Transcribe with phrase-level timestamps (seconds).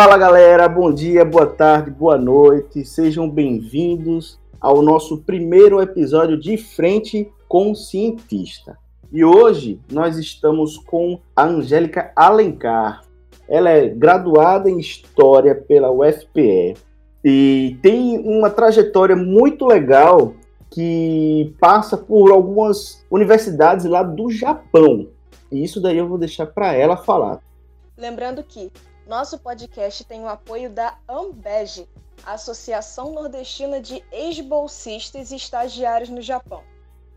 [0.00, 6.56] Fala galera, bom dia, boa tarde, boa noite, sejam bem-vindos ao nosso primeiro episódio de
[6.56, 8.78] Frente com o Cientista.
[9.10, 13.00] E hoje nós estamos com a Angélica Alencar.
[13.48, 16.76] Ela é graduada em História pela UFPE
[17.24, 20.32] e tem uma trajetória muito legal
[20.70, 25.08] que passa por algumas universidades lá do Japão.
[25.50, 27.40] E isso daí eu vou deixar para ela falar.
[27.96, 28.70] Lembrando que
[29.08, 31.88] nosso podcast tem o apoio da Ambege,
[32.22, 36.62] a Associação Nordestina de Ex-Bolsistas e Estagiários no Japão,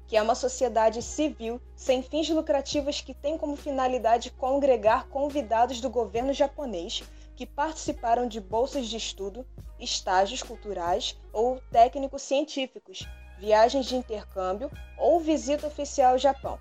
[0.08, 5.89] que é uma sociedade civil sem fins lucrativos que tem como finalidade congregar convidados do
[5.89, 7.03] governo japonês
[7.36, 9.45] que participaram de bolsas de estudo,
[9.78, 13.05] estágios culturais ou técnicos científicos,
[13.38, 16.58] viagens de intercâmbio ou visita oficial ao Japão.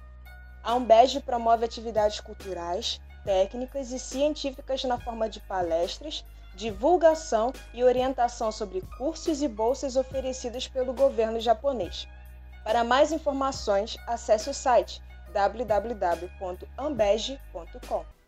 [0.61, 8.53] A Ambege promove atividades culturais, técnicas e científicas na forma de palestras, divulgação e orientação
[8.53, 12.07] sobre cursos e bolsas oferecidos pelo governo japonês.
[12.65, 18.20] Para mais informações, acesse o site www.ambege.com.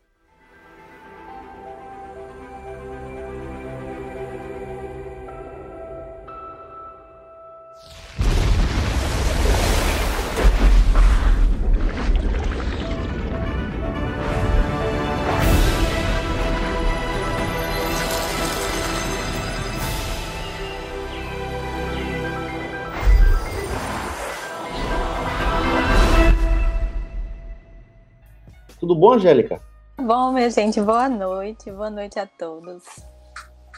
[28.92, 29.58] Tudo bom, Angélica?
[29.98, 32.84] Bom, minha gente, boa noite, boa noite a todos.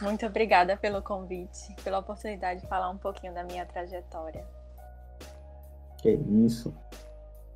[0.01, 4.43] Muito obrigada pelo convite, pela oportunidade de falar um pouquinho da minha trajetória.
[5.99, 6.75] Que isso.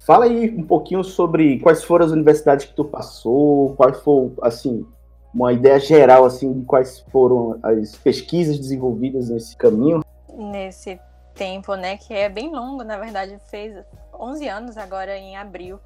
[0.05, 4.87] Fala aí um pouquinho sobre quais foram as universidades que tu passou, qual foi, assim,
[5.33, 9.99] uma ideia geral, assim, de quais foram as pesquisas desenvolvidas nesse caminho.
[10.33, 10.97] Nesse
[11.35, 13.75] tempo, né, que é bem longo, na verdade, fez
[14.17, 15.77] 11 anos agora em abril.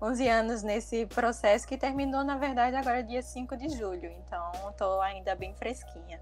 [0.00, 4.10] 11 anos nesse processo que terminou, na verdade, agora dia 5 de julho.
[4.10, 6.20] Então, estou ainda bem fresquinha.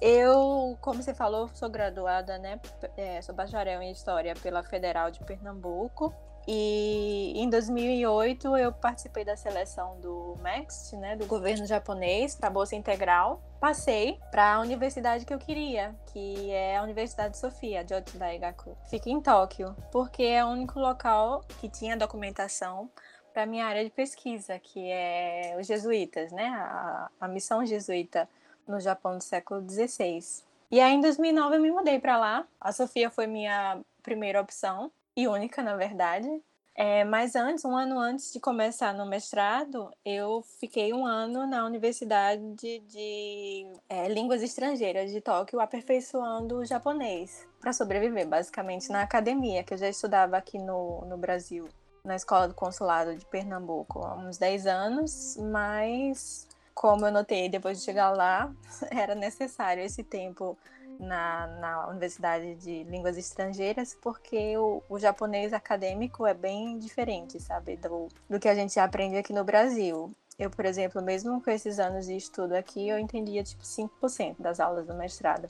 [0.00, 2.60] Eu, como você falou, sou graduada, né?
[2.96, 6.14] É, sou bacharel em História pela Federal de Pernambuco.
[6.46, 12.76] E em 2008 eu participei da seleção do MEXT, né, do governo japonês, para bolsa
[12.76, 13.42] integral.
[13.58, 18.76] Passei para a universidade que eu queria, que é a Universidade Sofia, de Daigaku.
[18.90, 22.90] Fica em Tóquio, porque é o único local que tinha documentação
[23.32, 28.28] para minha área de pesquisa, que é os jesuítas, né, a, a missão jesuíta
[28.68, 30.20] no Japão do século XVI.
[30.70, 32.46] E aí em 2009 eu me mudei para lá.
[32.60, 36.28] A Sofia foi minha primeira opção e única, na verdade.
[36.76, 41.64] É, mas antes, um ano antes de começar no mestrado, eu fiquei um ano na
[41.64, 49.62] Universidade de é, Línguas Estrangeiras de Tóquio, aperfeiçoando o japonês, para sobreviver, basicamente, na academia,
[49.62, 51.68] que eu já estudava aqui no, no Brasil,
[52.04, 57.78] na Escola do Consulado de Pernambuco, há uns 10 anos, mas como eu notei depois
[57.78, 58.52] de chegar lá,
[58.90, 60.58] era necessário esse tempo
[60.98, 67.76] na, na Universidade de Línguas Estrangeiras, porque o, o, japonês acadêmico é bem diferente, sabe,
[67.76, 70.12] do, do que a gente aprende aqui no Brasil.
[70.38, 74.58] Eu, por exemplo, mesmo com esses anos de estudo aqui, eu entendia tipo 5% das
[74.58, 75.48] aulas do mestrado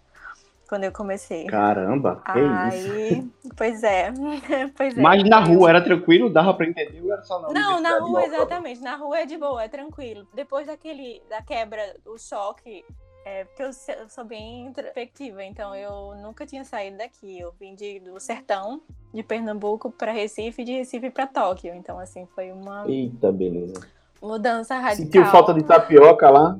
[0.68, 1.46] quando eu comecei.
[1.46, 3.30] Caramba, que Aí, isso.
[3.56, 4.12] Pois é,
[4.76, 5.00] pois é.
[5.00, 6.28] Mas na rua era tranquilo?
[6.28, 8.80] Dava para entender ou era só na Não, na rua, exatamente.
[8.80, 10.26] Na rua é de boa, é tranquilo.
[10.34, 12.84] Depois daquele, da quebra, o choque
[13.24, 13.72] é, porque eu
[14.08, 17.38] sou bem introspectiva, então eu nunca tinha saído daqui.
[17.38, 18.82] Eu vim de, do sertão,
[19.12, 21.74] de Pernambuco para Recife e de Recife para Tóquio.
[21.74, 22.84] Então, assim, foi uma.
[22.86, 23.80] Eita, beleza.
[24.20, 25.04] Mudança radical.
[25.06, 26.58] Sentiu falta de tapioca lá?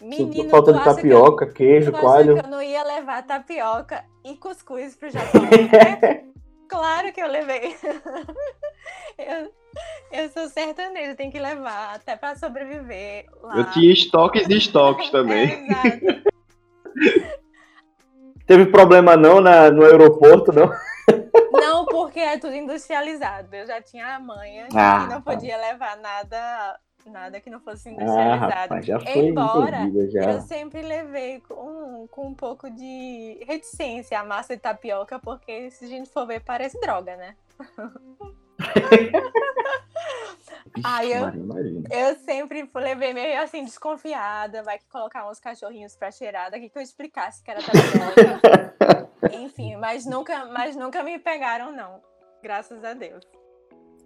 [0.00, 2.38] Menino, Sentiu falta de tapioca, eu, queijo, coalho.
[2.38, 5.42] eu não ia levar tapioca e cuscuz pro Japão.
[5.42, 6.24] Né?
[6.68, 7.76] claro que eu levei.
[9.18, 9.52] eu,
[10.12, 13.58] eu sou sertaneja, tem que levar até para sobreviver lá.
[13.58, 15.68] Eu tinha estoques e estoques também.
[15.72, 16.28] É,
[18.46, 20.70] Teve problema não na, no aeroporto, não?
[21.52, 23.54] Não, porque é tudo industrializado.
[23.54, 25.32] Eu já tinha a manha ah, que não tá.
[25.32, 28.44] podia levar nada nada que não fosse ah, industrializado.
[28.44, 29.78] Ah, rapaz, já foi Embora
[30.10, 30.32] já.
[30.32, 35.84] eu sempre levei com, com um pouco de reticência a massa de tapioca, porque se
[35.84, 37.36] a gente for ver, parece droga, né?
[40.84, 41.24] Aí eu,
[41.90, 46.78] eu sempre levei meio assim, desconfiada, vai que colocar uns cachorrinhos pra cheirar, daqui que
[46.78, 49.08] eu explicasse que era tapioca.
[49.32, 52.00] Enfim, mas nunca, mas nunca me pegaram, não.
[52.42, 53.24] Graças a Deus.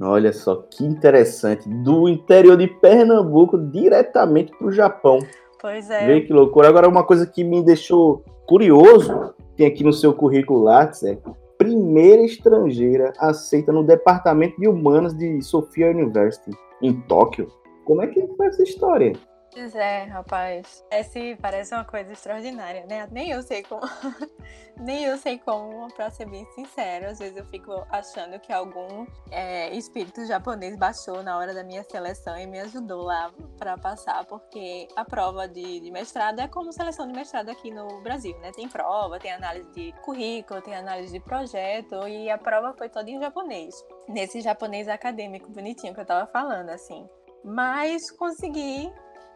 [0.01, 1.69] Olha só que interessante.
[1.69, 5.19] Do interior de Pernambuco diretamente para o Japão.
[5.61, 6.07] Pois é.
[6.07, 6.69] Vê que loucura.
[6.69, 11.17] Agora, uma coisa que me deixou curioso, tem aqui no seu currículo Lattes, é
[11.57, 16.51] primeira estrangeira aceita no Departamento de Humanas de Sofia University,
[16.83, 17.47] em Tóquio.
[17.85, 19.13] Como é que foi essa história?
[19.53, 20.83] Pois é, rapaz.
[20.91, 23.07] Esse parece uma coisa extraordinária, né?
[23.11, 23.83] Nem eu sei como.
[24.81, 27.11] Nem eu sei como, pra ser bem sincero.
[27.11, 31.85] Às vezes eu fico achando que algum é, espírito japonês baixou na hora da minha
[31.85, 36.73] seleção e me ajudou lá para passar, porque a prova de, de, mestrado é como
[36.73, 38.51] seleção de mestrado aqui no Brasil, né?
[38.53, 43.11] Tem prova, tem análise de currículo, tem análise de projeto e a prova foi toda
[43.11, 43.75] em japonês.
[44.09, 47.07] Nesse japonês acadêmico bonitinho que eu tava falando, assim.
[47.45, 48.91] Mas consegui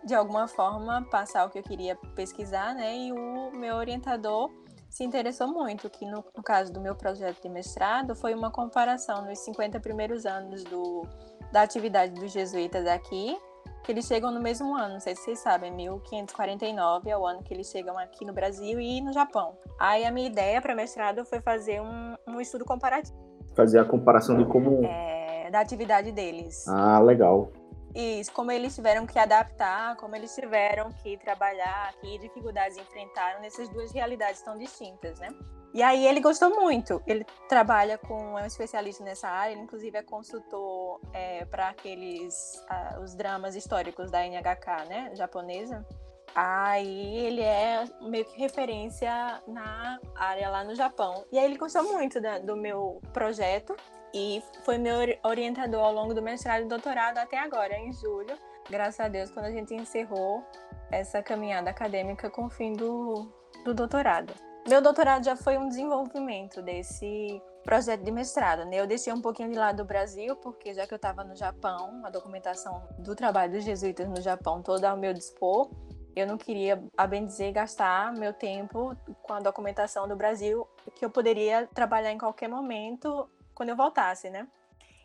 [0.04, 2.96] de alguma forma passar o que eu queria pesquisar, né?
[2.96, 4.50] E o meu orientador
[4.88, 9.24] se interessou muito, que no, no, caso do meu projeto de mestrado foi uma comparação
[9.26, 11.06] nos 50 primeiros anos do,
[11.52, 13.36] da atividade dos jesuítas aqui,
[13.84, 17.42] que eles chegam no mesmo ano, não sei se vocês sabem, 1549 é o ano
[17.42, 19.56] que eles chegam aqui no Brasil e no Japão.
[19.78, 23.16] Aí a minha ideia para mestrado foi fazer um, um estudo comparativo.
[23.54, 24.84] Fazer a comparação de como...
[24.84, 26.66] É, da atividade deles.
[26.68, 27.52] Ah, legal.
[27.94, 33.68] Isso, como eles tiveram que adaptar, como eles tiveram que trabalhar, que dificuldades enfrentaram nessas
[33.68, 35.28] duas realidades tão distintas, né?
[35.76, 37.02] E aí ele gostou muito.
[37.06, 42.64] Ele trabalha com é um especialista nessa área, ele inclusive é consultor é, para aqueles
[42.70, 45.86] uh, os dramas históricos da NHK, né, japonesa.
[46.34, 51.24] Aí ele é meio que referência na área lá no Japão.
[51.30, 53.76] E aí ele gostou muito da, do meu projeto
[54.16, 58.34] e foi meu orientador ao longo do mestrado e doutorado até agora, em julho.
[58.70, 60.42] Graças a Deus, quando a gente encerrou
[60.90, 63.30] essa caminhada acadêmica com o fim do,
[63.62, 64.32] do doutorado.
[64.66, 68.80] Meu doutorado já foi um desenvolvimento desse projeto de mestrado, né?
[68.80, 72.00] Eu deixei um pouquinho de lado do Brasil, porque já que eu estava no Japão,
[72.02, 75.70] a documentação do trabalho dos jesuítas no Japão toda ao meu dispor,
[76.16, 81.04] eu não queria, a bem dizer, gastar meu tempo com a documentação do Brasil, que
[81.04, 84.46] eu poderia trabalhar em qualquer momento quando eu voltasse, né?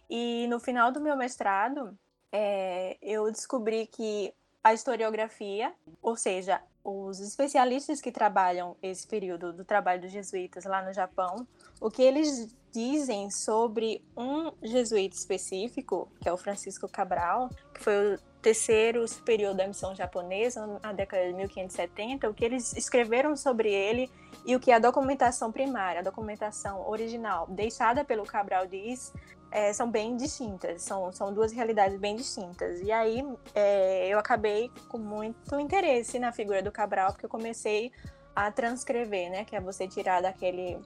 [0.10, 1.98] E no final do meu mestrado,
[2.32, 4.34] é, eu descobri que
[4.64, 10.84] a historiografia, ou seja, os especialistas que trabalham esse período do trabalho dos jesuítas lá
[10.84, 11.48] no Japão,
[11.80, 18.16] o que eles dizem sobre um jesuíta específico, que é o Francisco Cabral, que foi
[18.16, 23.72] o terceiro superior da missão japonesa na década de 1570, o que eles escreveram sobre
[23.72, 24.10] ele
[24.46, 29.14] e o que a documentação primária, a documentação original deixada pelo Cabral diz,
[29.52, 32.80] é, são bem distintas, são, são duas realidades bem distintas.
[32.82, 33.24] E aí
[33.54, 37.92] é, eu acabei com muito interesse na figura do Cabral, porque eu comecei
[38.36, 40.80] a transcrever, né, que é você tirar daquele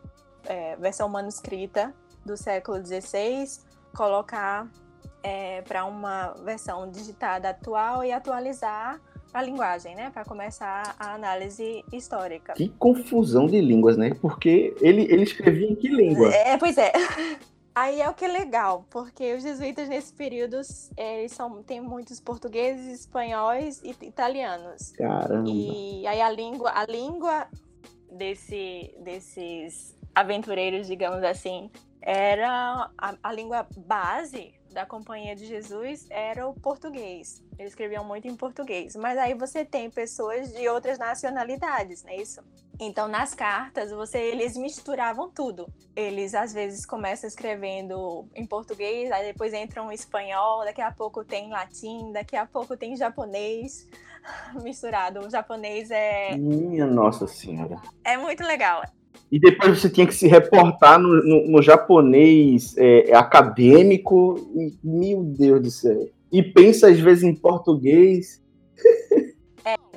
[0.46, 1.94] é, versão manuscrita
[2.26, 3.46] do século XVI,
[3.96, 4.68] colocar
[5.22, 9.00] é, para uma versão digitada atual e atualizar
[9.40, 10.10] a linguagem, né?
[10.10, 12.54] Para começar a análise histórica.
[12.54, 14.12] Que confusão de línguas, né?
[14.22, 16.34] Porque ele, ele escrevia em que língua?
[16.34, 16.92] É, pois é.
[17.76, 20.62] Aí é o que é legal, porque os jesuítas nesse período
[20.96, 24.94] eles são tem muitos portugueses, espanhóis e italianos.
[24.94, 25.50] Caramba.
[25.50, 27.48] E aí a língua, a língua
[28.10, 31.70] desse, desses aventureiros, digamos assim,
[32.02, 37.42] era a, a língua base da Companhia de Jesus era o português.
[37.58, 38.94] Eles escreviam muito em português.
[38.96, 42.42] Mas aí você tem pessoas de outras nacionalidades, não é isso?
[42.78, 45.66] Então, nas cartas, você, eles misturavam tudo.
[45.96, 51.24] Eles, às vezes, começam escrevendo em português, aí depois entram em espanhol, daqui a pouco
[51.24, 53.88] tem latim, daqui a pouco tem japonês
[54.62, 55.22] misturado.
[55.22, 56.36] O japonês é...
[56.36, 57.82] Minha Nossa Senhora.
[58.04, 58.84] É muito legal
[59.32, 65.24] e depois você tinha que se reportar no, no, no japonês é, acadêmico, e, meu
[65.24, 66.10] Deus do céu.
[66.32, 68.42] E pensa às vezes em português.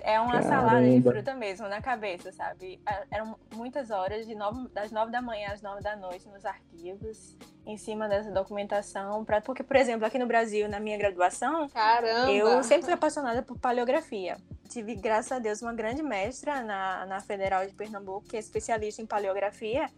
[0.03, 0.49] É, uma Caramba.
[0.49, 2.81] salada de fruta mesmo na cabeça, sabe?
[3.11, 7.37] Eram muitas horas, de nove, das nove da manhã às nove da noite, nos arquivos,
[7.67, 9.25] em cima dessa documentação.
[9.25, 12.33] Pra, porque, por exemplo, aqui no Brasil, na minha graduação, Caramba.
[12.33, 14.37] eu sempre fui apaixonada por paleografia
[14.69, 19.03] tive, graças a Deus, uma grande mestra na, na Federal de Pernambuco, que é especialista
[19.03, 19.91] em paleografia.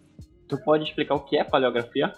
[0.48, 2.14] Tu pode explicar o que é paleografia?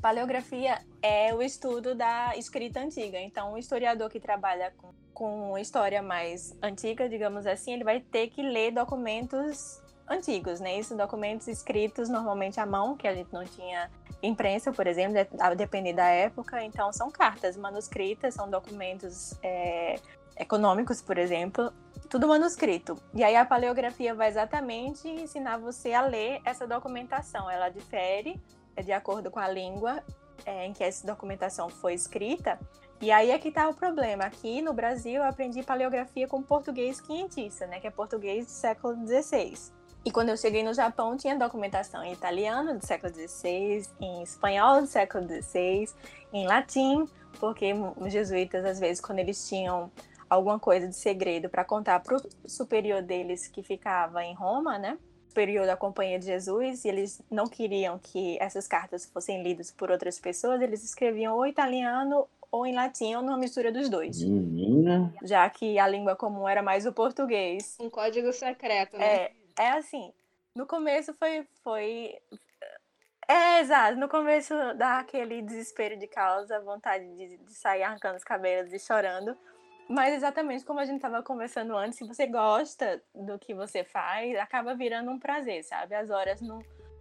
[0.00, 3.20] Paleografia é o estudo da escrita antiga.
[3.20, 8.28] Então, o historiador que trabalha com, com história mais antiga, digamos assim, ele vai ter
[8.28, 10.78] que ler documentos antigos, né?
[10.78, 13.90] Isso, documentos escritos normalmente à mão, que a gente não tinha
[14.22, 16.64] imprensa, por exemplo, a depender da época.
[16.64, 19.96] Então, são cartas manuscritas, são documentos é,
[20.38, 21.70] econômicos, por exemplo,
[22.08, 22.96] tudo manuscrito.
[23.12, 27.50] E aí a paleografia vai exatamente ensinar você a ler essa documentação.
[27.50, 28.40] Ela difere
[28.74, 30.02] é de acordo com a língua
[30.46, 32.58] é, em que essa documentação foi escrita.
[33.00, 34.24] E aí é que tá o problema.
[34.24, 37.80] Aqui no Brasil eu aprendi paleografia com português quinhentista, né?
[37.80, 39.54] Que é português do século XVI.
[40.04, 44.82] E quando eu cheguei no Japão, tinha documentação em italiano do século XVI, em espanhol
[44.82, 45.88] do século XVI,
[46.30, 47.06] em latim,
[47.38, 49.90] porque os jesuítas, às vezes, quando eles tinham
[50.28, 54.98] alguma coisa de segredo para contar para o superior deles que ficava em Roma, né?
[55.28, 59.90] Superior da Companhia de Jesus, e eles não queriam que essas cartas fossem lidas por
[59.90, 64.22] outras pessoas, eles escreviam ou italiano ou em latim ou numa mistura dos dois.
[64.22, 65.12] Menina.
[65.22, 67.76] Já que a língua comum era mais o português.
[67.80, 69.04] Um código secreto, né?
[69.06, 70.12] É, é assim,
[70.54, 72.14] no começo foi, foi
[73.30, 73.96] é, exato.
[73.96, 78.78] No começo dá aquele desespero de causa, vontade de, de, sair arrancando os cabelos e
[78.78, 79.36] chorando.
[79.88, 84.36] Mas exatamente como a gente estava conversando antes, se você gosta do que você faz,
[84.36, 85.94] acaba virando um prazer, sabe?
[85.94, 86.60] As horas não,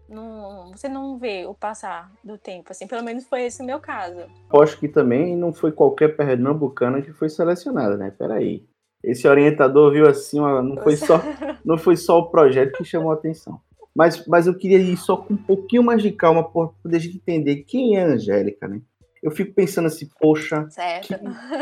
[0.09, 2.87] não, você não vê o passar do tempo, assim.
[2.87, 4.21] Pelo menos foi esse o meu caso.
[4.47, 8.11] Aposto que também não foi qualquer pernambucana que foi selecionada, né?
[8.17, 8.65] Peraí.
[9.03, 11.21] Esse orientador viu assim, não foi só,
[11.63, 13.61] não foi só o projeto que chamou a atenção.
[13.95, 16.99] Mas, mas eu queria ir só com um pouquinho mais de calma para poder a
[16.99, 18.81] gente entender quem é a Angélica, né?
[19.21, 20.67] Eu fico pensando assim, poxa,
[21.01, 21.13] que,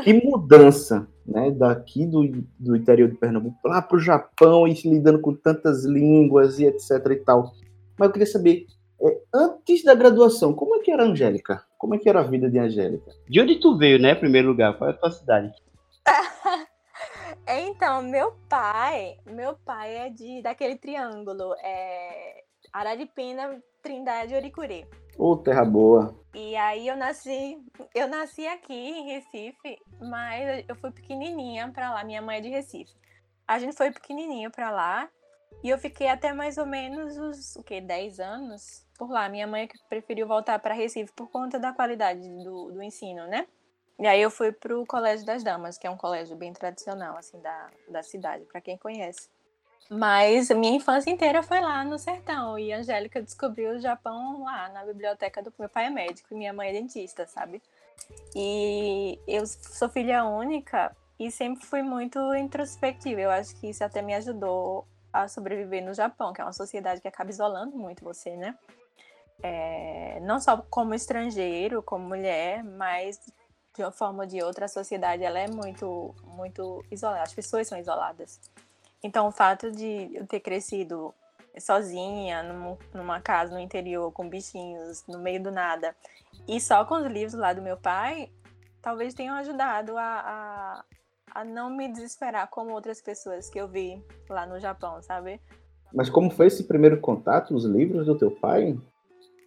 [0.04, 1.50] que, mudança, né?
[1.50, 2.24] Daqui do,
[2.60, 6.92] do interior de Pernambuco lá para o Japão e lidando com tantas línguas e etc
[7.12, 7.52] e tal.
[7.98, 8.66] Mas eu queria saber,
[9.02, 11.66] é, antes da graduação, como é que era a Angélica?
[11.78, 13.12] Como é que era a vida de Angélica?
[13.28, 14.16] De onde tu veio, né?
[14.16, 15.52] Primeiro lugar, qual é a tua cidade?
[17.50, 24.86] Então, meu pai, meu pai é de daquele triângulo, é Araripina, Trindade e Oricuri.
[25.18, 26.14] Ô, oh, terra boa.
[26.36, 27.58] E aí eu nasci,
[27.96, 32.50] eu nasci aqui em Recife, mas eu fui pequenininha para lá, minha mãe é de
[32.50, 32.94] Recife.
[33.48, 35.10] A gente foi pequenininho para lá
[35.64, 39.28] e eu fiquei até mais ou menos os, o quê, 10 anos por lá.
[39.28, 43.48] Minha mãe é preferiu voltar para Recife por conta da qualidade do, do ensino, né?
[44.00, 47.42] E aí eu fui pro Colégio das Damas, que é um colégio bem tradicional, assim,
[47.42, 49.28] da, da cidade, para quem conhece.
[49.90, 52.60] Mas minha infância inteira foi lá no sertão.
[52.60, 56.38] E a Angélica descobriu o Japão lá, na biblioteca do meu pai é médico e
[56.38, 57.62] minha mãe é dentista, sabe?
[58.36, 63.22] E eu sou filha única e sempre fui muito introspectiva.
[63.22, 64.86] Eu acho que isso até me ajudou
[65.24, 68.58] a sobreviver no Japão, que é uma sociedade que acaba isolando muito você, né?
[69.42, 73.20] É, não só como estrangeiro, como mulher, mas
[73.76, 77.68] de uma forma ou de outra, a sociedade ela é muito, muito isolada, as pessoas
[77.68, 78.40] são isoladas.
[79.04, 81.14] Então, o fato de eu ter crescido
[81.60, 82.44] sozinha,
[82.94, 85.96] numa casa no interior, com bichinhos, no meio do nada,
[86.48, 88.32] e só com os livros lá do meu pai,
[88.82, 90.84] talvez tenham ajudado a, a,
[91.34, 95.42] a não me desesperar como outras pessoas que eu vi lá no Japão, sabe?
[95.94, 98.78] Mas como foi esse primeiro contato, os livros do teu pai?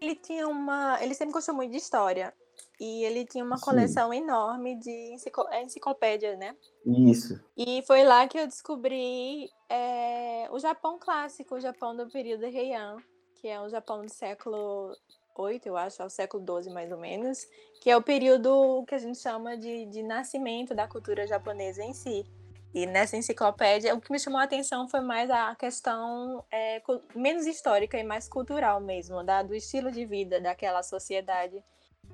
[0.01, 1.03] Ele tinha uma.
[1.03, 2.33] Ele sempre gostou muito de história.
[2.79, 4.19] E ele tinha uma coleção Sim.
[4.19, 5.43] enorme de encicl...
[5.51, 6.57] É, enciclopédias, né?
[6.85, 7.39] Isso.
[7.57, 12.97] E foi lá que eu descobri é, o Japão clássico, o Japão do período Heian,
[13.37, 14.95] que é o Japão do século
[15.41, 17.47] 8, eu acho, ao século 12 mais ou menos,
[17.81, 21.93] que é o período que a gente chama de, de nascimento da cultura japonesa em
[21.93, 22.27] si.
[22.73, 26.81] E nessa enciclopédia, o que me chamou a atenção foi mais a questão é,
[27.17, 31.65] menos histórica e mais cultural mesmo, da, do estilo de vida daquela sociedade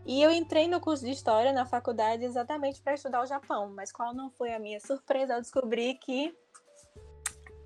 [0.06, 3.90] e eu entrei no curso de História na faculdade exatamente para estudar o Japão, mas
[3.90, 6.33] qual não foi a minha surpresa ao descobrir que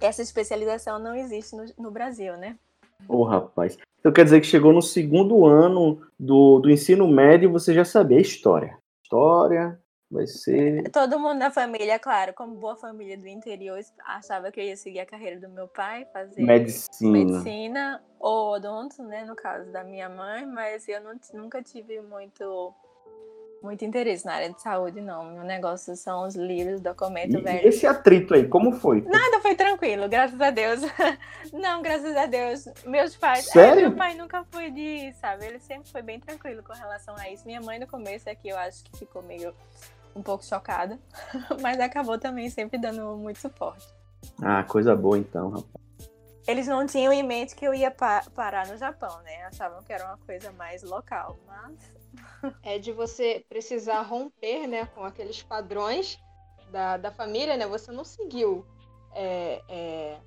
[0.01, 2.59] essa especialização não existe no, no Brasil, né?
[3.07, 3.77] Ô, oh, rapaz.
[4.01, 7.85] Então quer dizer que chegou no segundo ano do, do ensino médio e você já
[7.85, 8.79] sabia História.
[9.03, 9.79] História,
[10.11, 10.91] Vai ser.
[10.91, 14.99] Todo mundo na família, claro, como boa família do interior, achava que eu ia seguir
[14.99, 20.09] a carreira do meu pai, fazer medicina, medicina ou odonto, né, no caso da minha
[20.09, 22.75] mãe, mas eu não, nunca tive muito
[23.63, 25.25] muito interesse na área de saúde, não.
[25.33, 27.69] Meu negócio são os livros, documento e, velho.
[27.69, 29.03] esse atrito aí, como foi?
[29.03, 30.81] Nada, foi tranquilo, graças a Deus.
[31.53, 32.67] não, graças a Deus.
[32.87, 33.47] Meus pais.
[33.47, 33.87] Sério?
[33.87, 35.47] É, meu pai nunca foi de, sabe?
[35.47, 37.47] Ele sempre foi bem tranquilo com relação a isso.
[37.47, 39.55] Minha mãe no começo aqui, eu acho que ficou meio
[40.15, 40.99] um pouco chocada,
[41.61, 43.87] mas acabou também sempre dando muito suporte.
[44.43, 45.91] Ah, coisa boa então, rapaz.
[46.47, 49.45] Eles não tinham em mente que eu ia pa parar no Japão, né?
[49.45, 52.00] Achavam que era uma coisa mais local, mas.
[52.63, 56.19] É de você precisar romper, né, com aqueles padrões
[56.71, 57.67] da, da família, né?
[57.67, 58.65] Você não seguiu.
[59.13, 60.21] É, é...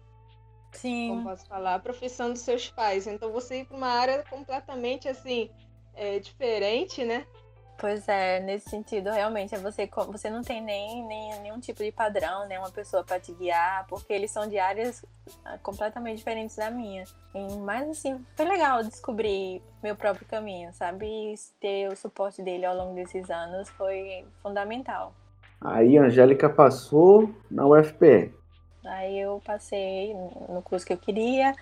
[0.72, 1.10] Sim.
[1.10, 1.76] Como posso falar?
[1.76, 3.08] A profissão dos seus pais.
[3.08, 5.50] Então você ir para uma área completamente assim,
[5.94, 7.26] é, diferente, né?
[7.78, 11.92] Pois é, nesse sentido, realmente, é você, você não tem nem, nem nenhum tipo de
[11.92, 12.58] padrão, né?
[12.58, 15.04] Uma pessoa para te guiar, porque eles são de áreas
[15.44, 17.04] ah, completamente diferentes da minha.
[17.64, 21.06] Mas, assim, foi legal descobrir meu próprio caminho, sabe?
[21.06, 25.14] E ter o suporte dele ao longo desses anos foi fundamental.
[25.60, 28.34] Aí a Angélica passou na UFPE.
[28.86, 30.14] Aí eu passei
[30.50, 31.54] no curso que eu queria.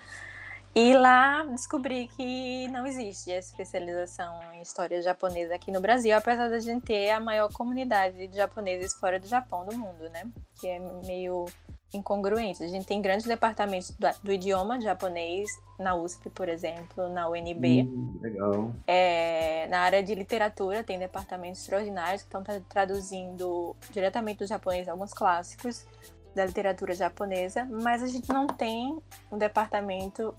[0.74, 6.54] E lá descobri que não existe especialização em história japonesa aqui no Brasil, apesar de
[6.54, 10.24] a gente ter a maior comunidade de japoneses fora do Japão do mundo, né?
[10.58, 11.44] Que é meio
[11.92, 12.62] incongruente.
[12.62, 17.82] A gente tem grandes departamentos do, do idioma japonês na USP, por exemplo, na UNB.
[17.82, 18.72] Hum, legal.
[18.86, 25.12] É, na área de literatura tem departamentos extraordinários que estão traduzindo diretamente do japonês alguns
[25.12, 25.86] clássicos
[26.34, 28.98] da literatura japonesa, mas a gente não tem
[29.30, 30.34] um departamento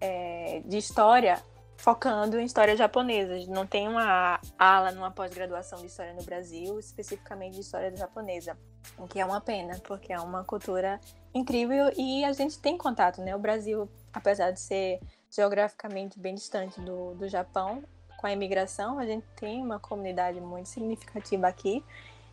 [0.00, 1.42] é, de história
[1.76, 3.34] focando em história japonesa.
[3.34, 7.94] A gente não tem uma ala numa pós-graduação de história no Brasil, especificamente de história
[7.96, 8.56] japonesa,
[8.98, 11.00] o que é uma pena, porque é uma cultura
[11.34, 13.36] incrível e a gente tem contato, né?
[13.36, 15.00] O Brasil, apesar de ser
[15.30, 17.82] geograficamente bem distante do, do Japão,
[18.16, 21.84] com a imigração, a gente tem uma comunidade muito significativa aqui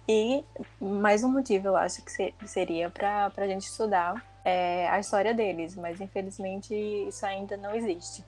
[0.07, 0.43] e
[0.79, 5.75] mais um motivo, eu acho, que seria para a gente estudar é, a história deles,
[5.75, 8.23] mas infelizmente isso ainda não existe.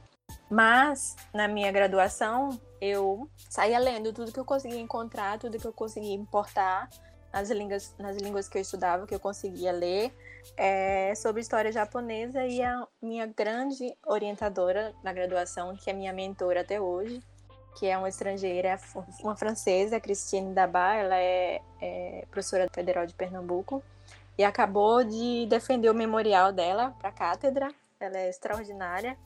[0.50, 5.74] Mas na minha graduação eu saía lendo tudo que eu conseguia encontrar, tudo que eu
[5.74, 6.90] conseguia importar
[7.34, 10.14] nas línguas, nas línguas que eu estudava, que eu conseguia ler,
[10.56, 16.62] é, sobre história japonesa e a minha grande orientadora na graduação, que é minha mentora
[16.62, 17.22] até hoje,
[17.78, 18.80] que é uma estrangeira,
[19.22, 23.84] uma francesa, Christine Dabá, ela é, é professora federal de Pernambuco
[24.38, 27.74] e acabou de defender o memorial dela para a cátedra.
[28.00, 29.18] Ela é extraordinária.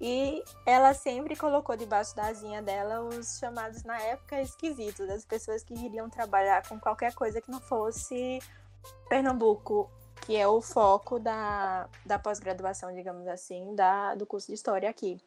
[0.00, 5.62] E ela sempre colocou debaixo da asinha dela os chamados na época esquisitos, as pessoas
[5.62, 8.40] que iriam trabalhar com qualquer coisa que não fosse
[9.08, 9.88] Pernambuco,
[10.26, 15.20] que é o foco da, da pós-graduação, digamos assim, da, do curso de História aqui.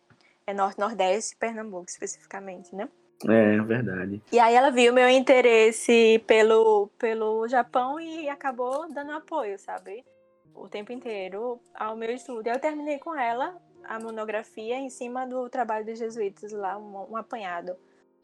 [0.45, 2.89] É Norte-Nordeste, Pernambuco especificamente, né?
[3.23, 4.21] É, verdade.
[4.31, 10.03] E aí ela viu meu interesse pelo, pelo Japão e acabou dando apoio, sabe?
[10.53, 12.47] O tempo inteiro ao meu estudo.
[12.47, 17.17] Eu terminei com ela a monografia em cima do trabalho dos jesuítas lá, um, um
[17.17, 17.75] apanhado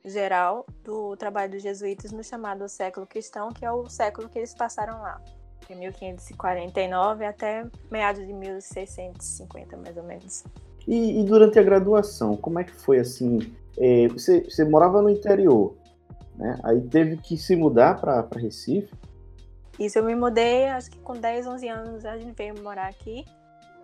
[0.04, 4.54] geral do trabalho dos jesuítas no chamado século cristão, que é o século que eles
[4.54, 5.22] passaram lá,
[5.68, 10.44] de 1549 até meados de 1650, mais ou menos.
[10.88, 13.40] E, e durante a graduação, como é que foi assim?
[13.78, 15.76] É, você, você morava no interior,
[16.36, 16.58] né?
[16.64, 18.94] Aí teve que se mudar para Recife?
[19.80, 23.26] Isso, eu me mudei, acho que com 10, 11 anos a gente veio morar aqui.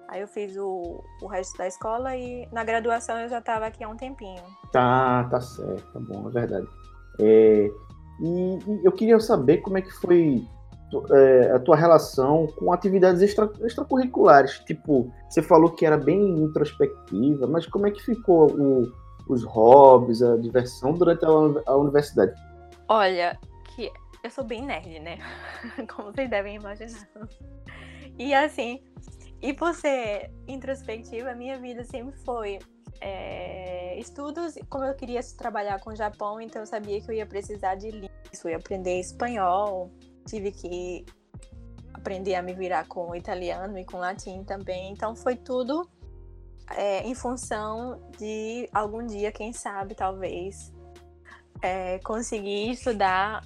[0.08, 3.84] Aí eu fiz o, o resto da escola e na graduação eu já estava aqui
[3.84, 4.42] há um tempinho.
[4.72, 6.68] Tá, tá certo, tá bom, é verdade.
[7.20, 7.70] É,
[8.22, 10.48] e, e, eu queria saber como é que foi
[11.12, 14.60] é, a tua relação com atividades extra, extracurriculares.
[14.60, 18.92] Tipo, você falou que era bem introspectiva, mas como é que ficou o,
[19.28, 21.30] os hobbies, a diversão durante a,
[21.72, 22.34] a universidade?
[22.88, 23.38] Olha,
[23.76, 23.92] que
[24.24, 25.18] eu sou bem nerd, né?
[25.94, 27.08] Como vocês devem imaginar.
[28.18, 28.82] E assim,
[29.42, 32.60] e por ser introspectiva, minha vida sempre foi
[33.00, 34.56] é, estudos.
[34.70, 37.92] Como eu queria trabalhar com o Japão, então eu sabia que eu ia precisar de
[37.92, 39.92] línguas, eu ia aprender espanhol,
[40.26, 41.06] tive que
[41.94, 44.92] aprender a me virar com o italiano e com o latim também.
[44.92, 45.88] Então foi tudo
[46.72, 50.74] é, em função de algum dia, quem sabe, talvez,
[51.62, 53.42] é, conseguir estudar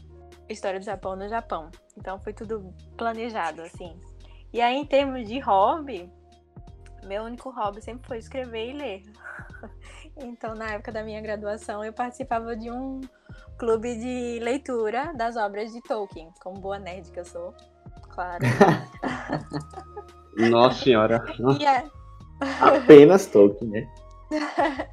[0.49, 1.69] história do Japão no Japão.
[1.97, 3.99] Então foi tudo planejado, assim.
[4.53, 6.11] E aí, em termos de hobby,
[7.05, 9.03] meu único hobby sempre foi escrever e ler.
[10.17, 13.01] então, na época da minha graduação, eu participava de um
[13.57, 17.53] clube de leitura das obras de Tolkien, como boa nerd que eu sou,
[18.09, 18.43] claro.
[20.49, 21.23] Nossa senhora.
[21.63, 22.00] É...
[22.59, 23.87] Apenas Tolkien, né?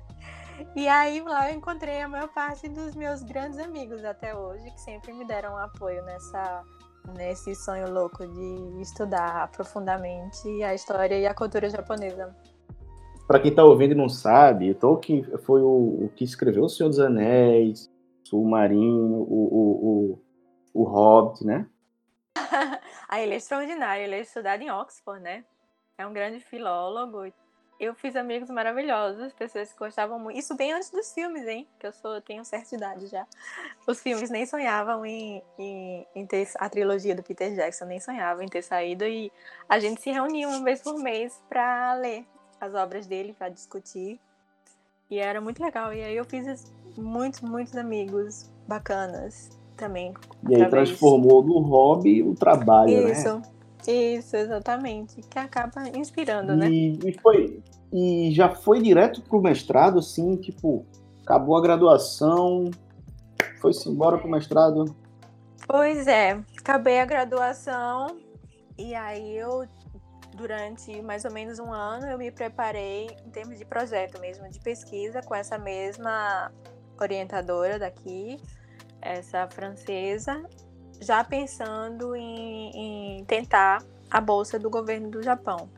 [0.77, 4.81] e aí lá eu encontrei a maior parte dos meus grandes amigos até hoje, que
[4.81, 6.63] sempre me deram apoio nessa
[7.17, 12.37] nesse sonho louco de estudar profundamente a história e a cultura japonesa.
[13.27, 16.89] Para quem está ouvindo e não sabe, Tolkien foi o, o, que escreveu O Senhor
[16.89, 17.91] dos Anéis,
[18.33, 20.19] o Marinho, o, o,
[20.75, 21.67] o, o Hobbit, né?
[23.09, 25.45] ah, ele é extraordinário, ele é estudado em Oxford, né?
[25.99, 27.27] É um grande filólogo
[27.79, 30.37] eu fiz amigos maravilhosos, pessoas que gostavam muito.
[30.37, 31.67] Isso bem antes dos filmes, hein?
[31.79, 33.25] Que eu sou, tenho certa idade já.
[33.87, 38.43] Os filmes nem sonhavam em, em, em, ter a trilogia do Peter Jackson, nem sonhavam
[38.43, 39.05] em ter saído.
[39.05, 39.31] E
[39.69, 42.27] a gente se reunia uma vez por mês para ler
[42.61, 44.19] as obras dele, para discutir.
[45.09, 45.95] E era muito legal.
[45.95, 46.65] E aí eu fiz
[46.97, 50.13] muitos, muitos amigos bacanas também.
[50.49, 53.13] E aí transformou no hobby o trabalho, Isso, né?
[53.13, 53.43] isso,
[53.87, 55.21] exatamente.
[55.23, 56.69] Que acaba inspirando, né?
[56.69, 57.63] E, e foi
[57.93, 60.85] e já foi direto pro mestrado, assim, tipo,
[61.23, 62.71] acabou a graduação,
[63.61, 64.95] foi-se embora pro mestrado.
[65.67, 68.19] Pois é, acabei a graduação
[68.77, 69.67] e aí eu,
[70.35, 74.61] durante mais ou menos um ano, eu me preparei em termos de projeto mesmo, de
[74.61, 76.53] pesquisa com essa mesma
[77.01, 78.39] orientadora daqui,
[79.01, 80.43] essa francesa,
[81.01, 85.69] já pensando em, em tentar a bolsa do governo do Japão.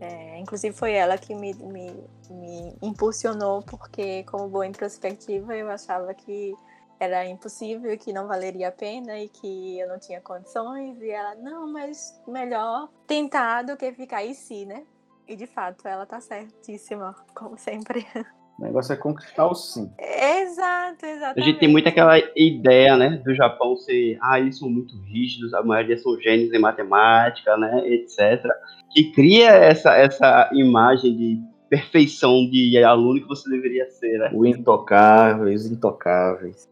[0.00, 6.14] É, inclusive foi ela que me, me, me impulsionou, porque como boa introspectiva eu achava
[6.14, 6.54] que
[7.00, 11.00] era impossível, que não valeria a pena e que eu não tinha condições.
[11.00, 14.84] E ela, não, mas melhor tentar do que ficar em si, né?
[15.26, 18.06] E de fato, ela tá certíssima, como sempre.
[18.58, 19.90] O negócio é conquistar o sim.
[19.98, 21.44] Exato, A exatamente.
[21.44, 25.62] gente tem muito aquela ideia, né, do Japão ser, ah, eles são muito rígidos, a
[25.62, 28.44] maioria são gênios em matemática, né, etc.
[28.90, 34.30] Que cria essa, essa imagem de perfeição de aluno que você deveria ser, né?
[34.32, 36.68] O intocável, os intocáveis.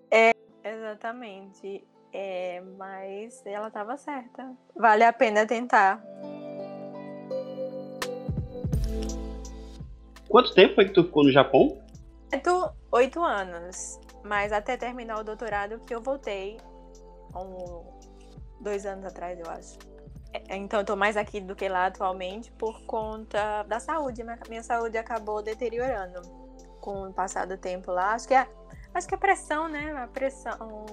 [0.64, 1.84] Exatamente.
[2.12, 4.50] É, mas ela tava certa.
[4.74, 6.02] Vale a pena tentar.
[10.28, 11.80] Quanto tempo foi que tu ficou no Japão?
[12.42, 16.58] Tô oito anos, mas até terminar o doutorado que eu voltei
[17.34, 17.84] um,
[18.60, 19.78] dois anos atrás, eu acho.
[20.32, 24.22] É, Então eu tô mais aqui do que lá atualmente por conta da saúde.
[24.48, 26.20] Minha, saúde acabou deteriorando
[26.80, 28.14] com o passar do tempo lá.
[28.14, 28.46] Acho que é,
[28.92, 29.92] acho que a pressão, né?
[29.92, 30.84] A pressão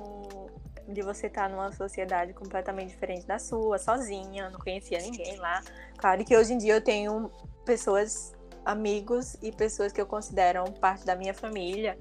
[0.88, 5.62] de você estar numa sociedade completamente diferente da sua, sozinha, não conhecia ninguém lá.
[5.98, 7.32] Claro que hoje em dia eu tenho
[7.66, 8.34] pessoas
[8.66, 11.98] amigos e pessoas que eu considero parte da minha família.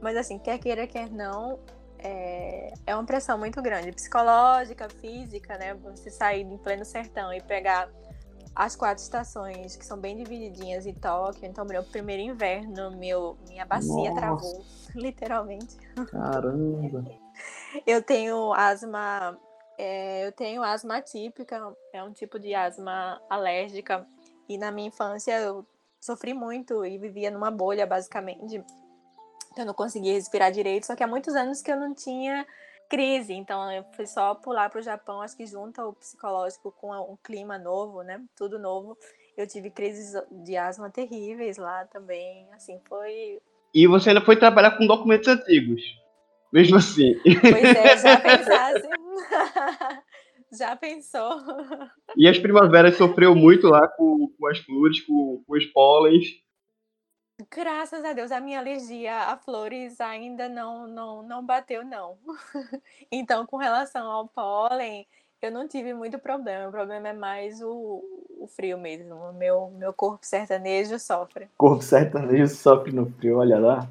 [0.00, 1.58] Mas assim, quer queira, quer não,
[1.98, 5.74] é, é uma pressão muito grande, psicológica, física, né?
[5.74, 7.90] Você sair em pleno sertão e pegar
[8.54, 11.44] as quatro estações, que são bem divididinhas em Tóquio.
[11.44, 14.14] Então, meu primeiro inverno, meu, minha bacia Nossa.
[14.14, 15.76] travou, literalmente.
[16.10, 17.04] Caramba.
[17.86, 19.38] Eu tenho asma,
[19.76, 24.06] é, eu tenho asma atípica, é um tipo de asma alérgica.
[24.48, 25.64] E na minha infância eu
[26.00, 28.62] sofri muito e vivia numa bolha, basicamente.
[29.56, 32.46] Eu não conseguia respirar direito, só que há muitos anos que eu não tinha
[32.88, 33.32] crise.
[33.32, 37.16] Então eu fui só pular para o Japão, acho que junta o psicológico com um
[37.22, 38.20] clima novo, né?
[38.36, 38.96] Tudo novo.
[39.36, 42.48] Eu tive crises de asma terríveis lá também.
[42.52, 43.40] Assim, foi
[43.74, 45.82] E você ainda foi trabalhar com documentos antigos.
[46.52, 47.14] Mesmo assim.
[47.22, 48.88] Pois é, já pensasse.
[50.52, 51.40] já pensou?
[52.16, 56.42] E as primaveras sofreu muito lá com, com as flores, com, com os pólens.
[57.50, 62.16] Graças a Deus, a minha alergia a flores ainda não, não, não bateu, não.
[63.12, 65.06] Então, com relação ao pólen,
[65.40, 66.68] eu não tive muito problema.
[66.68, 68.02] O problema é mais o,
[68.40, 69.14] o frio mesmo.
[69.14, 71.48] O meu, meu corpo sertanejo sofre.
[71.56, 73.88] Corpo sertanejo sofre no frio, olha lá.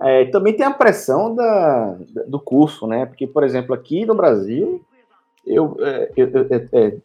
[0.00, 3.04] É, também tem a pressão da, da- do curso, né?
[3.04, 4.82] Porque, por exemplo, aqui no Brasil,
[5.48, 6.96] eu, é, eu- eu- é, é,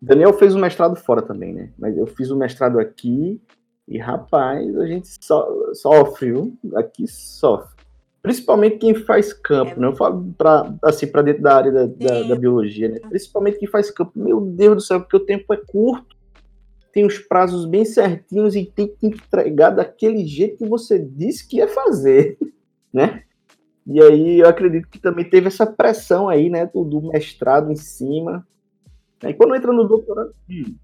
[0.00, 1.70] Daniel fez o mestrado fora também, né?
[1.78, 3.40] Mas eu fiz o mestrado aqui
[3.86, 6.56] e, rapaz, a gente so, sofre, viu?
[6.76, 7.76] Aqui sofre.
[8.22, 9.76] Principalmente quem faz campo, É.
[9.78, 9.86] né?
[9.86, 12.98] Eu falo pra, assim, para dentro da área da, da, da biologia, né?
[13.08, 14.12] Principalmente quem faz campo.
[14.14, 16.16] Meu Deus do céu, porque o tempo é curto
[16.90, 21.58] tem os prazos bem certinhos e tem que entregar daquele jeito que você disse que
[21.58, 22.36] ia fazer,
[22.92, 23.22] né?
[23.88, 27.76] E aí eu acredito que também teve essa pressão aí, né, do, do mestrado em
[27.76, 28.46] cima.
[29.22, 30.76] E quando entra no doutorado, hum,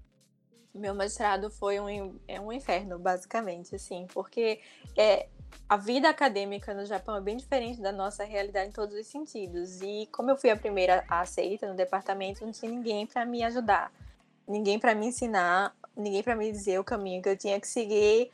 [0.73, 4.59] Meu mestrado foi um, é um inferno, basicamente, assim, porque
[4.97, 5.27] é,
[5.69, 9.81] a vida acadêmica no Japão é bem diferente da nossa realidade em todos os sentidos.
[9.81, 13.43] E como eu fui a primeira a aceita no departamento, não tinha ninguém para me
[13.43, 13.91] ajudar,
[14.47, 18.31] ninguém para me ensinar, ninguém para me dizer o caminho que eu tinha que seguir.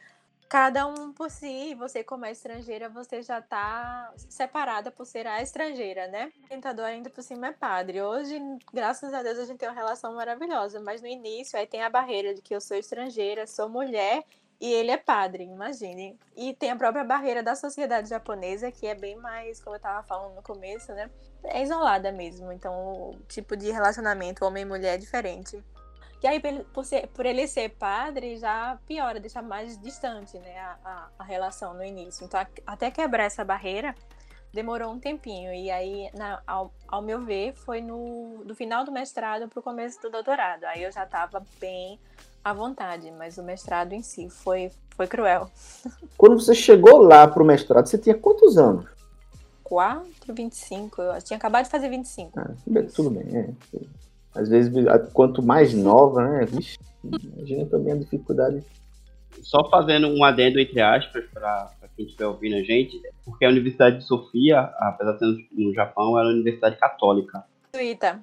[0.51, 5.41] Cada um por si, você como é estrangeira, você já tá separada por ser a
[5.41, 6.29] estrangeira, né?
[6.41, 8.01] O orientador ainda por cima é padre.
[8.01, 8.37] Hoje,
[8.73, 11.89] graças a Deus, a gente tem uma relação maravilhosa, mas no início aí tem a
[11.89, 14.25] barreira de que eu sou estrangeira, sou mulher
[14.59, 16.19] e ele é padre, imagine.
[16.35, 20.03] E tem a própria barreira da sociedade japonesa, que é bem mais, como eu tava
[20.03, 21.09] falando no começo, né?
[21.45, 22.51] É isolada mesmo.
[22.51, 25.63] Então, o tipo de relacionamento homem e mulher é diferente.
[26.23, 26.39] E aí,
[26.73, 31.23] por ser- por ele ser padre, já piora, deixa mais distante né, a, a- a
[31.23, 32.23] relação no início.
[32.25, 33.95] Então, a- até quebrar essa barreira,
[34.53, 35.51] demorou um tempinho.
[35.53, 39.63] E aí, na- ao, ao meu ver, foi no do final do mestrado para o
[39.63, 40.63] começo do doutorado.
[40.65, 41.99] Aí eu já estava bem
[42.43, 45.49] à vontade, mas o mestrado em si foi, foi cruel.
[46.17, 48.85] Quando você chegou lá pro mestrado, você tinha quantos anos?
[49.63, 51.01] 4, 25.
[51.01, 52.37] Eu tinha acabado de fazer 25.
[52.39, 52.51] Ah,
[52.93, 53.23] tudo bem.
[53.35, 53.49] É.
[54.33, 54.71] Às vezes,
[55.13, 56.45] quanto mais nova, né?
[56.45, 58.63] Vixe, imagina também a dificuldade.
[59.41, 63.97] Só fazendo um adendo, entre aspas, para quem estiver ouvindo a gente, porque a Universidade
[63.97, 67.43] de Sofia, apesar de ser no Japão, era uma universidade católica.
[67.75, 68.21] Suíta.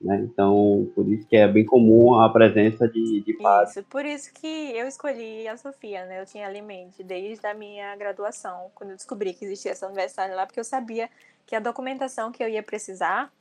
[0.00, 0.20] Né?
[0.22, 3.76] Então, por isso que é bem comum a presença de, de padres.
[3.76, 6.20] Isso, por isso que eu escolhi a Sofia, né?
[6.20, 9.86] Eu tinha ali em mente desde a minha graduação, quando eu descobri que existia essa
[9.86, 11.10] universidade lá, porque eu sabia
[11.46, 13.32] que a documentação que eu ia precisar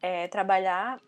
[0.00, 0.98] é, trabalhar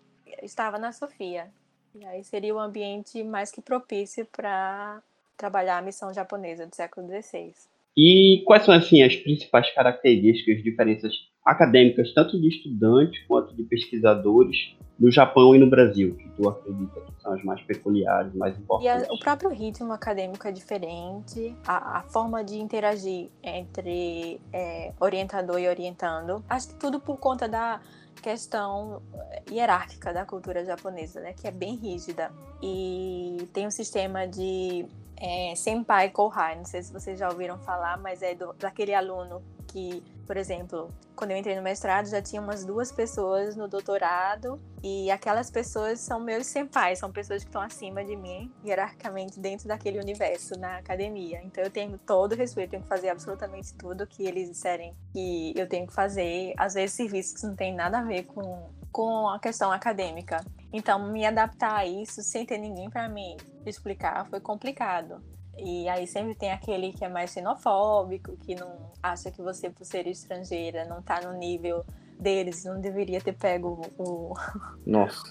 [0.42, 1.48] estava na Sofia.
[1.94, 5.02] E aí seria o ambiente mais que propício para
[5.36, 7.52] trabalhar a missão japonesa do século XVI.
[7.96, 11.12] E quais são assim as principais características, diferenças
[11.44, 17.00] acadêmicas, tanto de estudantes quanto de pesquisadores, no Japão e no Brasil, que tu acredita
[17.00, 19.06] que são as mais peculiares, mais importantes?
[19.06, 24.92] E a, o próprio ritmo acadêmico é diferente, a, a forma de interagir entre é,
[25.00, 27.80] orientador e orientando, acho que tudo por conta da
[28.20, 29.02] questão
[29.50, 32.31] hierárquica da cultura japonesa, né, que é bem rígida.
[32.62, 37.98] E tem um sistema de é, senpai kohai, não sei se vocês já ouviram falar,
[37.98, 42.42] mas é do, daquele aluno que, por exemplo, quando eu entrei no mestrado já tinha
[42.42, 47.62] umas duas pessoas no doutorado e aquelas pessoas são meus senpais, são pessoas que estão
[47.62, 51.40] acima de mim hierarquicamente dentro daquele universo na academia.
[51.42, 55.54] Então eu tenho todo o respeito, tenho que fazer absolutamente tudo que eles disserem que
[55.56, 59.28] eu tenho que fazer, às vezes serviços que não tem nada a ver com com
[59.28, 60.44] a questão acadêmica.
[60.72, 65.22] Então, me adaptar a isso sem ter ninguém para me explicar foi complicado.
[65.58, 69.84] E aí sempre tem aquele que é mais xenofóbico, que não acha que você, por
[69.84, 71.84] ser estrangeira, não tá no nível
[72.18, 74.34] deles, não deveria ter pego o,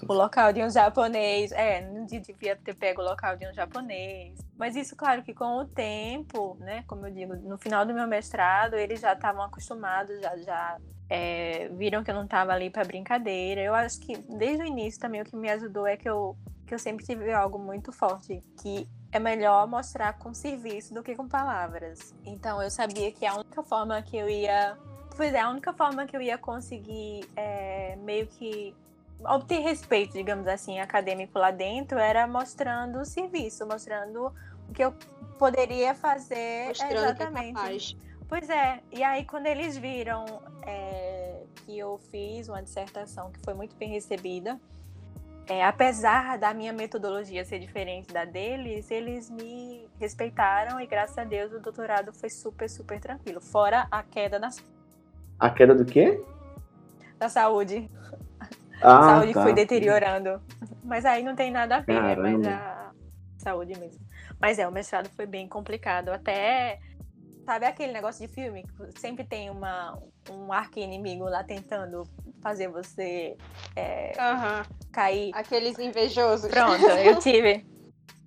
[0.08, 1.52] o local de um japonês.
[1.52, 4.38] É, não devia ter pego o local de um japonês.
[4.56, 8.06] Mas isso, claro, que com o tempo, né, como eu digo, no final do meu
[8.06, 12.84] mestrado, eles já estavam acostumados, já, já é, viram que eu não estava ali para
[12.84, 13.60] brincadeira.
[13.60, 16.36] Eu acho que desde o início também o que me ajudou é que eu,
[16.66, 21.14] que eu sempre tive algo muito forte, que é melhor mostrar com serviço do que
[21.14, 22.14] com palavras.
[22.24, 24.76] Então eu sabia que a única forma que eu ia.
[25.16, 28.74] Pois é, a única forma que eu ia conseguir é, meio que
[29.24, 34.32] obter respeito, digamos assim, acadêmico lá dentro era mostrando o serviço, mostrando
[34.68, 34.94] o que eu
[35.38, 37.96] poderia fazer mostrando exatamente.
[37.96, 43.32] Que é Pois é, e aí quando eles viram é, que eu fiz uma dissertação
[43.32, 44.60] que foi muito bem recebida,
[45.48, 51.24] é, apesar da minha metodologia ser diferente da deles, eles me respeitaram e graças a
[51.24, 53.40] Deus o doutorado foi super, super tranquilo.
[53.40, 54.50] Fora a queda na
[55.38, 56.22] A queda do quê?
[57.18, 57.90] Da saúde.
[58.82, 59.42] Ah, a saúde tá.
[59.42, 60.40] foi deteriorando.
[60.84, 62.92] Mas aí não tem nada a ver, é mais a
[63.38, 64.00] saúde mesmo.
[64.40, 66.10] Mas é, o mestrado foi bem complicado.
[66.10, 66.78] Até
[67.48, 69.98] Sabe aquele negócio de filme que sempre tem uma,
[70.30, 72.02] um arco inimigo lá tentando
[72.42, 73.36] fazer você
[73.76, 74.62] é, uhum.
[74.92, 75.30] cair?
[75.34, 76.50] Aqueles invejosos.
[76.50, 77.64] Pronto, eu tive.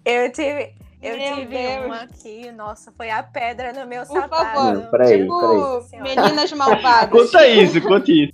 [0.05, 0.75] Eu tive.
[1.01, 1.85] Eu Meu tive Deus.
[1.85, 4.45] uma aqui, nossa, foi a pedra no meu Por sapato.
[4.45, 4.73] favor.
[4.75, 6.03] Não, peraí, tipo, peraí.
[6.03, 7.09] meninas malvadas.
[7.09, 8.33] Conta isso, conta isso.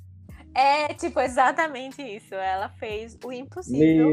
[0.54, 2.36] É, tipo, exatamente isso.
[2.36, 4.10] Ela fez o impossível.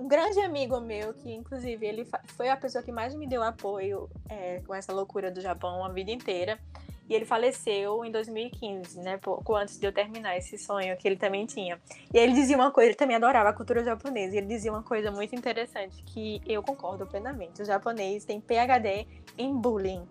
[0.00, 4.08] Um grande amigo meu, que inclusive ele foi a pessoa que mais me deu apoio
[4.28, 6.58] é, com essa loucura do Japão a vida inteira.
[7.08, 9.16] E ele faleceu em 2015, né?
[9.18, 11.80] Pouco antes de eu terminar esse sonho que ele também tinha.
[12.12, 14.34] E ele dizia uma coisa, ele também adorava a cultura japonesa.
[14.34, 17.62] E ele dizia uma coisa muito interessante, que eu concordo plenamente.
[17.62, 19.06] O japonês tem PhD
[19.38, 20.06] em bullying.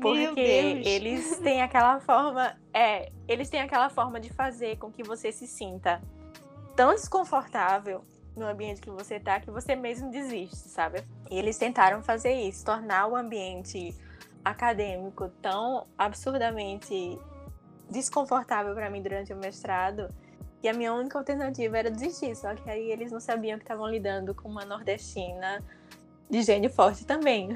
[0.00, 2.56] Porque eles têm aquela forma.
[2.72, 6.02] É, eles têm aquela forma de fazer com que você se sinta
[6.74, 8.04] tão desconfortável
[8.36, 11.04] no ambiente que você tá que você mesmo desiste, sabe?
[11.30, 13.94] E eles tentaram fazer isso, tornar o ambiente
[14.44, 17.18] acadêmico tão absurdamente
[17.90, 20.12] desconfortável para mim durante o mestrado
[20.60, 23.86] que a minha única alternativa era desistir, só que aí eles não sabiam que estavam
[23.86, 25.62] lidando com uma nordestina
[26.30, 27.50] de gênio forte também.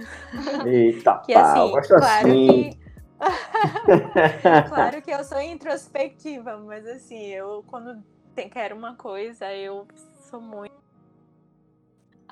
[0.66, 2.70] Eita, Que assim, claro assim.
[2.70, 2.88] que.
[4.68, 8.05] claro que eu sou introspectiva, mas assim, eu quando
[8.51, 9.88] quero uma coisa, eu
[10.29, 10.77] sou muito.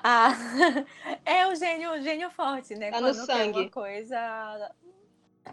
[0.03, 0.29] Ah,
[1.25, 2.91] é o gênio, o gênio forte, né?
[2.91, 3.59] Tá no quando quero sangue.
[3.61, 4.71] uma coisa.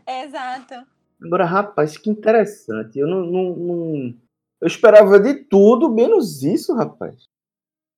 [0.07, 0.87] Exato.
[1.23, 2.99] Agora, rapaz, que interessante.
[2.99, 4.15] Eu não, não- não-
[4.61, 7.29] Eu esperava de tudo, menos isso, rapaz.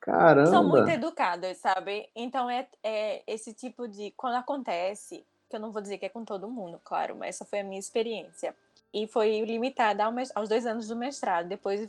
[0.00, 0.50] Caramba.
[0.50, 2.09] São muito educadas, sabe?
[2.14, 4.12] Então é, é esse tipo de.
[4.16, 7.44] Quando acontece, que eu não vou dizer que é com todo mundo, claro, mas essa
[7.44, 8.54] foi a minha experiência.
[8.94, 11.88] E foi limitada ao mes- aos dois anos do mestrado, depois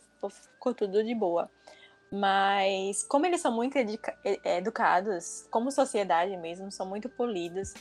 [0.52, 1.50] ficou tudo de boa.
[2.12, 3.78] Mas como eles são muito
[4.44, 7.74] educados, como sociedade mesmo, são muito polidos,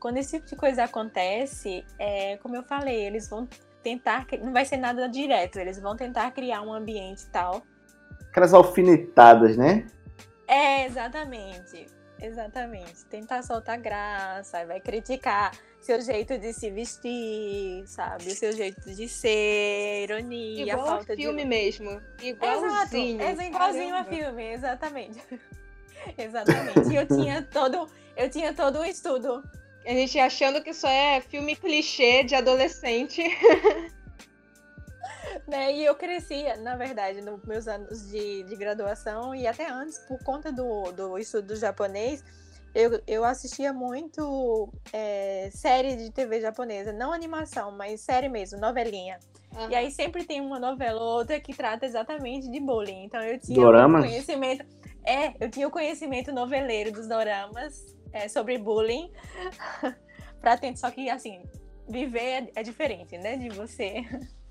[0.00, 3.48] quando esse tipo de coisa acontece, é, como eu falei, eles vão
[3.82, 7.62] tentar, não vai ser nada direto, eles vão tentar criar um ambiente tal.
[8.30, 9.86] Aquelas alfinetadas, né?
[10.46, 11.86] É, exatamente.
[12.20, 13.04] Exatamente.
[13.06, 15.52] Tentar soltar graça, vai criticar
[15.84, 18.28] seu jeito de se vestir, sabe?
[18.28, 21.48] O seu jeito de ser, ironia, Igual falta filme de...
[21.48, 22.00] mesmo.
[22.22, 23.20] Igualzinho.
[23.20, 25.22] Exato, é igualzinho a filme, exatamente.
[26.16, 26.88] exatamente.
[26.90, 29.44] E eu tinha todo, eu tinha todo um estudo.
[29.84, 33.22] A gente achando que isso é filme clichê de adolescente.
[35.46, 35.70] né?
[35.70, 40.18] E eu crescia, na verdade, nos meus anos de, de graduação e até antes, por
[40.24, 42.24] conta do, do estudo japonês,
[42.74, 49.18] eu, eu assistia muito é, série de TV japonesa, não animação, mas série mesmo, novelinha.
[49.54, 49.70] Uhum.
[49.70, 53.04] E aí sempre tem uma novela ou outra que trata exatamente de bullying.
[53.04, 54.04] Então eu tinha Doramas?
[54.04, 54.66] conhecimento.
[55.06, 59.12] É, eu tinha o conhecimento noveleiro dos doramas é, sobre bullying.
[60.40, 61.42] pra tentar, só que assim,
[61.88, 63.36] viver é, é diferente, né?
[63.36, 64.04] De você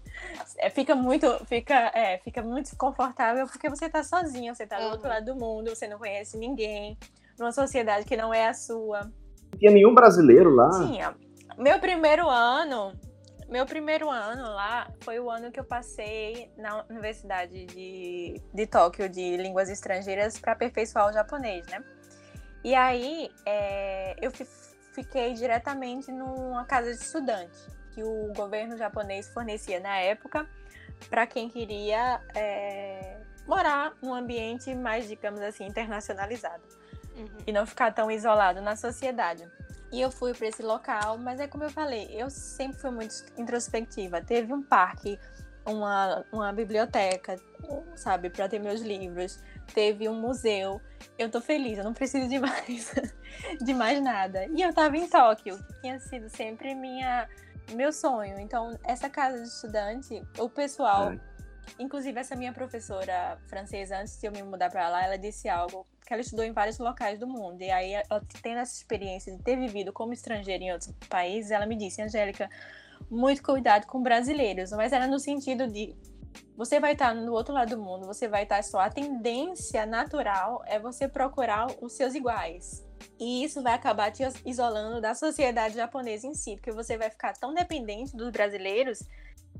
[0.58, 4.92] é, fica muito, fica, é, fica muito confortável porque você tá sozinha, você tá do
[4.92, 6.98] outro lado do mundo, você não conhece ninguém,
[7.38, 9.02] numa sociedade que não é a sua.
[9.02, 10.70] Não tinha nenhum brasileiro lá?
[10.86, 11.16] Tinha.
[11.58, 12.94] Meu primeiro ano,
[13.48, 19.08] meu primeiro ano lá foi o ano que eu passei na Universidade de, de Tóquio
[19.08, 21.84] de Línguas Estrangeiras para aperfeiçoar o japonês, né?
[22.64, 24.32] E aí é, eu
[24.94, 27.60] fiquei diretamente numa casa de estudante
[27.94, 30.48] que o governo japonês fornecia na época
[31.10, 36.64] para quem queria é, morar num ambiente mais, digamos assim, internacionalizado
[37.16, 37.28] uhum.
[37.46, 39.48] e não ficar tão isolado na sociedade.
[39.92, 43.14] E eu fui para esse local, mas é como eu falei, eu sempre fui muito
[43.38, 44.22] introspectiva.
[44.22, 45.20] Teve um parque,
[45.66, 47.40] uma, uma biblioteca,
[47.96, 49.40] sabe, para ter meus livros.
[49.74, 50.82] Teve um museu.
[51.18, 52.92] Eu tô feliz, eu não preciso de mais,
[53.62, 54.48] de mais nada.
[54.48, 57.30] E eu tava em Tóquio, que tinha sido sempre minha
[57.72, 58.40] meu sonho.
[58.40, 61.20] Então, essa casa de estudante, o pessoal, é.
[61.80, 65.86] Inclusive essa minha professora francesa, antes de eu me mudar para lá, ela disse algo
[66.06, 67.62] que ela estudou em vários locais do mundo.
[67.62, 71.66] E aí, ela tendo essa experiência de ter vivido como estrangeira em outros países, ela
[71.66, 72.50] me disse, Angélica,
[73.10, 75.96] muito cuidado com brasileiros, mas era no sentido de
[76.56, 80.64] você vai estar no outro lado do mundo, você vai estar só a tendência natural
[80.68, 82.86] é você procurar os seus iguais.
[83.20, 87.34] E isso vai acabar te isolando da sociedade japonesa em si, porque você vai ficar
[87.34, 89.04] tão dependente dos brasileiros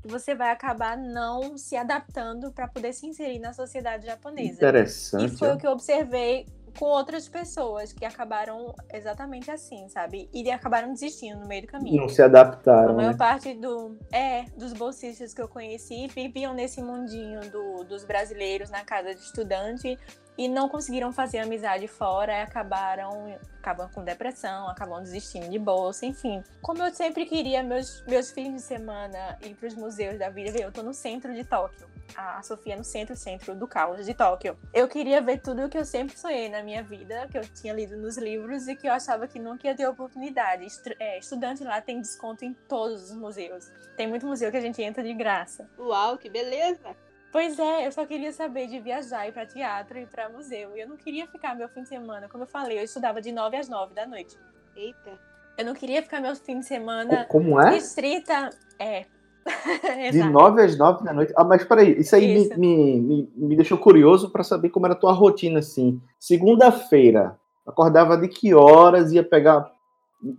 [0.02, 4.54] que você vai acabar não se adaptando para poder se inserir na sociedade japonesa.
[4.54, 5.24] Interessante.
[5.24, 6.46] E foi o que eu observei
[6.78, 10.28] com outras pessoas que acabaram exatamente assim, sabe?
[10.32, 12.02] E acabaram desistindo no meio do caminho.
[12.02, 12.90] Não se adaptaram.
[12.90, 13.16] A maior né?
[13.16, 18.84] parte do, é, dos bolsistas que eu conheci viviam nesse mundinho do, dos brasileiros na
[18.84, 19.98] casa de estudante
[20.36, 26.04] e não conseguiram fazer amizade fora e acabaram acabam com depressão, acabam desistindo de bolsa,
[26.04, 26.44] enfim.
[26.60, 30.58] Como eu sempre queria meus, meus fins de semana ir para os museus da vida,
[30.60, 31.88] eu tô no centro de Tóquio.
[32.14, 34.58] A Sofia no centro, centro do caos de Tóquio.
[34.74, 37.72] Eu queria ver tudo o que eu sempre sonhei na minha vida, que eu tinha
[37.72, 40.66] lido nos livros e que eu achava que nunca ia ter oportunidade.
[41.00, 43.72] É, estudante lá tem desconto em todos os museus.
[43.96, 45.66] Tem muito museu que a gente entra de graça.
[45.78, 46.94] Uau, que beleza!
[47.34, 50.70] Pois é, eu só queria saber de viajar, ir para teatro e para museu.
[50.76, 53.32] E eu não queria ficar meu fim de semana, como eu falei, eu estudava de
[53.32, 54.38] 9 às 9 da noite.
[54.76, 55.18] Eita.
[55.58, 57.70] Eu não queria ficar meu fim de semana como é?
[57.70, 58.50] restrita.
[58.78, 59.06] É.
[60.12, 61.32] de 9 às 9 da noite.
[61.36, 62.56] Ah, mas peraí, isso aí isso.
[62.56, 66.00] Me, me, me deixou curioso para saber como era a tua rotina, assim.
[66.20, 69.72] Segunda-feira, acordava de que horas, ia pegar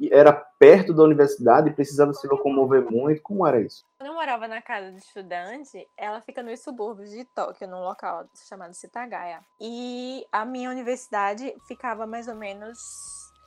[0.09, 3.21] era perto da universidade, precisava se locomover muito.
[3.21, 3.83] Como era isso?
[3.97, 8.25] Quando eu morava na casa de estudante, ela fica nos subúrbios de Tóquio, num local
[8.47, 9.39] chamado Sitagaya.
[9.59, 12.77] E a minha universidade ficava mais ou menos.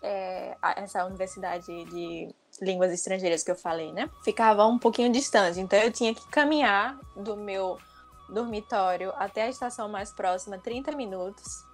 [0.00, 4.08] É, essa universidade de línguas estrangeiras que eu falei, né?
[4.22, 5.58] Ficava um pouquinho distante.
[5.58, 7.78] Então eu tinha que caminhar do meu
[8.28, 11.64] dormitório até a estação mais próxima 30 minutos.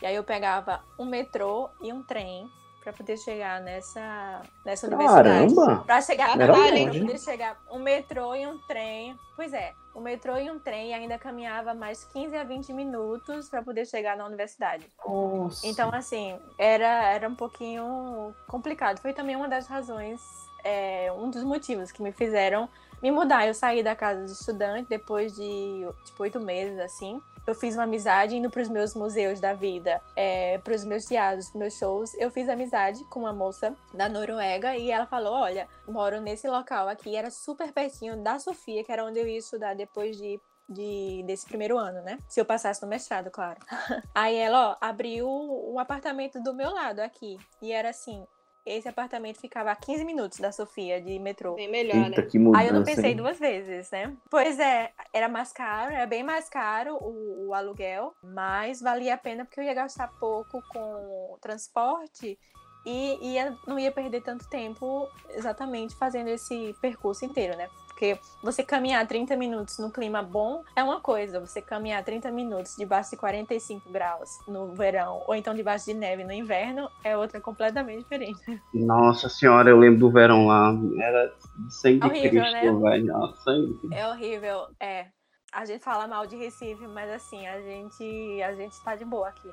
[0.00, 2.48] E aí eu pegava um metrô e um trem
[2.84, 5.54] para poder chegar nessa, nessa universidade.
[5.86, 9.18] Para chegar para poder chegar um metrô e um trem.
[9.34, 13.62] Pois é, um metrô e um trem ainda caminhava mais 15 a 20 minutos para
[13.62, 14.86] poder chegar na universidade.
[15.04, 15.66] Nossa.
[15.66, 19.00] Então, assim, era, era um pouquinho complicado.
[19.00, 20.20] Foi também uma das razões,
[20.62, 22.68] é, um dos motivos que me fizeram
[23.04, 23.46] me mudar.
[23.46, 27.82] Eu saí da casa de estudante depois de, tipo, oito meses, assim eu fiz uma
[27.82, 32.14] amizade indo para os meus museus da vida, é, para os meus teatros, meus shows.
[32.14, 36.88] Eu fiz amizade com uma moça da Noruega e ela falou: Olha, moro nesse local
[36.88, 41.22] aqui, era super pertinho da Sofia, que era onde eu ia estudar depois de de,
[41.26, 42.18] desse primeiro ano, né?
[42.28, 43.60] Se eu passasse no mestrado, claro.
[44.14, 47.36] Aí ela, ó, abriu um apartamento do meu lado aqui.
[47.60, 48.26] E era assim,
[48.64, 51.54] esse apartamento ficava a 15 minutos da Sofia de metrô.
[51.54, 52.28] Bem melhor, Eita, né?
[52.28, 52.62] que mudança.
[52.62, 53.16] Aí eu não pensei hein?
[53.16, 54.16] duas vezes, né?
[54.30, 59.18] Pois é, era mais caro, era bem mais caro o, o aluguel, mas valia a
[59.18, 62.38] pena porque eu ia gastar pouco com o transporte
[62.86, 67.68] e ia, não ia perder tanto tempo exatamente fazendo esse percurso inteiro, né?
[67.94, 72.74] Porque você caminhar 30 minutos no clima bom é uma coisa, você caminhar 30 minutos
[72.76, 77.40] debaixo de 45 graus no verão, ou então debaixo de neve no inverno, é outra
[77.40, 78.40] completamente diferente.
[78.74, 80.74] Nossa senhora, eu lembro do verão lá.
[81.00, 82.60] Era de sangue Horrível, de né?
[82.60, 83.06] Cristo, velho.
[83.06, 83.50] Nossa.
[83.92, 85.06] É horrível, é.
[85.52, 89.28] A gente fala mal de Recife, mas assim, a gente, a gente tá de boa
[89.28, 89.48] aqui.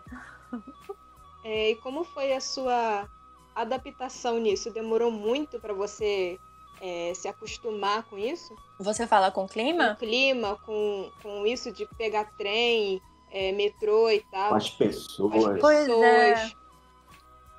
[1.43, 3.07] É, e como foi a sua
[3.55, 4.71] adaptação nisso?
[4.71, 6.39] Demorou muito para você
[6.82, 8.55] é, se acostumar com isso?
[8.79, 9.91] Você fala com Com clima?
[9.93, 12.99] o clima, com, com isso de pegar trem,
[13.32, 14.49] é, metrô e tal.
[14.49, 15.59] Com as com as pessoas.
[15.61, 15.86] Pois é.
[15.86, 16.55] pessoas.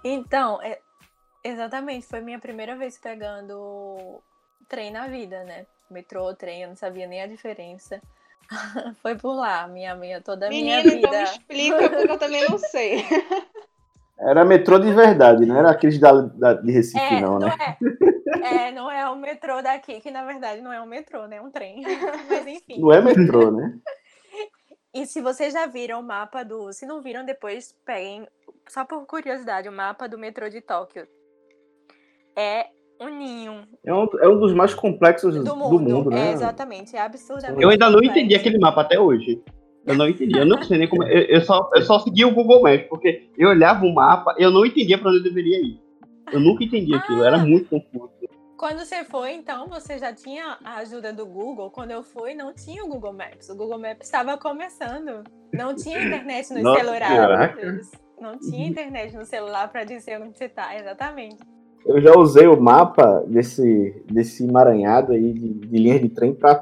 [0.04, 0.80] Então, é-
[1.44, 4.20] exatamente, foi minha primeira vez pegando
[4.68, 5.66] trem na vida, né?
[5.88, 8.02] Metrô, trem, eu não sabia nem a diferença.
[9.00, 11.22] foi por lá, minha, minha, toda a minha Menina, então me vida.
[11.22, 13.04] explica, porque eu também não sei.
[14.28, 17.56] Era metrô de verdade, não era aqueles da, da- de Recife, É, não, não né?
[17.60, 18.66] é.
[18.68, 21.36] É, não é o metrô daqui, que na verdade não é um metrô, né?
[21.36, 21.82] É um trem.
[22.28, 22.80] Mas enfim.
[22.80, 23.74] Não é metrô, né?
[24.94, 26.70] E se vocês já viram o mapa do.
[26.70, 28.26] Se não viram, depois peguem,
[28.68, 31.06] só por curiosidade, o mapa do metrô de Tóquio.
[32.36, 32.66] É
[33.00, 35.80] um ninho É um, é um dos mais complexos do do mundo.
[35.80, 36.28] mundo, né?
[36.28, 36.94] É, exatamente.
[36.94, 37.62] É absurdamente.
[37.62, 38.18] Eu ainda não complexo.
[38.18, 39.42] entendi aquele mapa até hoje.
[39.86, 40.38] Eu não entendi.
[40.38, 41.02] Eu não sei nem como.
[41.04, 44.50] Eu, eu só, eu só segui o Google Maps, porque eu olhava o mapa eu
[44.50, 45.80] não entendia pra onde eu deveria ir.
[46.32, 48.12] Eu nunca entendi aquilo, era muito confuso.
[48.56, 51.68] Quando você foi, então, você já tinha a ajuda do Google.
[51.68, 53.48] Quando eu fui, não tinha o Google Maps.
[53.48, 55.24] O Google Maps estava começando.
[55.52, 57.08] Não tinha internet Nossa, celulares.
[57.08, 57.80] caraca.
[58.20, 61.38] Não tinha internet no celular para dizer onde você tá, exatamente.
[61.84, 66.54] Eu já usei o mapa desse, desse emaranhado aí de, de linhas de trem para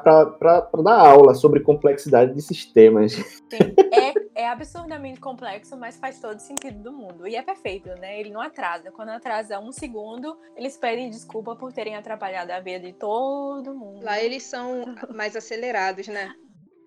[0.82, 3.12] dar aula sobre complexidade de sistemas.
[3.50, 7.26] Sim, é, é absurdamente complexo, mas faz todo sentido do mundo.
[7.26, 8.18] E é perfeito, né?
[8.18, 8.90] Ele não atrasa.
[8.90, 14.02] Quando atrasa um segundo, eles pedem desculpa por terem atrapalhado a vida de todo mundo.
[14.02, 16.32] Lá eles são mais acelerados, né?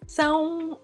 [0.07, 0.79] São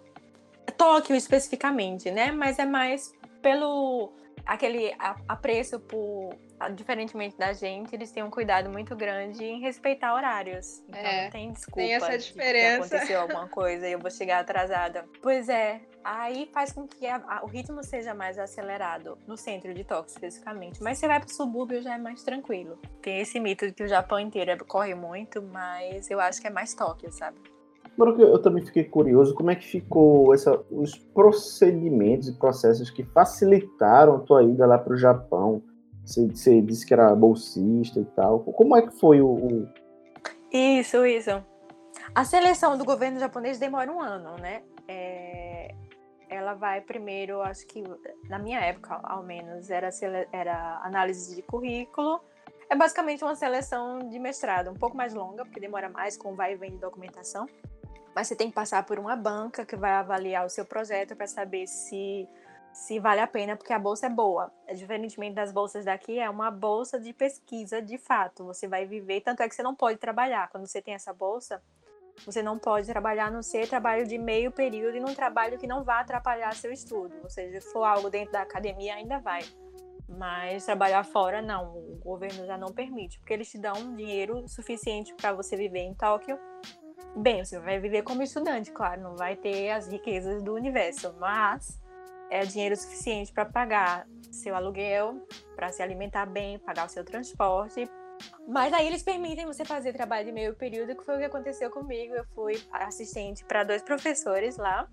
[0.77, 2.31] Tóquio especificamente, né?
[2.31, 4.13] Mas é mais pelo
[4.49, 4.93] aquele
[5.27, 6.35] apreço por
[6.75, 10.83] diferentemente da gente, eles têm um cuidado muito grande em respeitar horários.
[10.89, 11.79] Então É, não tem desculpa.
[11.79, 12.75] tem essa de que diferença.
[12.85, 15.05] aconteceu alguma coisa e eu vou chegar atrasada.
[15.21, 19.73] Pois é, aí faz com que a- a- o ritmo seja mais acelerado no centro
[19.73, 20.83] de Tóquio especificamente.
[20.83, 22.77] Mas você vai pro subúrbio já é mais tranquilo.
[23.01, 26.47] Tem esse mito de que o Japão inteiro é- corre muito, mas eu acho que
[26.47, 27.39] é mais Tóquio, sabe?
[27.99, 32.89] Agora que eu também fiquei curioso, como é que ficou essa, os procedimentos e processos
[32.89, 35.61] que facilitaram a tua ida lá para o Japão?
[36.05, 38.39] Você, você disse que era bolsista e tal.
[38.39, 39.67] Como é que foi o, o-
[40.49, 41.43] Isso, isso.
[42.15, 44.61] A seleção do governo japonês demora um ano, né?
[44.87, 45.75] É,
[46.29, 47.83] Ela vai primeiro, acho que
[48.29, 52.21] na minha época, ao menos, era, sele- era análise de currículo.
[52.69, 56.53] É basicamente uma seleção de mestrado, um pouco mais longa, porque demora mais com vai
[56.53, 57.45] e vem de documentação.
[58.15, 61.27] Mas você tem que passar por uma banca que vai avaliar o seu projeto para
[61.27, 62.27] saber se
[62.71, 64.51] se vale a pena, porque a bolsa é boa.
[64.73, 68.45] Diferentemente das bolsas daqui, é uma bolsa de pesquisa de fato.
[68.45, 70.49] Você vai viver, tanto é que você não pode trabalhar.
[70.49, 71.61] Quando você tem essa bolsa,
[72.25, 75.67] você não pode trabalhar a não ser trabalho de meio período e num trabalho que
[75.67, 77.13] não vá atrapalhar seu estudo.
[77.23, 79.41] Ou seja, se for algo dentro da academia, ainda vai.
[80.07, 81.77] Mas trabalhar fora, não.
[81.77, 85.93] O governo já não permite, porque eles te dão dinheiro suficiente para você viver em
[85.93, 86.37] Tóquio.
[87.15, 91.81] Bem, você vai viver como estudante, claro, não vai ter as riquezas do universo, mas
[92.29, 95.25] é dinheiro suficiente para pagar seu aluguel,
[95.55, 97.89] para se alimentar bem, pagar o seu transporte.
[98.47, 101.69] Mas aí eles permitem você fazer trabalho de meio período, que foi o que aconteceu
[101.71, 102.13] comigo.
[102.13, 104.87] Eu fui assistente para dois professores lá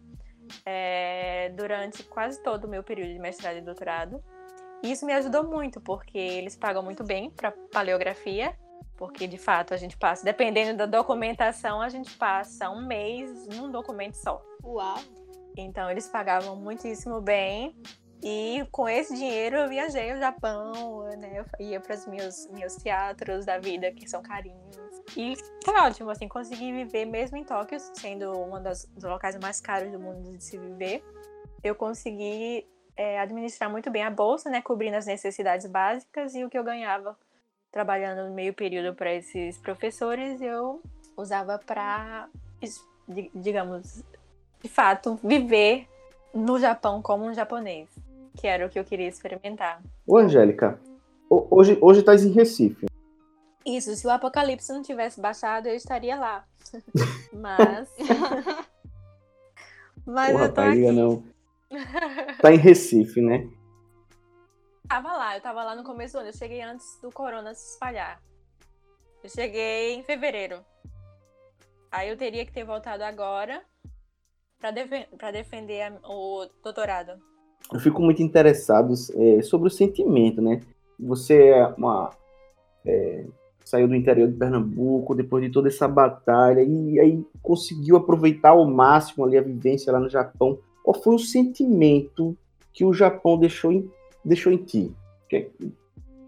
[0.65, 4.23] é, durante quase todo o meu período de mestrado e doutorado.
[4.83, 8.57] E isso me ajudou muito, porque eles pagam muito bem para paleografia,
[8.97, 13.71] porque de fato a gente passa, dependendo da documentação, a gente passa um mês num
[13.71, 14.43] documento só.
[14.65, 14.99] Uau!
[15.57, 17.75] Então eles pagavam muitíssimo bem.
[18.23, 21.45] E com esse dinheiro eu viajei ao Japão, né?
[21.59, 24.77] Eu ia para os meus, meus teatros da vida, que são carinhos.
[25.17, 25.35] E
[25.65, 30.01] foi ótimo, assim, consegui viver mesmo em Tóquio, sendo um dos locais mais caros do
[30.01, 31.05] mundo de se viver.
[31.63, 32.67] Eu consegui
[32.97, 34.63] é, administrar muito bem a bolsa, né?
[34.63, 37.17] Cobrindo as necessidades básicas e o que eu ganhava
[37.71, 40.81] trabalhando no meio período para esses professores, eu
[41.17, 42.29] usava para,
[43.35, 44.03] digamos,
[44.63, 45.87] de fato, viver
[46.35, 47.89] no Japão como um japonês,
[48.37, 49.83] que era o que eu queria experimentar.
[50.07, 50.79] Ô, Angélica,
[51.31, 52.87] hoje, hoje estás em Recife.
[53.65, 56.45] Isso, se o Apocalipse não tivesse baixado, eu estaria lá.
[57.33, 57.89] Mas.
[60.07, 60.93] Mas Porra, eu tô aqui.
[60.93, 61.25] Não.
[62.41, 63.49] Tá em Recife, né?
[64.89, 66.29] Tava lá, eu tava lá no começo do ano.
[66.29, 68.23] Eu cheguei antes do corona se espalhar.
[69.23, 70.61] Eu cheguei em fevereiro.
[71.91, 73.63] Aí eu teria que ter voltado agora
[74.59, 74.91] para def
[75.33, 77.21] defender a, o doutorado.
[77.73, 80.61] Eu fico muito interessado é, sobre o sentimento, né?
[81.01, 82.11] Você é uma.
[82.85, 83.25] É,
[83.65, 88.65] saiu do interior de Pernambuco depois de toda essa batalha e aí conseguiu aproveitar ao
[88.65, 90.61] máximo ali a vivência lá no Japão.
[90.85, 92.37] Qual foi o sentimento
[92.73, 93.91] que o Japão deixou em,
[94.27, 94.95] deixou em ti?
[95.29, 95.51] Que,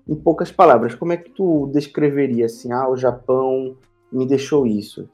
[0.08, 3.76] em poucas palavras, como é que tu descreveria assim, ah, o Japão
[4.10, 5.08] me deixou isso?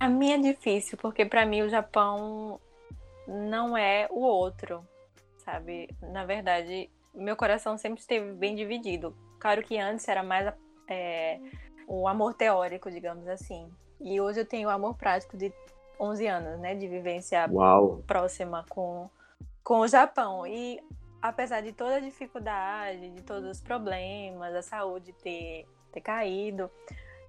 [0.00, 2.58] A minha é difícil, porque para mim o Japão
[3.28, 4.82] não é o outro,
[5.44, 5.88] sabe?
[6.00, 9.14] Na verdade, meu coração sempre esteve bem dividido.
[9.38, 10.52] Claro que antes era mais
[10.88, 11.38] é,
[11.86, 13.68] o amor teórico, digamos assim.
[14.00, 15.52] E hoje eu tenho o amor prático de
[16.00, 16.74] 11 anos, né?
[16.74, 18.02] De vivência Uau.
[18.06, 19.08] próxima com,
[19.62, 20.46] com o Japão.
[20.46, 20.80] E
[21.22, 26.68] apesar de toda a dificuldade, de todos os problemas, a saúde ter, ter caído,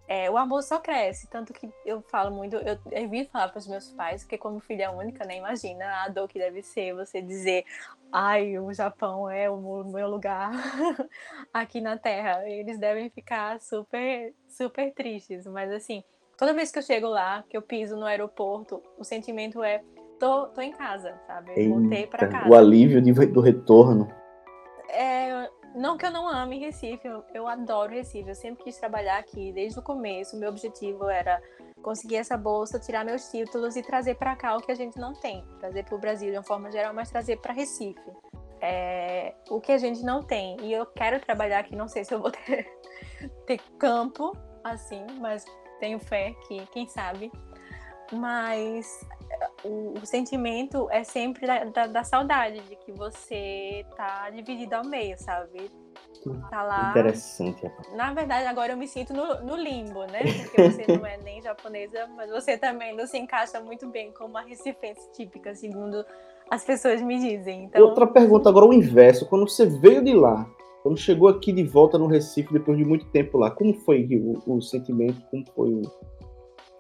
[0.08, 1.28] é, o amor só cresce.
[1.28, 4.92] Tanto que eu falo muito, eu evito falar para os meus pais, porque como filha
[4.92, 5.38] única, né?
[5.38, 7.66] Imagina a dor que deve ser você dizer,
[8.12, 10.52] ai, o Japão é o meu lugar
[11.54, 12.50] aqui na Terra.
[12.50, 15.46] Eles devem ficar super, super tristes.
[15.46, 16.04] Mas assim,
[16.38, 19.82] toda vez que eu chego lá, que eu piso no aeroporto, o sentimento é
[20.24, 21.52] tô, tô em casa, sabe?
[21.52, 22.50] Eita, Voltei para casa.
[22.50, 24.08] O alívio de, do retorno.
[24.88, 28.30] É, não que eu não ame Recife, eu, eu adoro Recife.
[28.30, 30.38] Eu sempre quis trabalhar aqui desde o começo.
[30.38, 31.42] Meu objetivo era
[31.82, 35.14] conseguir essa bolsa, tirar meus títulos e trazer para cá o que a gente não
[35.14, 35.44] tem.
[35.60, 38.00] Trazer para o Brasil de uma forma geral, mas trazer para Recife.
[38.62, 40.56] É, o que a gente não tem.
[40.62, 42.66] E eu quero trabalhar aqui, não sei se eu vou ter,
[43.46, 44.32] ter campo
[44.64, 45.44] assim, mas
[45.82, 47.30] tenho fé que, quem sabe.
[48.14, 49.06] Mas
[49.64, 54.86] o, o sentimento é sempre da, da, da, saudade, de que você tá dividido ao
[54.86, 55.72] meio, sabe?
[56.50, 56.92] Tá lá.
[56.92, 57.70] Interessante.
[57.96, 60.22] Na verdade, agora eu me sinto no, no limbo, né?
[60.44, 64.32] Porque você não é nem japonesa, mas você também não se encaixa muito bem como
[64.32, 66.06] uma recifense típica, segundo
[66.50, 67.66] as pessoas me dizem.
[67.66, 67.82] Então...
[67.82, 69.26] Outra pergunta, agora o inverso.
[69.26, 70.48] Quando você veio de lá,
[70.82, 74.56] quando chegou aqui de volta no Recife, depois de muito tempo lá, como foi o,
[74.56, 75.22] o sentimento?
[75.32, 75.82] Como foi o,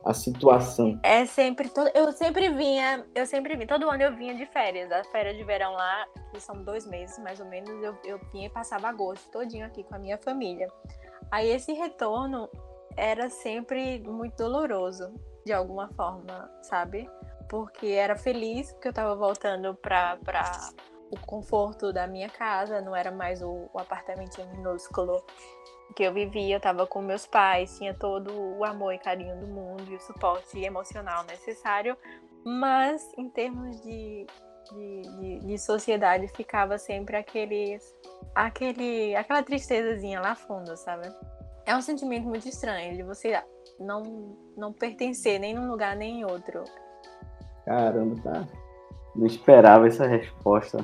[0.06, 1.00] a situação.
[1.04, 4.92] É sempre todo, eu sempre vinha, eu sempre vim, todo ano eu vinha de férias,
[4.92, 8.48] a férias de verão lá, que são dois meses mais ou menos, eu, eu vinha
[8.48, 10.68] e passava agosto todinho aqui com a minha família.
[11.32, 12.50] Aí esse retorno
[12.96, 15.14] era sempre muito doloroso,
[15.46, 17.10] de alguma forma, sabe?
[17.50, 20.70] Porque era feliz porque eu tava voltando pra, pra
[21.14, 25.24] o conforto da minha casa, não era mais o, o minúsculo
[25.96, 29.48] que eu vivia, eu estava com meus pais, tinha todo o amor e carinho do
[29.48, 31.96] mundo e o suporte emocional necessário,
[32.44, 34.26] mas em termos de,
[34.72, 37.78] de, de, de sociedade ficava sempre aquele,
[38.34, 41.08] aquele, aquela tristezazinha lá fundo, sabe?
[41.66, 43.42] É um sentimento muito estranho de você
[43.80, 46.64] não, não pertencer nem num lugar nem em outro.
[47.66, 48.48] Caramba, tá?
[49.16, 50.84] Não esperava essa resposta.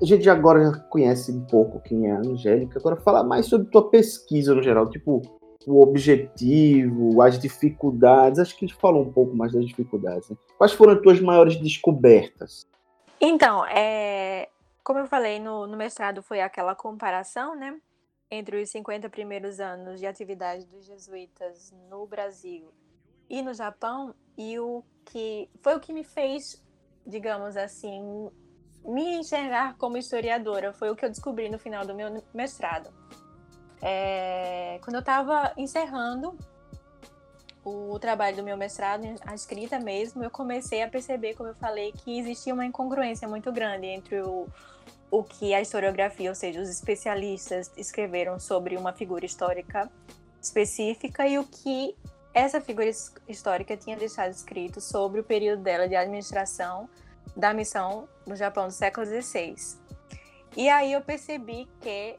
[0.00, 3.70] A gente agora já conhece um pouco quem é a Angélica, agora fala mais sobre
[3.70, 5.22] tua pesquisa no geral, tipo,
[5.66, 10.36] o objetivo, as dificuldades, acho que a gente falou um pouco mais das dificuldades, né?
[10.56, 12.66] Quais foram as tuas maiores descobertas?
[13.20, 14.48] Então, é,
[14.88, 17.78] como eu falei, no, no mestrado foi aquela comparação, né,
[18.30, 22.72] entre os 50 primeiros anos de atividade dos jesuítas no Brasil
[23.28, 26.64] e no Japão, e o que foi o que me fez,
[27.06, 28.30] digamos assim,
[28.82, 30.72] me enxergar como historiadora.
[30.72, 32.88] Foi o que eu descobri no final do meu mestrado.
[33.82, 36.34] É, quando eu estava encerrando
[37.62, 41.92] o trabalho do meu mestrado, a escrita mesmo, eu comecei a perceber, como eu falei,
[41.92, 44.48] que existia uma incongruência muito grande entre o,
[45.10, 49.90] o que a historiografia, ou seja, os especialistas escreveram sobre uma figura histórica
[50.40, 51.96] específica e o que
[52.32, 52.88] essa figura
[53.26, 56.88] histórica tinha deixado escrito sobre o período dela de administração
[57.34, 59.54] da missão no Japão do século XVI.
[60.56, 62.16] E aí eu percebi que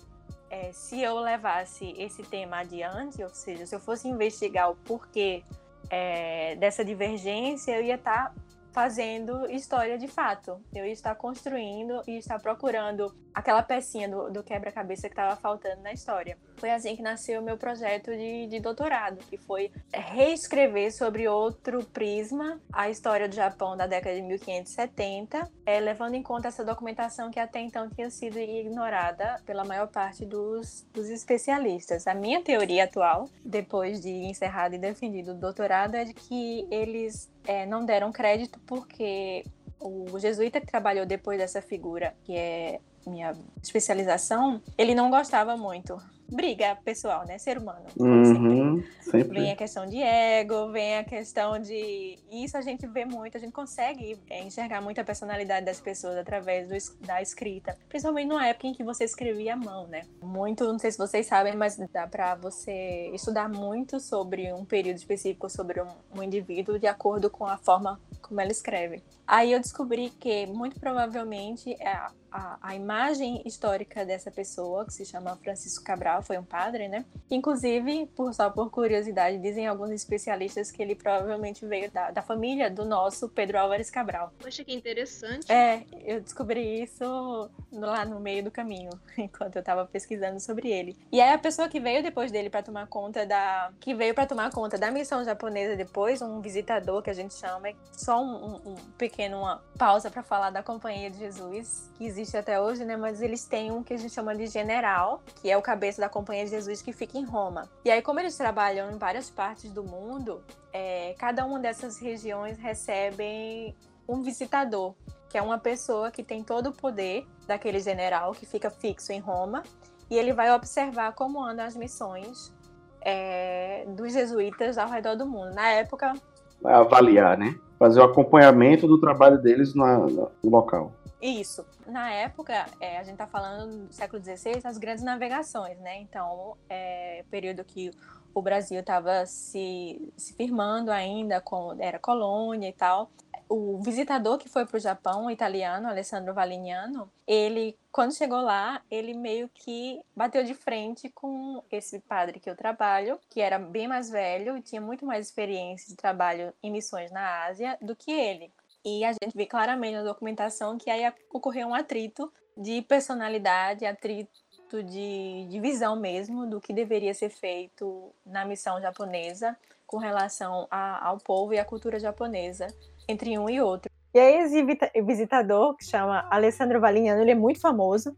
[0.49, 5.43] é, se eu levasse esse tema adiante, ou seja, se eu fosse investigar o porquê
[5.89, 8.33] é, dessa divergência, eu ia estar tá
[8.71, 10.61] fazendo história de fato.
[10.73, 15.81] Eu ia estar construindo e estar procurando aquela pecinha do, do quebra-cabeça que estava faltando
[15.81, 16.37] na história.
[16.57, 21.83] Foi assim que nasceu o meu projeto de, de doutorado, que foi reescrever sobre outro
[21.85, 27.31] prisma a história do Japão da década de 1570, é, levando em conta essa documentação
[27.31, 32.07] que até então tinha sido ignorada pela maior parte dos, dos especialistas.
[32.07, 37.31] A minha teoria atual, depois de encerrado e defendido o doutorado, é de que eles
[37.45, 39.43] é, não deram crédito porque
[39.79, 45.99] o jesuíta que trabalhou depois dessa figura, que é minha especialização, ele não gostava muito
[46.31, 47.37] briga pessoal, né?
[47.37, 47.85] Ser humano.
[47.97, 49.11] Uhum, sempre.
[49.11, 49.39] sempre.
[49.39, 52.17] Vem a questão de ego, vem a questão de.
[52.31, 56.17] Isso a gente vê muito, a gente consegue é, enxergar muito a personalidade das pessoas
[56.17, 57.75] através do, da escrita.
[57.89, 60.03] Principalmente numa época em que você escrevia à mão, né?
[60.21, 64.97] Muito, não sei se vocês sabem, mas dá pra você estudar muito sobre um período
[64.97, 69.01] específico, sobre um, um indivíduo, de acordo com a forma como ela escreve.
[69.29, 75.05] Aí eu descobri que, muito provavelmente, a, a, a, imagem histórica dessa pessoa, que se
[75.05, 77.05] chama Francisco Cabral, foi um padre, né?
[77.29, 82.71] Inclusive, por, só por curiosidade, dizem alguns especialistas que ele provavelmente veio da, da família
[82.71, 84.33] do nosso Pedro Álvares Cabral.
[84.39, 85.51] Poxa, que interessante.
[85.51, 90.97] É, eu descobri isso lá no meio do caminho, enquanto eu estava pesquisando sobre ele.
[91.11, 93.71] E aí a pessoa que veio depois dele para tomar conta da...
[93.79, 97.69] que veio para tomar conta da missão japonesa depois, um visitador que a gente chama,
[97.69, 102.05] é só um, um, um pequeno uma pausa para falar da Companhia de Jesus, que
[102.05, 102.95] existe até hoje, né?
[102.95, 106.07] Mas eles têm um que a gente chama de general, que é o cabeça da
[106.07, 107.69] Companhia de Jesus que fica em Roma.
[107.83, 110.41] E aí, como eles trabalham em várias partes do mundo,
[110.71, 113.75] é, cada uma dessas regiões recebem
[114.07, 114.95] um visitador,
[115.27, 119.19] que é uma pessoa que tem todo o poder daquele general que fica fixo em
[119.19, 119.63] Roma,
[120.09, 122.53] e ele vai observar como andam as missões
[123.01, 125.53] é, dos jesuítas ao redor do mundo.
[125.53, 126.13] Na época.
[126.61, 127.55] Vai avaliar, né?
[127.79, 130.91] fazer o acompanhamento do trabalho deles na, no local.
[131.21, 131.65] Isso.
[131.87, 135.99] Na época, é, a gente está falando do século XVI, as grandes navegações, né?
[136.01, 137.91] Então, é período que
[138.33, 143.11] o Brasil estava se, se firmando ainda, com, era colônia e tal
[143.49, 148.81] o visitador que foi para o Japão, o italiano, Alessandro Valignano, ele, quando chegou lá,
[148.91, 153.87] ele meio que bateu de frente com esse padre que eu trabalho, que era bem
[153.87, 158.11] mais velho e tinha muito mais experiência de trabalho em missões na Ásia do que
[158.11, 158.53] ele.
[158.85, 164.29] E a gente vê claramente na documentação que aí ocorreu um atrito de personalidade, atrito
[164.77, 171.07] de, de visão mesmo do que deveria ser feito na missão japonesa com relação a,
[171.07, 172.67] ao povo e à cultura japonesa
[173.07, 173.91] entre um e outro.
[174.13, 174.63] E aí esse
[175.01, 178.15] visitador, que chama Alessandro Valignano, ele é muito famoso.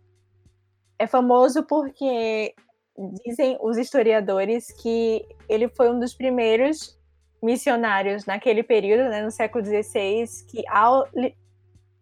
[1.00, 2.54] É famoso porque
[3.26, 6.98] dizem os historiadores que ele foi um dos primeiros
[7.42, 11.08] missionários naquele período, né, no século XVI, que ao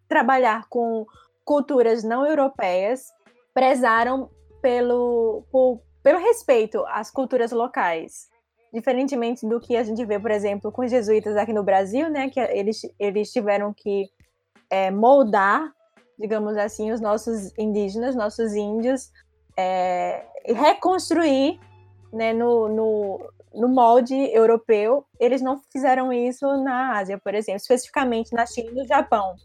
[0.07, 1.05] trabalhar com
[1.45, 3.07] culturas não europeias,
[3.53, 4.29] prezaram
[4.61, 8.29] pelo, por, pelo respeito às culturas locais
[8.73, 12.29] diferentemente do que a gente vê, por exemplo, com os jesuítas aqui no Brasil, né,
[12.29, 14.09] que eles, eles tiveram que
[14.69, 15.71] é, moldar,
[16.17, 19.11] digamos assim, os nossos indígenas, nossos índios,
[19.57, 21.59] é, reconstruir
[22.13, 25.05] né, no, no, no molde europeu.
[25.19, 29.35] Eles não fizeram isso na Ásia, por exemplo, especificamente na China e no Japão.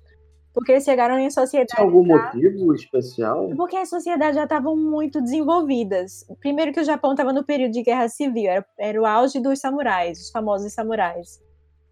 [0.54, 1.74] Porque eles chegaram em sociedades.
[1.74, 2.14] Tem algum já...
[2.14, 3.50] motivo especial?
[3.56, 6.24] Porque as sociedades já estavam muito desenvolvidas.
[6.38, 9.58] Primeiro que o Japão estava no período de guerra civil, era, era o auge dos
[9.58, 11.42] samurais, os famosos samurais.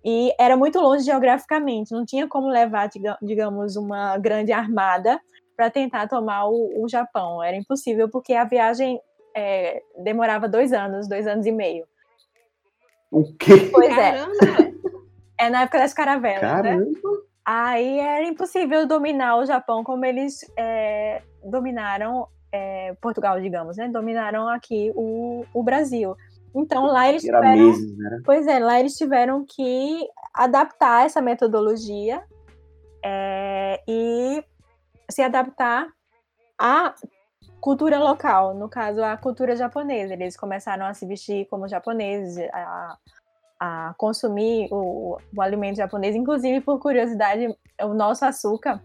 [0.05, 2.89] E era muito longe geograficamente, não tinha como levar,
[3.21, 5.21] digamos, uma grande armada
[5.57, 7.43] para tentar tomar o, o, Japão.
[7.43, 9.01] Era impossível, porque a viagem
[9.37, 11.85] é, demorava dois anos, dois anos e meio.
[13.11, 13.71] O quê?
[13.73, 14.25] Pois é.
[15.39, 16.49] É na época das caravelas, né?
[16.49, 16.85] Caramba.
[16.85, 16.93] né?
[17.45, 23.89] Aí era impossível dominar o Japão como eles é, dominaram é, Portugal, digamos, né?
[23.89, 26.17] Dominaram aqui o, o Brasil.
[26.55, 28.21] Então lá eles tiveram, meses, né?
[28.25, 32.23] pois é, lá eles tiveram que adaptar essa metodologia
[33.03, 34.45] é, e
[35.11, 35.89] se adaptar
[36.59, 36.95] à
[37.61, 40.13] cultura local, no caso a cultura japonesa.
[40.13, 42.99] Eles começaram a se vestir como japoneses, a,
[43.63, 46.17] a consumir o, o, alimento japonês.
[46.17, 47.47] Inclusive, por curiosidade,
[47.81, 48.83] o nosso açúcar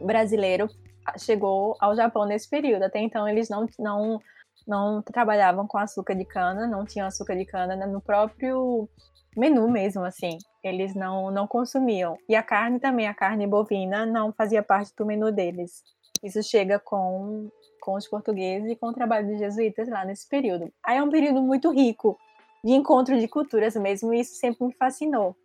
[0.00, 0.70] brasileiro
[1.18, 2.84] chegou ao Japão nesse período.
[2.84, 4.18] Até então, eles não, não,
[4.66, 8.88] não trabalhavam com açúcar de cana, não tinham açúcar de cana no próprio
[9.36, 10.38] menu mesmo, assim.
[10.64, 12.16] Eles não, não consumiam.
[12.26, 15.82] E a carne também, a carne bovina, não fazia parte do menu deles.
[16.24, 17.50] Isso chega com,
[17.82, 20.72] com os portugueses e com o trabalho dos jesuítas lá nesse período.
[20.82, 22.16] Aí é um período muito rico
[22.64, 25.36] de encontro de culturas mesmo, e isso sempre me fascinou.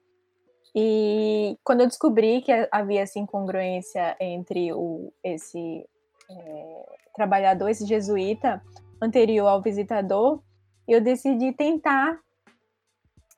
[0.75, 5.85] E quando eu descobri que havia essa incongruência entre o, esse
[6.29, 8.61] é, trabalhador, esse jesuíta,
[9.01, 10.41] anterior ao visitador,
[10.87, 12.19] eu decidi tentar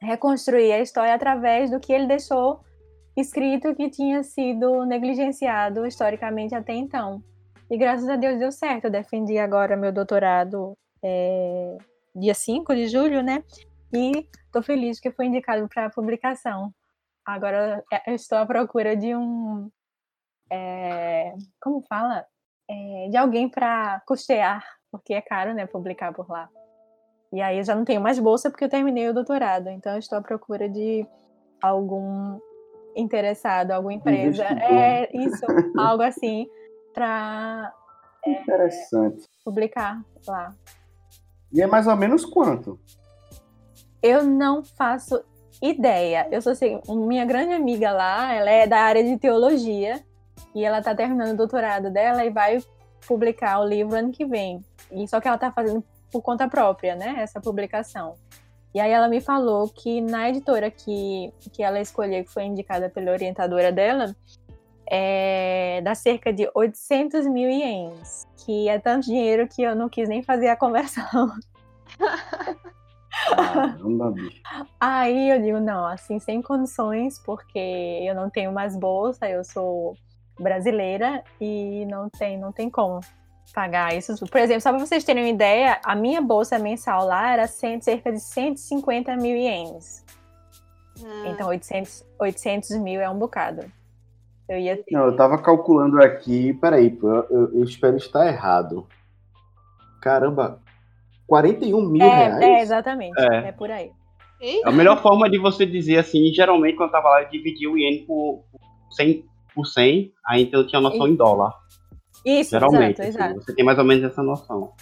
[0.01, 2.59] reconstruir a história através do que ele deixou
[3.15, 7.23] escrito que tinha sido negligenciado historicamente até então.
[7.69, 8.85] E graças a Deus deu certo.
[8.85, 11.77] Eu defendi agora meu doutorado é,
[12.19, 13.43] dia 5 de julho, né?
[13.93, 16.73] E estou feliz que foi indicado para publicação.
[17.25, 19.69] Agora eu estou à procura de um.
[20.51, 22.25] É, como fala?
[22.69, 25.65] É, de alguém para custear, porque é caro, né?
[25.65, 26.49] Publicar por lá.
[27.31, 29.69] E aí eu já não tenho mais bolsa porque eu terminei o doutorado.
[29.69, 31.05] Então eu estou à procura de
[31.61, 32.39] algum
[32.95, 34.45] interessado, alguma empresa.
[34.45, 35.45] É isso,
[35.77, 36.47] algo assim,
[36.93, 37.73] para
[38.25, 39.25] é, Interessante.
[39.45, 40.53] publicar lá.
[41.51, 42.79] E é mais ou menos quanto?
[44.01, 45.23] Eu não faço
[45.61, 46.27] ideia.
[46.31, 50.03] Eu sou assim, minha grande amiga lá, ela é da área de teologia
[50.53, 52.59] e ela está terminando o doutorado dela e vai
[53.07, 54.61] publicar o livro ano que vem.
[54.91, 58.15] E só que ela está fazendo por conta própria, né, essa publicação.
[58.73, 62.89] E aí ela me falou que na editora que, que ela escolheu, que foi indicada
[62.89, 64.15] pela orientadora dela,
[64.89, 70.07] é, dá cerca de 800 mil ienes, que é tanto dinheiro que eu não quis
[70.07, 71.31] nem fazer a conversão.
[73.35, 74.41] Caramba, bicho.
[74.79, 79.95] Aí eu digo, não, assim, sem condições, porque eu não tenho mais bolsa, eu sou
[80.39, 83.01] brasileira e não tem, não tem como
[83.53, 84.13] pagar isso.
[84.27, 88.11] Por exemplo, só para vocês terem uma ideia, a minha bolsa mensal lá era cerca
[88.11, 90.05] de 150 mil ienes.
[90.99, 91.25] Hum.
[91.27, 93.71] Então, 800, 800 mil é um bocado.
[94.49, 94.91] Eu ia ter...
[94.91, 96.53] Não, eu tava calculando aqui.
[96.53, 98.87] Peraí, eu, eu, eu espero estar errado.
[100.01, 100.61] Caramba,
[101.27, 102.41] 41 mil é, reais?
[102.41, 103.19] É, exatamente.
[103.19, 103.49] É.
[103.49, 103.91] é por aí.
[104.63, 107.77] A melhor forma de você dizer assim, geralmente quando eu tava lá, eu dividia o
[107.77, 108.43] iene por
[108.91, 111.53] 100, por 100, aí então eu tinha noção em dólar.
[112.23, 113.45] Isso, Geralmente, exato, assim, exato.
[113.45, 114.73] Você tem mais ou menos essa noção.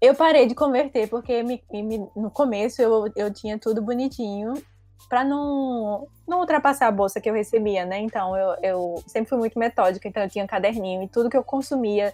[0.00, 4.52] Eu parei de converter porque me, me, no começo eu, eu tinha tudo bonitinho
[5.08, 8.00] para não, não ultrapassar a bolsa que eu recebia, né?
[8.00, 11.36] Então eu, eu sempre fui muito metódica, então eu tinha um caderninho e tudo que
[11.36, 12.12] eu consumia,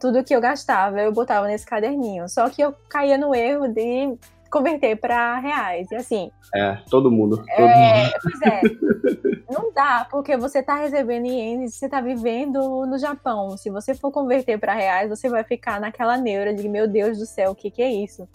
[0.00, 2.28] tudo que eu gastava, eu botava nesse caderninho.
[2.28, 4.16] Só que eu caía no erro de
[4.50, 5.90] converter para reais.
[5.90, 6.30] E assim.
[6.54, 7.44] É, todo mundo.
[7.48, 8.12] É, todo mundo.
[8.22, 9.52] Pois é.
[9.52, 13.56] não dá, porque você está recebendo ienes, você está vivendo no Japão.
[13.56, 17.26] Se você for converter para reais, você vai ficar naquela neura de meu Deus do
[17.26, 18.28] céu, o que, que é isso?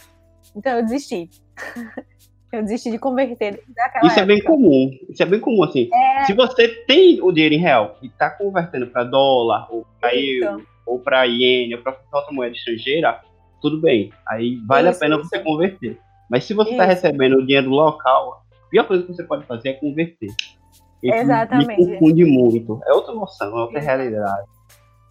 [0.55, 1.29] Então eu desisti.
[2.51, 4.19] eu desisti de converter Isso época.
[4.19, 4.91] é bem comum.
[5.09, 5.89] Isso é bem comum, assim.
[5.93, 6.25] É...
[6.25, 10.65] Se você tem o dinheiro em real e está convertendo para dólar, ou para euro,
[10.85, 13.21] ou para iene, ou para outra moeda estrangeira,
[13.61, 14.11] tudo bem.
[14.27, 15.29] Aí vale isso, a pena isso.
[15.29, 15.97] você converter.
[16.29, 19.69] Mas se você está recebendo o dinheiro local, a pior coisa que você pode fazer
[19.69, 20.29] é converter.
[21.03, 21.67] Isso Exatamente.
[21.67, 22.79] Me confunde muito.
[22.85, 24.47] É outra noção, é outra realidade.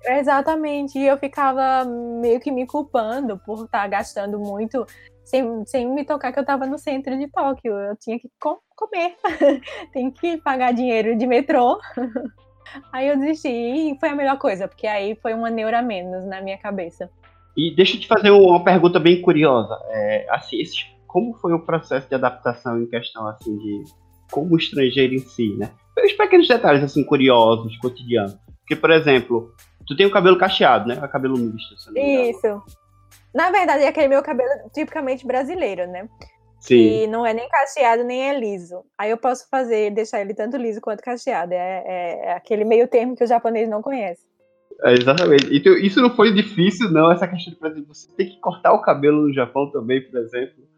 [0.05, 0.99] Exatamente.
[0.99, 4.86] E eu ficava meio que me culpando por estar tá gastando muito
[5.31, 7.72] sem, sem me tocar que eu estava no centro de Tóquio.
[7.72, 9.14] Eu tinha que com comer.
[9.93, 11.78] Tem que pagar dinheiro de metrô.
[12.93, 16.41] aí eu desisti e foi a melhor coisa, porque aí foi uma neura menos na
[16.41, 17.09] minha cabeça.
[17.57, 19.78] E deixa eu te fazer uma pergunta bem curiosa.
[19.91, 20.62] É, assim,
[21.07, 23.85] como foi o processo de adaptação em questão assim de
[24.33, 25.70] como estrangeiro em si, né?
[26.05, 28.37] Os pequenos detalhes assim curiosos, cotidianos.
[28.61, 29.53] Porque, por exemplo,
[29.87, 30.95] tu tem o cabelo cacheado, né?
[31.03, 31.74] O cabelo misto.
[31.97, 32.62] Isso.
[33.35, 36.09] Na verdade, é aquele meu cabelo tipicamente brasileiro, né?
[36.61, 36.76] Sim.
[36.76, 38.85] E não é nem cacheado, nem é liso.
[38.99, 41.55] Aí eu posso fazer, deixar ele tanto liso quanto cacheado.
[41.55, 44.28] É, é, é aquele meio termo que o japonês não conhece.
[44.83, 45.55] É, exatamente.
[45.55, 48.72] Então, isso não foi difícil, não, essa questão de, por exemplo, você tem que cortar
[48.72, 50.68] o cabelo no Japão também, por exemplo.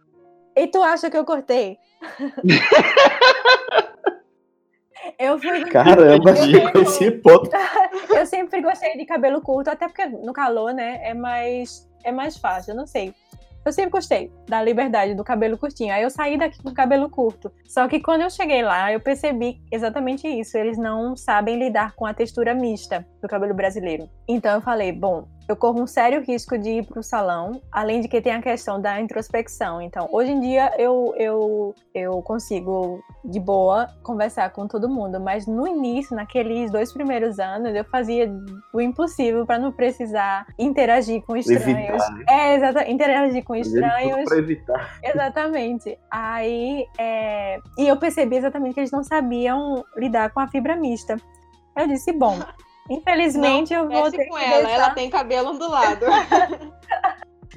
[0.57, 1.79] E tu acha que eu cortei?
[5.19, 5.65] eu fui.
[5.67, 6.35] Caramba,
[6.73, 7.51] com esse ponto.
[8.15, 12.37] eu sempre gostei de cabelo curto, até porque no calor, né, é mais, é mais
[12.37, 13.15] fácil, eu não sei.
[13.65, 15.95] Eu sempre gostei da liberdade do cabelo curtinho.
[15.95, 17.53] Aí eu saí daqui com cabelo curto.
[17.65, 20.59] Só que quando eu cheguei lá, eu percebi exatamente isso.
[20.59, 24.11] Eles não sabem lidar com a textura mista do cabelo brasileiro.
[24.29, 28.01] Então eu falei, bom, eu corro um sério risco de ir para o salão, além
[28.01, 29.81] de que tem a questão da introspecção.
[29.81, 35.47] Então, hoje em dia eu, eu, eu consigo de boa conversar com todo mundo, mas
[35.47, 38.33] no início, naqueles dois primeiros anos, eu fazia
[38.73, 42.03] o impossível para não precisar interagir com estranhos.
[42.03, 42.25] Evitar, né?
[42.29, 44.25] É, exatamente, interagir com estranhos.
[44.25, 44.99] Para evitar.
[45.03, 45.99] Exatamente.
[46.11, 47.59] Aí, é...
[47.79, 51.17] e eu percebi exatamente que eles não sabiam lidar com a fibra mista.
[51.77, 52.39] Eu disse, bom,
[52.91, 54.71] Infelizmente não, eu vou ter com que ela, deixar...
[54.71, 56.07] ela tem cabelo ondulado.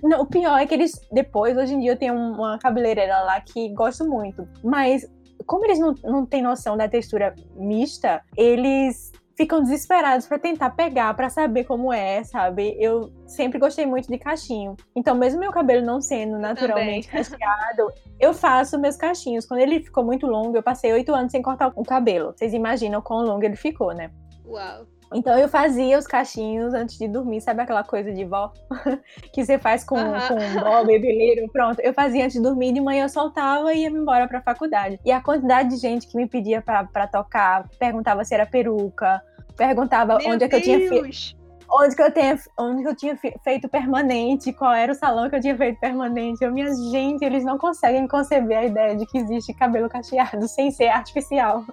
[0.03, 3.39] Não, o pior é que eles, depois, hoje em dia, eu tenho uma cabeleireira lá
[3.41, 4.47] que gosto muito.
[4.63, 5.09] Mas
[5.45, 11.13] como eles não, não têm noção da textura mista, eles ficam desesperados para tentar pegar,
[11.13, 12.76] para saber como é, sabe?
[12.80, 14.76] Eu sempre gostei muito de cachinho.
[14.95, 19.45] Então, mesmo meu cabelo não sendo naturalmente cacheado, eu faço meus cachinhos.
[19.45, 22.34] Quando ele ficou muito longo, eu passei oito anos sem cortar o cabelo.
[22.36, 24.09] Vocês imaginam quão longo ele ficou, né?
[24.45, 24.86] Uau.
[25.16, 28.51] Então eu fazia os cachinhos antes de dormir, sabe aquela coisa de vó
[29.32, 30.28] que você faz com, uhum.
[30.28, 31.80] com vó, bebeleiro, pronto.
[31.80, 34.99] Eu fazia antes de dormir, de manhã eu soltava e ia me embora pra faculdade.
[35.05, 39.22] E a quantidade de gente que me pedia pra, pra tocar, perguntava se era peruca,
[39.55, 40.68] perguntava Meu onde é que Deus.
[40.68, 41.45] eu tinha feito
[41.76, 45.36] onde que eu tenha, onde que eu tinha feito permanente, qual era o salão que
[45.36, 46.43] eu tinha feito permanente.
[46.43, 50.71] Eu, minha gente, eles não conseguem conceber a ideia de que existe cabelo cacheado sem
[50.71, 51.63] ser artificial.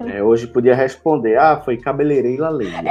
[0.00, 2.78] É, hoje podia responder, ah, foi cabeleireira Leila.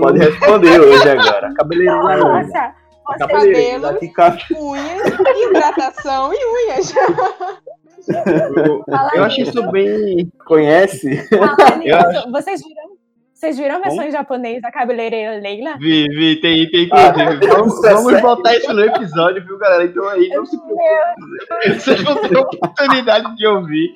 [0.00, 1.52] Pode responder hoje agora.
[1.54, 2.16] Cabeleireira.
[2.16, 2.72] Nossa,
[3.18, 3.98] cabelo.
[4.56, 5.02] Unhas,
[5.36, 6.94] hidratação e unhas.
[8.07, 9.51] Eu, Fala eu acho nisso.
[9.59, 10.31] isso bem.
[10.45, 11.27] conhece?
[11.29, 11.95] Fala nisso.
[12.25, 12.99] Eu Vocês viram?
[13.33, 15.77] Vocês viram a versão em japonês da cabeleireira Leila?
[15.77, 17.47] Vi, vi, tem, tem Ah, inclusive.
[17.47, 18.21] vamos, isso é vamos sério?
[18.21, 19.85] botar isso no episódio, viu, galera?
[19.85, 21.79] Então aí não se preocupe.
[21.79, 23.93] Vocês vão ter a oportunidade de ouvir.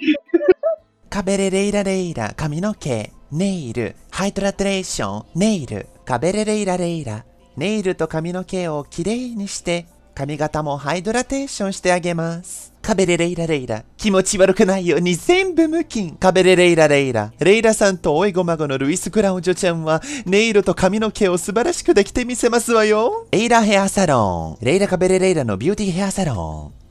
[1.10, 7.24] カベレレイラレイラ髪の毛ネイルハイドラトレーションネイルカベレレイラレイラ
[7.56, 9.86] ネイルと髪の毛をきれいにして
[10.16, 26.84] 髪型もハイドラテーションしてあげます カベレレイラレイラ気持ち悪くないように全部無菌カベレレイラレイラレイラさんとおいごまごのルイス・クラウンジョちゃんはネイルと髪の毛を素晴らしくできてみせますわよレイラヘアサロンレイラカベレレイラのビューティーヘアサロン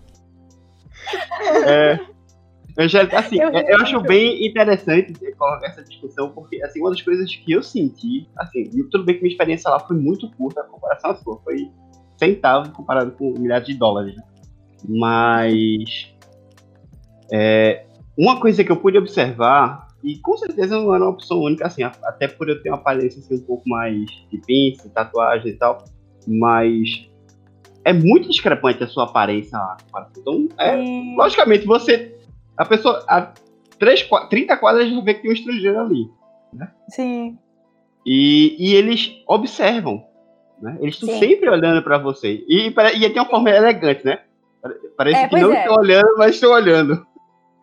[1.66, 1.99] É,
[2.79, 6.91] Angélica, assim, Eu- é, eu acho bem interessante ter- colocar essa discussão, porque, assim, uma
[6.91, 10.62] das coisas que eu senti, assim, tudo bem que minha experiência lá foi muito curta,
[10.62, 11.70] a comparação à sua, foi
[12.16, 14.23] centavo comparado com milhares de dólares, né?
[14.88, 16.14] Mas,
[17.32, 17.86] é,
[18.18, 21.84] uma coisa que eu pude observar, e com certeza não era uma opção única, assim,
[21.84, 25.84] até por eu ter uma aparência, assim, um pouco mais de pinça, tatuagem e tal,
[26.28, 27.10] mas
[27.84, 29.78] é muito discrepante a sua aparência lá.
[30.18, 32.16] Então, é, E- Logicamente, você.
[32.58, 33.04] A pessoa.
[33.08, 33.34] A
[33.80, 36.10] 3, 30 quadras já vê que tem um estrangeiro ali.
[36.90, 37.38] Sim.
[38.06, 40.04] E, e eles observam.
[40.62, 40.78] Né?
[40.82, 42.44] Eles estão sempre olhando pra você.
[42.48, 44.20] E, e tem uma forma elegante, né?
[44.62, 45.60] Pare- Parece É, que não é.
[45.60, 47.05] estão olhando, mas estão olhando.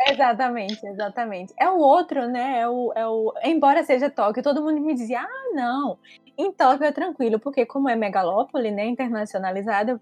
[0.08, 1.54] Exatamente, exatamente.
[1.58, 2.60] É o outro, né?
[2.60, 3.32] É o, é o...
[3.44, 5.98] Embora seja Tóquio, todo mundo me dizia, ah, não,
[6.36, 10.00] em Tóquio é tranquilo, porque como é megalópole, né, internacionalizada,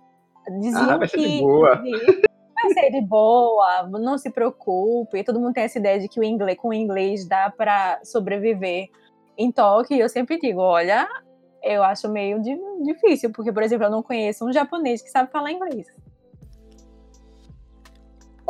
[0.61, 1.77] diziam Ah, vai ser de que boa.
[2.63, 5.23] vai ser de boa, não se preocupe.
[5.25, 8.89] Todo mundo tem essa ideia de que o inglês, com o inglês dá para sobreviver
[9.37, 9.97] em Tóquio.
[9.97, 11.07] E eu sempre digo, olha,
[11.63, 15.31] eu acho meio di- difícil, porque, por exemplo, eu não conheço um japonês que sabe
[15.31, 15.87] falar inglês.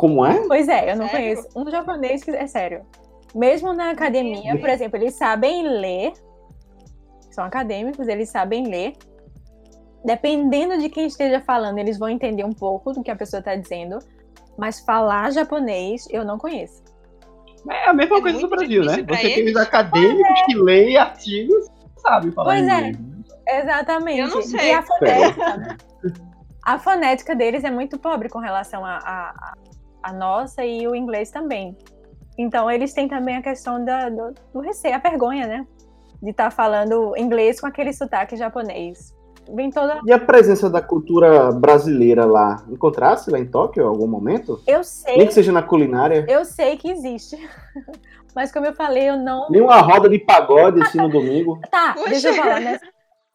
[0.03, 0.45] Como é?
[0.49, 1.37] Pois é, eu não Sério?
[1.37, 2.31] conheço um japonês que.
[2.31, 2.85] É sério.
[3.33, 6.11] Mesmo na academia, por exemplo, eles sabem ler.
[7.31, 8.97] São acadêmicos, eles sabem ler.
[10.03, 13.55] Dependendo de quem esteja falando, eles vão entender um pouco do que a pessoa está
[13.55, 13.97] dizendo.
[14.57, 16.83] Mas falar japonês, eu não conheço.
[17.71, 18.97] É a mesma É coisa muito Brasil, né?
[19.07, 21.65] Você tem os acadêmicos que leem artigos
[21.97, 22.89] e sabem falar Pois é.
[22.89, 22.97] inglês.
[23.47, 24.19] Exatamente.
[24.19, 24.73] Eu não E sei.
[24.73, 25.77] a fonética.
[26.65, 29.53] a fonética deles é muito pobre com relação a, a,
[30.03, 31.75] a nossa e o inglês também.
[32.37, 35.67] Então, eles têm também a questão da, do, do receio, a vergonha, né?
[36.21, 39.13] De estar falando inglês com aquele sotaque japonês.
[39.53, 39.99] Vem toda.
[40.05, 42.63] E a presença da cultura brasileira lá?
[42.69, 44.61] Encontrasse lá em Tóquio em algum momento?
[44.65, 46.25] Eu sei, Nem que seja na culinária?
[46.29, 47.37] eu sei que existe.
[48.33, 49.47] Mas como eu falei, eu não.
[49.49, 51.59] Nem uma roda de pagode assim no domingo?
[51.69, 52.09] Tá, Poxa.
[52.09, 52.79] deixa eu falar, né?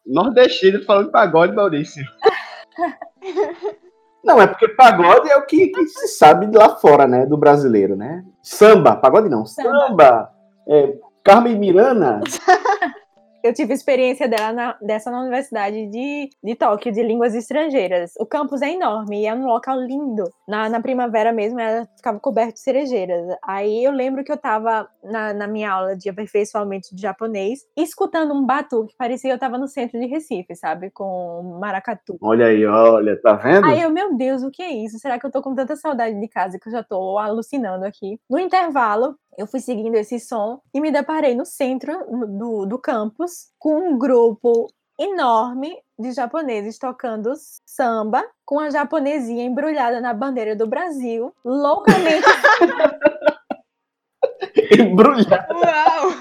[0.05, 2.03] Nordestino falando de pagode, Maurício.
[4.23, 7.25] Não, é porque pagode é o que, que se sabe de lá fora, né?
[7.25, 8.23] Do brasileiro, né?
[8.41, 9.87] Samba, pagode não, Samba.
[9.87, 10.31] samba.
[10.67, 10.93] É,
[11.23, 12.19] Carmen Miranda,
[13.43, 18.13] Eu tive experiência dela na- dessa na Universidade de, de Tóquio, de línguas estrangeiras.
[18.19, 20.23] O campus é enorme e é um local lindo.
[20.47, 23.25] Na, na primavera mesmo, ela ficava coberta de cerejeiras.
[23.43, 28.33] Aí eu lembro que eu tava na, na minha aula de aperfeiçoamento de japonês, escutando
[28.33, 30.89] um batuque, parecia que eu tava no centro de Recife, sabe?
[30.91, 32.17] Com maracatu.
[32.21, 33.65] olha aí, olha, tá vendo?
[33.65, 34.99] Aí eu, meu Deus, o que é isso?
[34.99, 38.19] Será que eu tô com tanta saudade de casa que eu já tô alucinando aqui?
[38.29, 43.47] No intervalo, eu fui seguindo esse som e me deparei no centro do, do campus
[43.57, 44.67] com um grupo
[44.99, 47.31] enorme de japoneses tocando
[47.65, 52.27] samba com a japonesinha embrulhada na bandeira do Brasil, loucamente
[54.77, 55.47] Embrulhar.
[55.51, 56.11] Uau!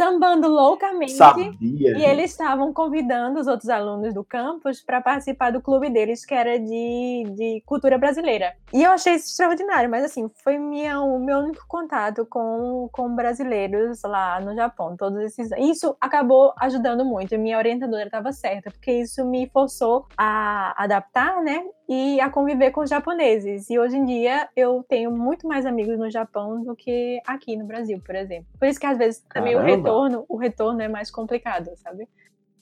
[0.00, 1.12] Sambando loucamente.
[1.12, 1.52] Sabia.
[1.60, 6.32] E eles estavam convidando os outros alunos do campus para participar do clube deles, que
[6.32, 8.54] era de, de cultura brasileira.
[8.72, 13.14] E eu achei isso extraordinário, mas assim, foi minha, o meu único contato com, com
[13.14, 14.96] brasileiros lá no Japão.
[14.96, 15.50] Todos esses.
[15.58, 17.38] Isso acabou ajudando muito.
[17.38, 21.62] Minha orientadora estava certa, porque isso me forçou a adaptar, né?
[21.90, 23.68] e a conviver com os japoneses.
[23.68, 27.64] E hoje em dia eu tenho muito mais amigos no Japão do que aqui no
[27.64, 28.46] Brasil, por exemplo.
[28.60, 29.60] Por isso que às vezes também o
[29.90, 32.08] retorno, o retorno é mais complicado, sabe?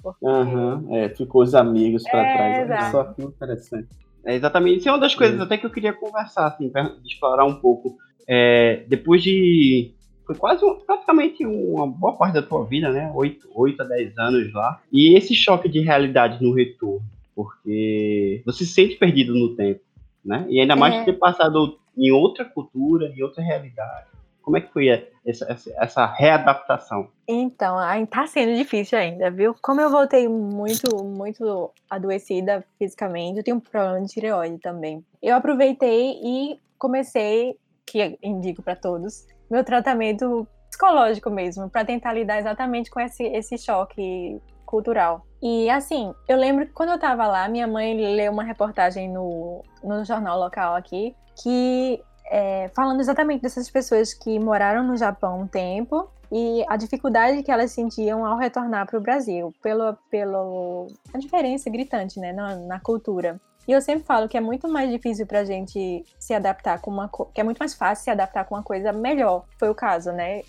[0.03, 0.25] Porque...
[0.25, 2.55] Uhum, é, ficou os amigos para É, trás.
[2.57, 2.91] Olha exato.
[2.93, 3.89] só que interessante.
[4.25, 4.79] É, exatamente.
[4.79, 7.97] Isso é uma das coisas até que eu queria conversar, assim, pra explorar um pouco.
[8.27, 9.93] É, depois de.
[10.27, 13.11] Foi quase um- praticamente uma boa parte da tua vida, né?
[13.15, 14.81] 8, 8 a 10 anos lá.
[14.93, 17.01] E esse choque de realidade no retorno,
[17.35, 19.81] porque você se sente perdido no tempo,
[20.25, 20.45] né?
[20.51, 21.05] E ainda mais É.
[21.05, 24.07] ter passado em outra cultura, em outra realidade.
[24.49, 24.89] Como é que foi
[25.27, 27.11] essa, essa, readaptação?
[27.29, 27.77] Então,
[28.07, 29.55] tá sendo difícil ainda, viu?
[29.61, 35.05] Como eu voltei muito, muito adoecida fisicamente, eu tenho um problema de tireoide também.
[35.23, 42.39] Eu aproveitei e comecei, que indico para todos, meu tratamento psicológico mesmo, para tentar lidar
[42.39, 45.27] exatamente com esse, esse choque cultural.
[45.43, 49.63] E assim, eu lembro que quando eu tava lá, minha mãe leu uma reportagem no,
[49.85, 55.47] no jornal local aqui, que é, falando exatamente dessas pessoas que moraram no Japão um
[55.47, 61.19] tempo e a dificuldade que elas sentiam ao retornar para o Brasil, pelo, pelo a
[61.19, 63.41] diferença gritante, né, na, na cultura.
[63.67, 66.91] E eu sempre falo que é muito mais difícil para a gente se adaptar com
[66.91, 69.45] uma que é muito mais fácil se adaptar com uma coisa melhor.
[69.59, 70.43] Foi o caso, né?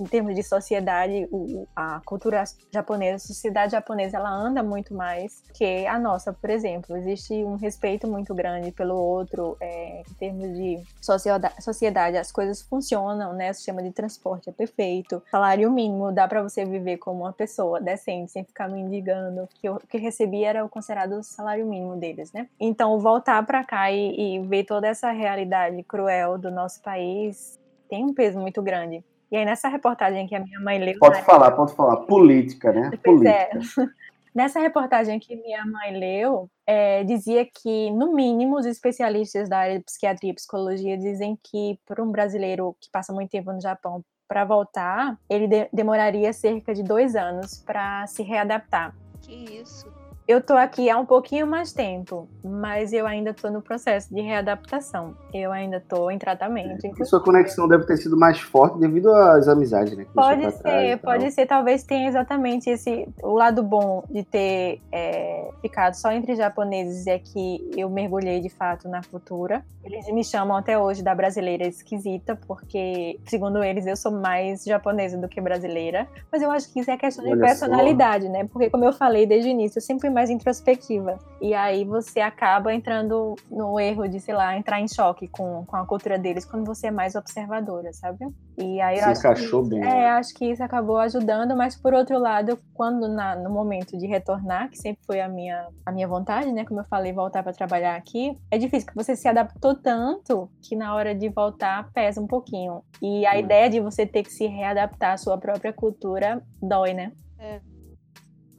[0.00, 5.42] Em termos de sociedade, o- a cultura japonesa, a sociedade japonesa, ela anda muito mais
[5.54, 6.96] que a nossa, por exemplo.
[6.96, 12.62] Existe um respeito muito grande pelo outro, é, em termos de socieda- sociedade, as coisas
[12.62, 13.50] funcionam, né?
[13.50, 15.22] O sistema de transporte é perfeito.
[15.30, 19.48] Salário mínimo dá para você viver como uma pessoa decente, sem ficar mendigando.
[19.60, 22.48] Que o que eu recebia era o considerado salário mínimo deles, né?
[22.60, 28.04] Então, voltar para cá e, e ver toda essa realidade cruel do nosso país tem
[28.04, 29.02] um peso muito grande.
[29.30, 30.98] E aí, nessa reportagem que a minha mãe leu.
[30.98, 31.96] Pode falar, pode falar.
[31.98, 32.90] Política, né?
[33.04, 33.46] Pois é.
[33.46, 33.94] Política.
[34.34, 39.78] Nessa reportagem que minha mãe leu, é, dizia que, no mínimo, os especialistas da área
[39.78, 44.04] de psiquiatria e psicologia dizem que, para um brasileiro que passa muito tempo no Japão,
[44.28, 48.94] para voltar, ele de- demoraria cerca de dois anos para se readaptar.
[49.22, 49.90] Que isso?
[50.28, 54.20] Eu tô aqui há um pouquinho mais tempo, mas eu ainda tô no processo de
[54.20, 55.14] readaptação.
[55.32, 56.86] Eu ainda tô em tratamento.
[56.86, 60.04] E sua conexão deve ter sido mais forte devido às amizades, né?
[60.14, 61.12] Pode trás ser, tal.
[61.12, 61.46] pode ser.
[61.46, 67.18] Talvez tenha exatamente esse o lado bom de ter é, ficado só entre japoneses é
[67.18, 69.64] que eu mergulhei de fato na cultura.
[69.82, 75.16] Eles me chamam até hoje da brasileira esquisita, porque, segundo eles, eu sou mais japonesa
[75.16, 76.06] do que brasileira.
[76.30, 77.46] Mas eu acho que isso é questão de Olha só.
[77.46, 78.46] personalidade, né?
[78.52, 81.16] Porque, como eu falei desde o início, eu sempre fui mais introspectiva.
[81.40, 85.76] E aí você acaba entrando no erro de, sei lá, entrar em choque com, com
[85.76, 88.18] a cultura deles quando você é mais observadora, sabe?
[88.56, 90.06] E aí eu Se encaixou que, bem, É, né?
[90.08, 94.68] acho que isso acabou ajudando, mas por outro lado, quando na- no momento de retornar,
[94.68, 96.64] que sempre foi a minha, a minha vontade, né?
[96.64, 100.74] Como eu falei, voltar para trabalhar aqui, é difícil, porque você se adaptou tanto que
[100.74, 102.82] na hora de voltar pesa um pouquinho.
[103.00, 103.38] E a É.
[103.40, 107.12] ideia de você ter que se readaptar à sua própria cultura dói, né?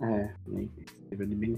[0.01, 0.71] É, bem-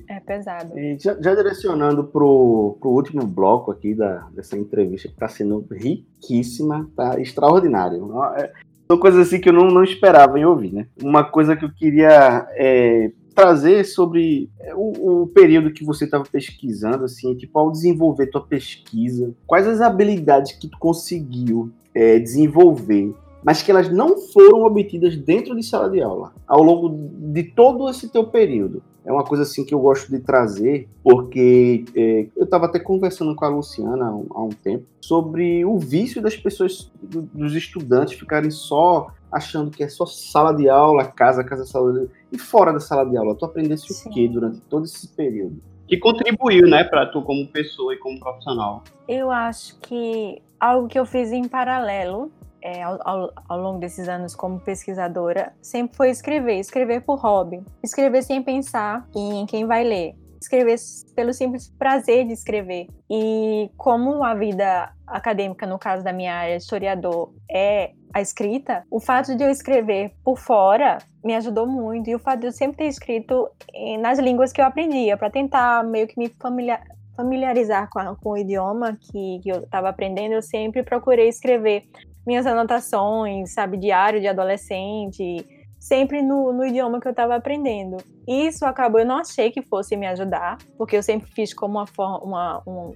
[0.08, 0.78] É pesado.
[0.78, 5.66] E já, já direcionando pro, pro último bloco aqui da, dessa entrevista, que está sendo
[5.72, 8.12] riquíssima, tá extraordinário.
[8.36, 8.52] É-
[8.88, 10.88] São coisas assim que eu não, não esperava em ouvir, né?
[11.02, 17.06] Uma coisa que eu queria é, trazer sobre o, o período que você estava pesquisando,
[17.06, 23.64] assim, tipo, ao desenvolver tua pesquisa, quais as habilidades que tu conseguiu é, desenvolver mas
[23.64, 28.10] que elas não foram obtidas dentro de sala de aula, ao longo de todo esse
[28.10, 28.84] teu período.
[29.04, 33.36] É uma coisa assim que eu gosto de trazer, porque é, eu estava até conversando
[33.36, 37.56] com a Luciana há um, há um tempo sobre o vício das pessoas, do- dos
[37.56, 42.10] estudantes ficarem só achando que é só sala de aula, casa, casa, sala de aula.
[42.32, 44.10] E fora da sala de aula, tu aprendesse Sim.
[44.10, 45.62] o quê durante todo esse período?
[45.88, 48.84] Que contribuiu, né, pra tu como pessoa e como profissional.
[49.08, 52.32] Eu acho que algo que eu fiz em paralelo
[52.62, 53.00] é, ao,
[53.48, 59.08] ao- longo desses anos como pesquisadora sempre foi escrever, escrever por hobby, escrever sem pensar
[59.16, 60.76] em quem vai ler, escrever
[61.16, 62.88] pelo simples prazer de escrever.
[63.10, 69.00] E como a vida acadêmica, no caso da minha área, historiador, é a escrita, o
[69.00, 72.10] fato de eu escrever por fora me ajudou muito.
[72.10, 75.30] E o fato de eu sempre ter escrito em- nas línguas que eu aprendia, para
[75.30, 76.84] tentar meio que me familiar,
[77.16, 81.84] familiarizar com, a- com o idioma que, que eu estava aprendendo, eu sempre procurei escrever
[82.26, 85.46] minhas anotações, sabe, diário de adolescente,
[85.82, 87.98] sempre no, no idioma que eu estava aprendendo.
[88.28, 91.86] Isso acabou, eu não achei que fosse me ajudar, porque eu sempre fiz como uma,
[92.20, 92.94] uma, uma,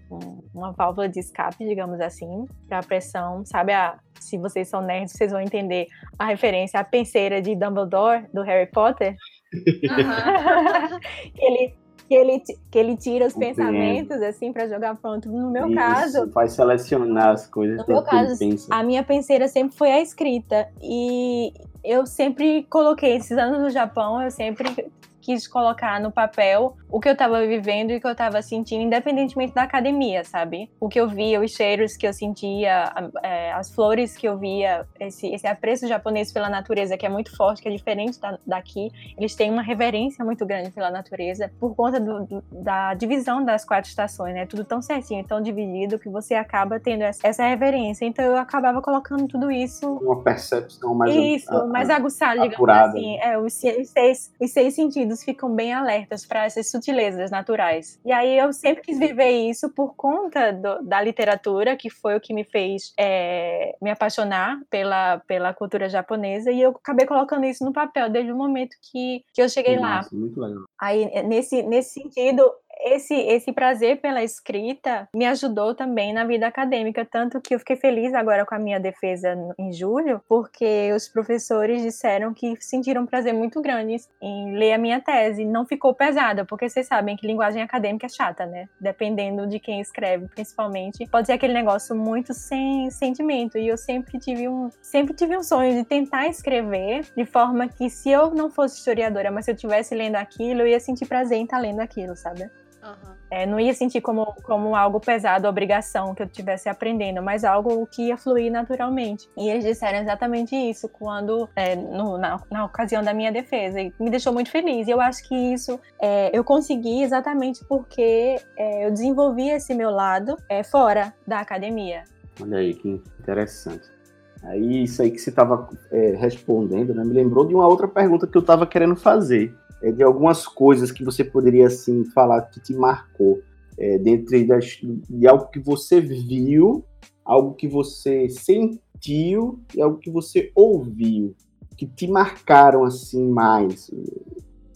[0.54, 3.44] uma válvula de escape, digamos assim, para a pressão.
[3.44, 5.88] Sabe, a, se vocês são nerds, vocês vão entender
[6.20, 9.16] a referência à penseira de Dumbledore, do Harry Potter.
[9.52, 11.00] Uhum.
[11.38, 11.74] ele
[12.08, 12.42] que ele,
[12.72, 13.56] que ele tira os Entendo.
[13.56, 15.30] pensamentos, assim, para jogar pronto.
[15.30, 16.32] No meu Isso, caso.
[16.32, 17.78] Faz selecionar as coisas.
[17.78, 18.38] No meu caso,
[18.70, 20.68] a minha penseira sempre foi a escrita.
[20.82, 21.54] E
[21.84, 24.88] eu sempre coloquei, esses anos no Japão, eu sempre
[25.26, 28.84] quis colocar no papel o que eu estava vivendo e o que eu estava sentindo,
[28.84, 30.70] independentemente da academia, sabe?
[30.80, 34.86] O que eu via, os cheiros que eu sentia, é, as flores que eu via,
[35.00, 38.92] esse, esse apreço japonês pela natureza, que é muito forte, que é diferente da, daqui.
[39.18, 43.66] Eles têm uma reverência muito grande pela natureza, por conta do, do, da divisão das
[43.66, 44.46] quatro estações, né?
[44.46, 48.06] Tudo tão certinho, tão dividido, que você acaba tendo essa, essa reverência.
[48.06, 49.92] Então eu acabava colocando tudo isso.
[49.94, 51.16] Uma percepção mais.
[51.16, 52.90] Isso, a, a, mais aguçada, digamos apurada.
[52.90, 53.18] assim.
[53.18, 58.00] É, os, os, seis, os seis sentidos ficam bem alertas para essas sutilezas naturais.
[58.06, 62.22] E aí eu sempre quis viver isso por conta do, da literatura, que foi o
[62.22, 67.64] que me fez é, me apaixonar pela, pela cultura japonesa, e eu acabei colocando isso
[67.64, 70.20] no papel desde o momento que, que eu cheguei Nossa, lá.
[70.20, 70.64] Muito legal.
[70.80, 77.06] Aí, nesse, nesse sentido, esse, esse prazer pela escrita me ajudou também na vida acadêmica,
[77.06, 81.82] tanto que eu fiquei feliz agora com a minha defesa em julho, porque os professores
[81.82, 85.46] disseram que sentiram prazer muito grande em ler a minha tese.
[85.46, 88.68] Não ficou pesada, porque vocês sabem que linguagem acadêmica é chata, né?
[88.80, 93.58] Dependendo de quem escreve, principalmente, pode ser aquele negócio muito sem sentimento.
[93.58, 97.90] E eu sempre tive um, sempre tive um sonho de tentar escrever de forma que
[97.90, 101.38] se eu não fosse historiadora, mas se eu estivesse lendo aquilo, eu ia sentir prazer
[101.38, 102.50] em estar lendo aquilo, sabe?
[102.86, 103.16] Uhum.
[103.32, 107.86] É, não ia sentir como, como algo pesado, obrigação que eu estivesse aprendendo, mas algo
[107.88, 109.28] que ia fluir naturalmente.
[109.36, 113.82] E eles disseram exatamente isso quando é, no, na, na, ocasião da minha defesa.
[113.82, 114.88] E me deixou muito feliz.
[114.88, 119.90] E eu acho que isso é, eu consegui exatamente porque é, eu desenvolvi esse meu
[119.90, 122.04] lado é, fora da academia.
[122.40, 123.96] Olha aí, que interessante.
[124.44, 128.28] Aí, isso aí que você estava é, respondendo, né, me lembrou de uma outra pergunta
[128.28, 132.60] que eu estava querendo fazer é, de algumas coisas que você poderia assim falar que
[132.60, 133.42] te marcou
[133.78, 136.84] é, dentro das, de algo que você viu,
[137.24, 141.36] algo que você sentiu e algo que você ouviu
[141.76, 143.92] que te marcaram assim mais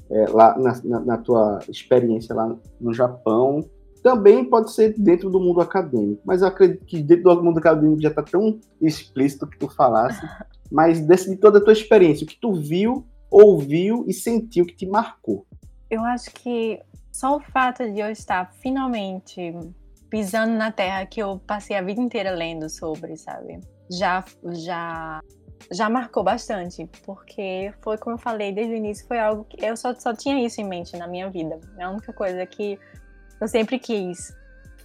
[0.10, 3.64] é, lá na, na, na, tua experiência lá no Japão.
[4.04, 8.02] Também pode ser dentro do mundo acadêmico, mas eu acredito que dentro do mundo acadêmico
[8.02, 10.22] já está tão explícito que tu falasse.
[10.72, 14.76] Mas desse, de toda a tua experiência, o que tu viu ouviu e sentiu que
[14.76, 15.46] te marcou?
[15.90, 19.54] Eu acho que só o fato de eu estar finalmente
[20.10, 23.60] pisando na terra que eu passei a vida inteira lendo sobre, sabe?
[23.90, 24.24] Já
[24.54, 25.22] já
[25.72, 29.76] já marcou bastante, porque foi como eu falei desde o início, foi algo que eu
[29.78, 31.60] só, só tinha isso em mente na minha vida.
[31.78, 32.80] É a única coisa que
[33.40, 34.34] eu sempre quis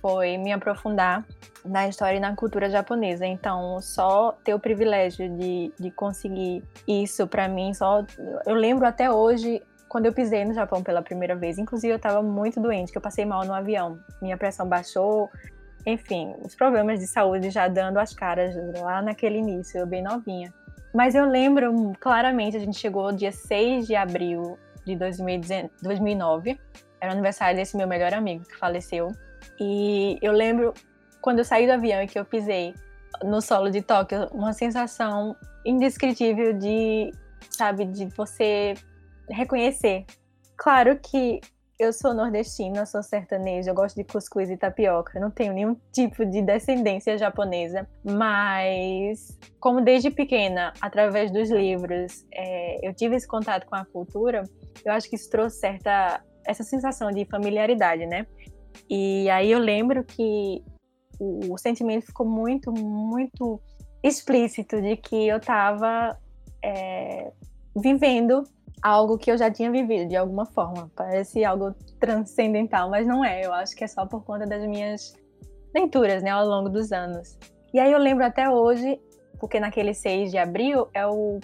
[0.04, 1.24] foi me aprofundar
[1.64, 3.24] na história e na cultura japonesa.
[3.24, 8.04] Então, só ter o privilégio de, de conseguir isso para mim, só
[8.44, 11.56] eu lembro até hoje quando eu pisei no Japão pela primeira vez.
[11.56, 13.98] Inclusive, eu estava muito doente, que eu passei mal no avião.
[14.20, 15.30] Minha pressão baixou,
[15.86, 20.52] enfim, os problemas de saúde já dando as caras lá naquele início, eu bem novinha.
[20.92, 26.60] Mas eu lembro claramente, a gente chegou dia 6 de abril de 2009,
[27.00, 29.10] era o aniversário desse meu melhor amigo que faleceu.
[29.60, 30.74] E eu lembro
[31.20, 32.74] quando eu saí do avião e que eu pisei
[33.22, 37.12] no solo de Tóquio, uma sensação indescritível de,
[37.50, 38.74] sabe, de você
[39.30, 40.04] reconhecer.
[40.56, 41.40] Claro que
[41.78, 46.24] eu sou nordestina, sou sertaneja, eu gosto de cuscuz e tapioca, não tenho nenhum tipo
[46.24, 53.66] de descendência japonesa, mas como desde pequena, através dos livros, é, eu tive esse contato
[53.66, 54.42] com a cultura,
[54.84, 58.26] eu acho que isso trouxe certa essa sensação de familiaridade, né?
[58.88, 60.62] E aí eu lembro que
[61.18, 63.60] o, o sentimento ficou muito, muito
[64.02, 66.16] explícito de que eu estava
[66.62, 67.32] é,
[67.74, 68.44] vivendo
[68.82, 70.90] algo que eu já tinha vivido de alguma forma.
[70.94, 73.44] Parece algo transcendental, mas não é.
[73.44, 75.14] Eu acho que é só por conta das minhas
[75.74, 77.38] leituras, né, ao longo dos anos.
[77.72, 79.00] E aí eu lembro até hoje,
[79.40, 81.40] porque naquele 6 de abril é o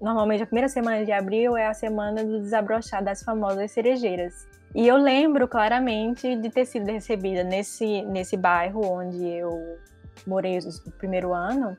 [0.00, 4.46] normalmente a primeira semana de abril é a semana do desabrochar das famosas cerejeiras.
[4.74, 9.78] E eu lembro claramente de ter sido recebida nesse, nesse bairro onde eu
[10.26, 11.76] morei o primeiro ano,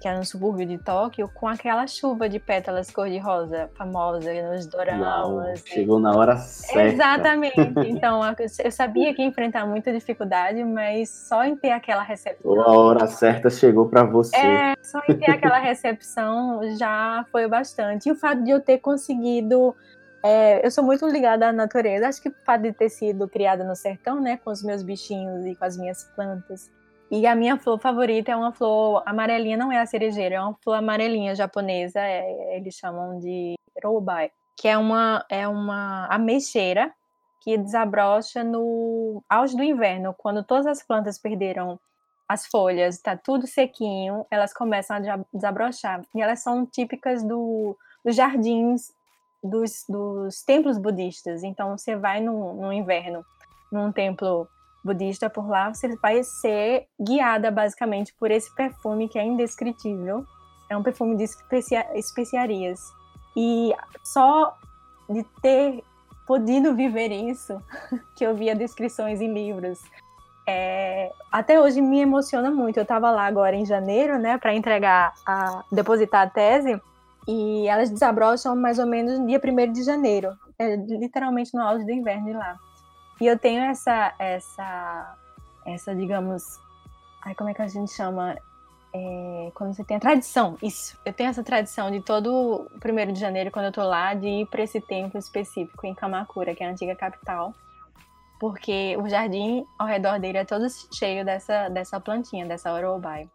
[0.00, 5.62] que é no subúrbio de Tóquio, com aquela chuva de pétalas cor-de-rosa famosa nos doramas.
[5.66, 6.94] chegou na hora certa.
[6.94, 7.54] Exatamente.
[7.86, 8.22] Então,
[8.64, 12.60] eu sabia que ia enfrentar muita dificuldade, mas só em ter aquela recepção.
[12.62, 14.36] A hora certa chegou para você.
[14.36, 18.08] É, só em ter aquela recepção já foi bastante.
[18.08, 19.76] E o fato de eu ter conseguido.
[20.22, 22.08] É, eu sou muito ligada à natureza.
[22.08, 25.46] Acho que o fato de ter sido criada no sertão, né, com os meus bichinhos
[25.46, 26.70] e com as minhas plantas.
[27.10, 30.56] E a minha flor favorita é uma flor amarelinha, não é a cerejeira, é uma
[30.62, 36.92] flor amarelinha japonesa, é- eles chamam de roubai, que é uma é uma ameixeira
[37.40, 41.80] que desabrocha no auge do inverno, quando todas as plantas perderam
[42.28, 46.02] as folhas, está tudo sequinho, elas começam a desa- desabrochar.
[46.14, 48.92] E elas são típicas do, dos jardins
[49.42, 51.42] dos, dos templos budistas.
[51.42, 53.24] Então, você vai no, no inverno
[53.70, 54.48] num templo
[54.82, 60.24] budista por lá, você vai ser guiada basicamente por esse perfume que é indescritível.
[60.68, 62.80] É um perfume de especia especiarias.
[63.36, 64.56] E só
[65.08, 65.82] de ter
[66.26, 67.60] podido viver isso,
[68.16, 69.80] que eu via descrições em livros,
[70.46, 72.76] é, até hoje me emociona muito.
[72.76, 76.80] Eu estava lá agora em janeiro, né, para entregar a depositar a tese,
[77.26, 81.84] e elas desabrocham mais ou menos no dia 1 de janeiro, é, literalmente no auge
[81.84, 82.56] do inverno lá.
[83.20, 85.16] E eu tenho essa essa
[85.66, 86.58] essa, digamos,
[87.22, 88.36] ai, como é que a gente chama?
[88.92, 90.98] É, quando você tem a tradição, isso.
[91.04, 94.46] Eu tenho essa tradição de todo 1 de janeiro, quando eu tô lá, de ir
[94.46, 97.54] para esse templo específico em Kamakura, que é a antiga capital
[98.40, 103.28] porque o jardim ao redor dele é todo cheio dessa, dessa plantinha, dessa orobai.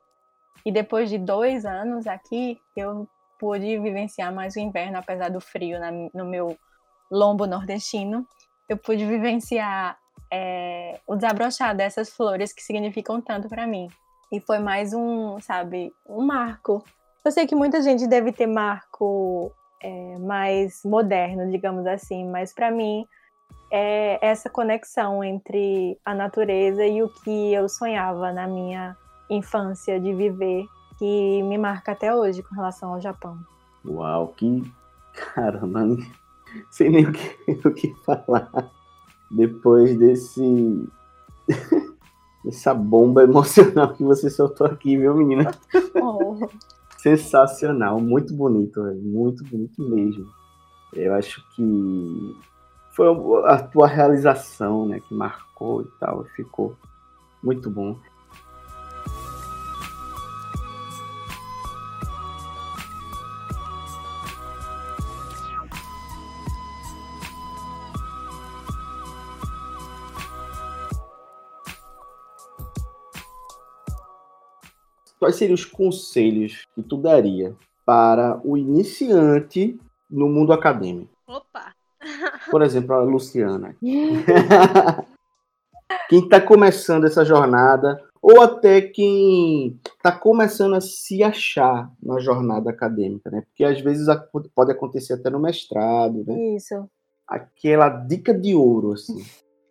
[0.66, 3.08] E depois de dois anos aqui, eu
[3.46, 6.58] pude vivenciar mais o inverno, apesar do frio na, no meu
[7.12, 8.26] lombo nordestino.
[8.68, 10.00] Eu pude vivenciar
[10.34, 13.88] é, o desabrochar dessas flores que significam tanto para mim.
[14.32, 16.84] E foi mais um, sabe, um marco.
[17.24, 22.72] Eu sei que muita gente deve ter marco é, mais moderno, digamos assim, mas para
[22.72, 23.06] mim
[23.72, 28.98] é essa conexão entre a natureza e o que eu sonhava na minha
[29.30, 30.66] infância de viver,
[30.98, 33.38] que me marca até hoje com relação ao Japão.
[33.86, 34.64] Uau, que
[35.14, 35.98] caramba,
[36.70, 38.72] sei nem o que, o que falar
[39.32, 40.88] depois desse
[42.44, 45.52] dessa bomba emocional que você soltou aqui, viu, menina?
[46.02, 46.38] Oh,
[46.98, 50.28] Sensacional, muito bonito, velho, muito bonito mesmo.
[50.94, 52.36] Eu acho que
[52.92, 53.08] foi
[53.46, 56.76] a tua realização, né, que marcou e tal, ficou
[57.44, 57.98] muito bom.
[75.26, 79.76] Quais seriam os conselhos que tu daria para o iniciante
[80.08, 81.10] no mundo acadêmico?
[81.26, 81.74] Opa!
[82.52, 83.76] Por exemplo, a Luciana.
[86.08, 92.70] quem está começando essa jornada, ou até quem está começando a se achar na jornada
[92.70, 93.42] acadêmica, né?
[93.48, 94.06] Porque às vezes
[94.54, 96.56] pode acontecer até no mestrado, né?
[96.56, 96.88] isso.
[97.28, 99.26] Aquela dica de ouro, assim.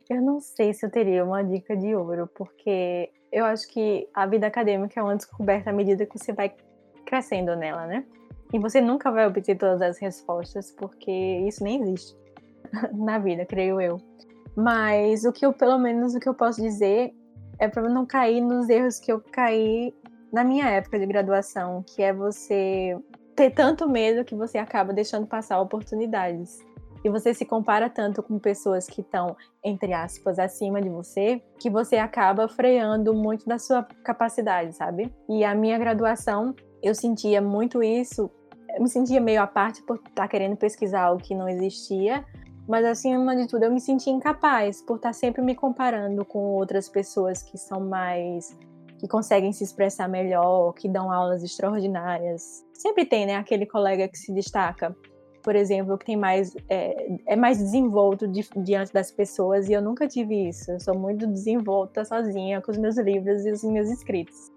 [0.08, 4.26] Eu não sei se eu teria uma dica de ouro, porque eu acho que a
[4.26, 6.54] vida acadêmica é uma descoberta à medida que você vai
[7.06, 8.04] crescendo nela, né?
[8.52, 12.16] E você nunca vai obter todas as respostas, porque isso nem existe
[12.92, 14.00] na vida, creio eu.
[14.56, 17.12] Mas o que eu, pelo menos, o que eu posso dizer
[17.58, 19.92] é para não cair nos erros que eu caí
[20.32, 22.96] na minha época de graduação, que é você
[23.34, 26.58] ter tanto medo que você acaba deixando passar oportunidades.
[27.04, 31.68] E você se compara tanto com pessoas que estão, entre aspas, acima de você, que
[31.68, 35.12] você acaba freando muito da sua capacidade, sabe?
[35.28, 38.30] E a minha graduação, eu sentia muito isso,
[38.74, 42.24] eu me sentia meio à parte por estar querendo pesquisar algo que não existia,
[42.66, 46.88] mas acima de tudo eu me sentia incapaz por estar sempre me comparando com outras
[46.88, 48.56] pessoas que são mais
[48.98, 52.64] que conseguem se expressar melhor, que dão aulas extraordinárias.
[52.72, 54.96] Sempre tem, né, aquele colega que se destaca,
[55.44, 59.82] por exemplo, que tem mais é, é mais desenvolto di diante das pessoas e eu
[59.82, 60.72] nunca tive isso.
[60.72, 64.50] Eu sou muito desenvolta sozinha com os meus livros e os meus escritos.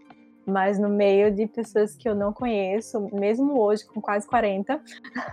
[0.46, 4.82] Mas no meio de pessoas que eu não conheço, mesmo hoje com quase 40,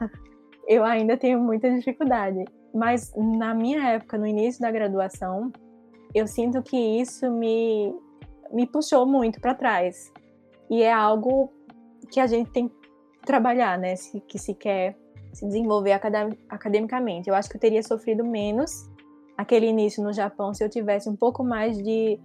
[0.66, 2.44] eu ainda tenho muita dificuldade.
[2.74, 5.52] Mas na minha época, no início da graduação,
[6.12, 7.94] eu sinto que isso me,
[8.52, 10.12] me puxou muito para trás.
[10.68, 11.52] E é algo
[12.10, 12.74] que a gente tem que
[13.24, 13.94] trabalhar, né?
[13.94, 14.96] Se, que se quer
[15.34, 17.28] se desenvolver academ academicamente.
[17.28, 18.88] Eu acho que eu teria sofrido menos
[19.36, 22.18] aquele início no Japão se eu tivesse um pouco mais de,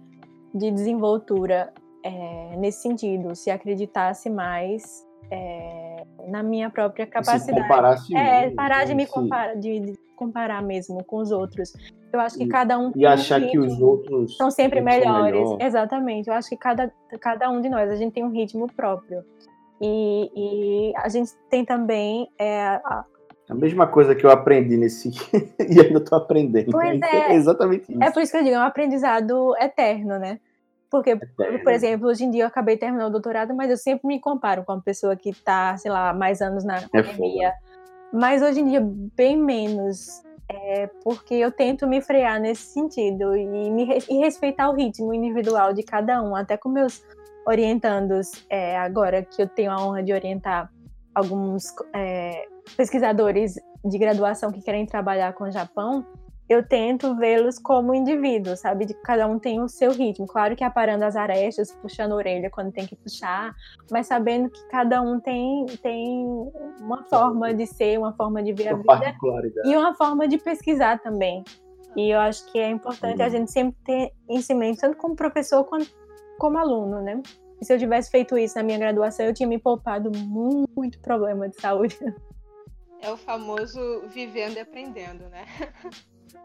[0.54, 1.72] de desenvoltura
[2.04, 8.00] é, nesse sentido, se acreditasse mais é, na minha própria capacidade.
[8.06, 9.12] Se é, mesmo, parar de me sim.
[9.12, 11.72] comparar, de, de comparar mesmo com os outros.
[12.12, 15.32] Eu acho que E- cada um E achar que os outros são sempre melhores.
[15.32, 15.60] melhor.
[15.60, 16.28] Exatamente.
[16.28, 19.24] Eu acho que cada, cada um de nós, a gente tem um ritmo próprio.
[19.80, 20.30] E,
[20.90, 23.04] e a gente tem também é, a-
[23.48, 25.10] A mesma coisa que eu aprendi nesse.
[25.58, 26.70] e ainda tô aprendendo.
[26.70, 27.08] Pois né?
[27.12, 27.34] é.
[27.34, 28.02] exatamente isso.
[28.02, 30.38] É por isso que eu digo, é um aprendizado eterno, né?
[30.90, 31.62] Porque, Eterno.
[31.62, 34.20] por exemplo, hoje em dia eu acabei de terminar o doutorado, mas eu sempre me
[34.20, 37.52] comparo com uma pessoa que está, sei lá, mais anos na É academia.
[38.12, 38.80] mas hoje em dia,
[39.16, 40.20] bem menos.
[40.52, 45.72] É porque eu tento me frear nesse sentido e, me, e respeitar o ritmo individual
[45.72, 47.00] de cada um, até com meus
[47.50, 50.70] orientandos, é, agora que eu tenho a honra de orientar
[51.14, 51.64] alguns
[51.94, 52.46] é,
[52.76, 56.06] pesquisadores de graduação que querem trabalhar com o Japão,
[56.48, 58.84] eu tento vê-los como indivíduos, sabe?
[58.84, 60.26] De que cada um tem o seu ritmo.
[60.26, 63.54] Claro que aparando as arestas, puxando a orelha quando tem que puxar,
[63.88, 66.26] mas sabendo que cada um tem, tem
[66.80, 69.16] uma forma de ser, uma forma de ver a vida
[69.64, 71.44] e uma forma de pesquisar também.
[71.96, 75.64] E eu acho que é importante a gente sempre ter em mente, tanto como professor
[75.64, 75.88] quanto
[76.40, 77.22] como aluno, né?
[77.60, 81.48] E se eu tivesse feito isso na minha graduação, eu tinha me poupado muito problema
[81.48, 81.96] de saúde.
[83.02, 85.44] É o famoso vivendo e aprendendo, né?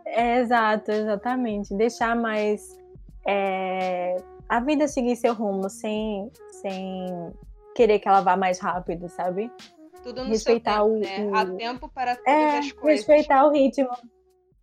[0.05, 1.73] É, exato, exatamente.
[1.76, 2.77] Deixar mais
[3.26, 4.17] é,
[4.49, 6.30] a vida seguir seu rumo sem,
[6.61, 7.34] sem
[7.73, 9.49] querer que ela vá mais rápido, sabe?
[10.03, 11.30] Tudo no Respeitar seu o- tempo, né?
[11.31, 13.05] o- Há tempo para todas É, as coisas.
[13.05, 13.89] respeitar o ritmo.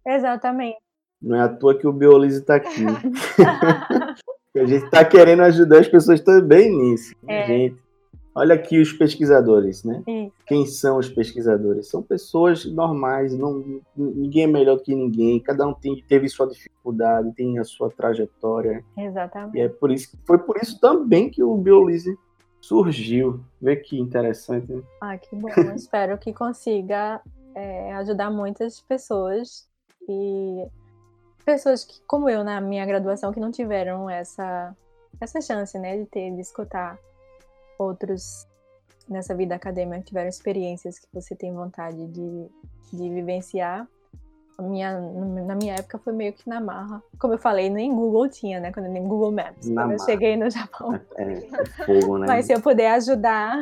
[0.06, 0.78] Exatamente.
[1.20, 2.84] Não é à toa que o Biolise tá aqui.
[4.58, 7.14] a gente tá querendo ajudar as pessoas também nisso.
[7.22, 7.46] né, É.
[7.46, 7.76] Gente,
[8.34, 10.02] olha aqui os pesquisadores, né?
[10.06, 10.32] Isso.
[10.46, 11.88] Quem são os pesquisadores?
[11.88, 17.32] São pessoas normais, não, ninguém é melhor que ninguém, cada um tem, teve sua dificuldade,
[17.34, 18.84] tem a sua trajetória.
[18.96, 19.56] Exatamente.
[19.56, 22.16] E é por isso, foi por isso também que o Biolise
[22.60, 23.40] surgiu.
[23.60, 24.70] Vê que interessante.
[24.72, 24.82] né?
[25.00, 25.48] Ah, que bom.
[25.74, 27.20] Espero que consiga
[27.54, 29.66] é, ajudar muitas pessoas
[30.08, 30.64] e
[31.42, 34.74] pessoas que, como eu na minha graduação, que não tiveram essa,
[35.20, 36.98] essa chance, né, de ter, de escutar
[37.78, 38.46] outros
[39.08, 42.48] nessa vida acadêmica, que tiveram experiências que você tem vontade de,
[42.92, 43.86] de vivenciar.
[44.58, 47.02] A minha, na minha época foi meio que na marra.
[47.18, 48.70] Como eu falei, nem Google tinha, né?
[48.70, 49.68] Quando nem Google Maps.
[49.68, 50.10] Na quando eu marra.
[50.10, 51.00] cheguei no Japão.
[51.16, 52.26] É, é fogo, né?
[52.26, 53.58] Mas se eu puder ajudar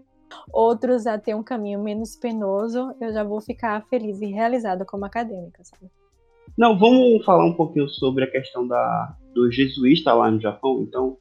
[0.52, 5.04] outros a ter um caminho menos penoso, eu já vou ficar feliz e realizada como
[5.04, 5.90] acadêmica, sabe?
[6.56, 11.18] Não, vamos falar um pouquinho sobre a questão da, do jesuísta lá no Japão, então,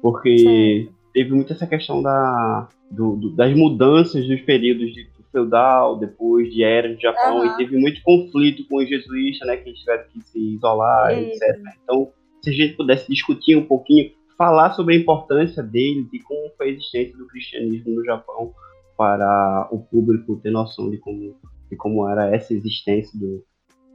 [0.00, 6.52] porque teve muito essa questão da, do- do- das mudanças dos períodos de feudal, depois
[6.52, 7.46] de era do Japão, Aham.
[7.46, 11.42] e teve muito conflito com os jesuítas, né, que eles tiveram que se isolar, Isso.
[11.42, 11.58] etc.
[11.82, 12.12] Então,
[12.42, 16.66] se a gente pudesse discutir um pouquinho, falar sobre a importância deles e como foi
[16.68, 18.52] a existência do cristianismo no Japão
[18.96, 21.34] para o público ter noção de como,
[21.70, 23.42] de como era essa existência do,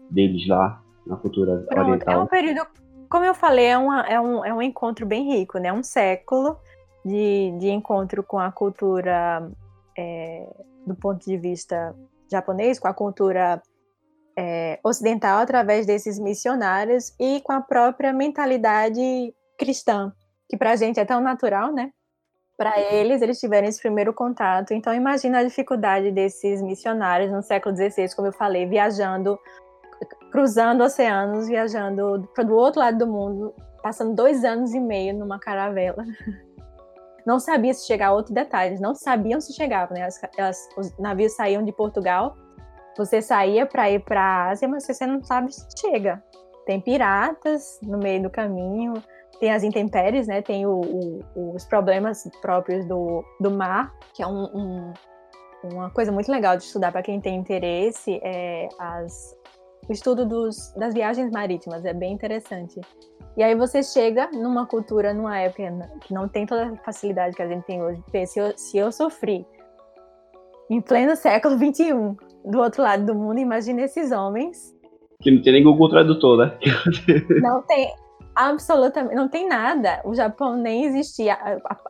[0.10, 2.28] deles lá na cultura Pronto, é um oriental.
[2.28, 2.68] período,
[3.10, 5.72] como eu falei, é, uma- é um, é um encontro bem rico, né?
[5.72, 6.58] Um século
[7.06, 9.50] de, de encontro com a cultura
[9.98, 10.48] é,
[10.86, 11.96] do ponto de vista
[12.30, 13.62] japonês, com a cultura
[14.38, 20.14] é, ocidental através desses missionários e com a própria mentalidade cristã,
[20.50, 21.92] que pra gente é tão natural, né?
[22.58, 24.74] Para eles, eles tiveram esse primeiro contato.
[24.74, 29.38] Então, imagina a dificuldade desses missionários no século XVI, como eu falei, viajando
[30.32, 35.40] cruzando oceanos, viajando para do outro lado do mundo, passando dois anos e meio numa
[35.40, 36.04] caravela.
[37.26, 40.04] Não sabia se chegar, outro detalhe, não sabiam se chegava, né?
[40.06, 42.38] As- as- os navios saíam de Portugal,
[42.98, 46.24] você saía para ir para a Ásia, mas você não sabe se chega.
[46.66, 48.94] Tem piratas no meio do caminho,
[49.42, 50.42] tem as intempéries, né?
[50.42, 54.94] Tem o- o- os problemas próprios do, do mar, que é um- um-
[55.64, 59.36] uma coisa muito legal de estudar para quem tem interesse, é as,
[59.88, 62.82] o estudo dos, das viagens marítimas, é bem interessante.
[63.38, 67.42] E aí você chega numa cultura, numa época que não tem toda a facilidade que
[67.42, 68.02] a gente tem hoje.
[68.26, 69.46] Se eu, se eu sofri
[70.70, 71.94] em pleno século XXI,
[72.44, 74.76] do outro lado do mundo, imagina esses homens.
[75.22, 76.58] Que não tem nem Google Tradutor, né?
[77.42, 77.94] Não tem
[78.38, 80.00] absolutamente, não tem nada.
[80.06, 81.34] O Japão nem existia.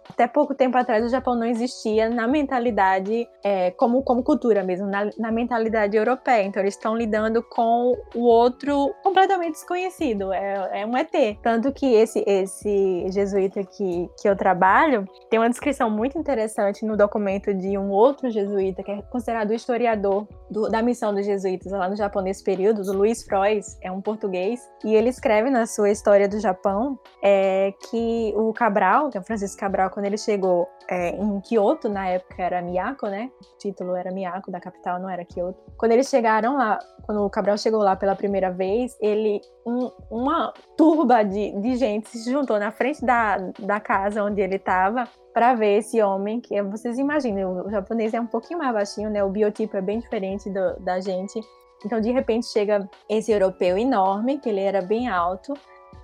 [0.10, 4.88] Até pouco tempo atrás, o Japão não existia na mentalidade, é, como, como cultura mesmo,
[4.88, 6.44] na, na mentalidade europeia.
[6.44, 10.32] Então, eles estão lidando com o outro completamente desconhecido.
[10.32, 11.12] É, é um ET.
[11.44, 16.96] Tanto que esse, esse jesuíta que, que eu trabalho tem uma descrição muito interessante no
[16.96, 21.72] documento de um outro jesuíta, que é considerado o historiador do- da missão dos jesuítas
[21.72, 25.66] lá no Japão nesse período, do Luiz Frois, é um português, e ele escreve na
[25.66, 30.06] sua História dos do Japão é que o Cabral, que é o Francisco Cabral, quando
[30.06, 33.30] ele chegou é, em Kyoto, na época era Miyako, né?
[33.42, 35.60] O título era Miyako, da capital, não era Kyoto.
[35.78, 40.54] Quando eles chegaram lá, quando o Cabral chegou lá pela primeira vez, ele, um, uma
[40.78, 45.54] turba de, de gente se juntou na frente da, da casa onde ele estava para
[45.54, 49.24] ver esse homem, que vocês imaginem, o japonês é um pouquinho mais baixinho, né?
[49.24, 51.40] O biotipo é bem diferente do, da gente.
[51.86, 55.54] Então, de repente, chega esse europeu enorme, que ele era bem alto,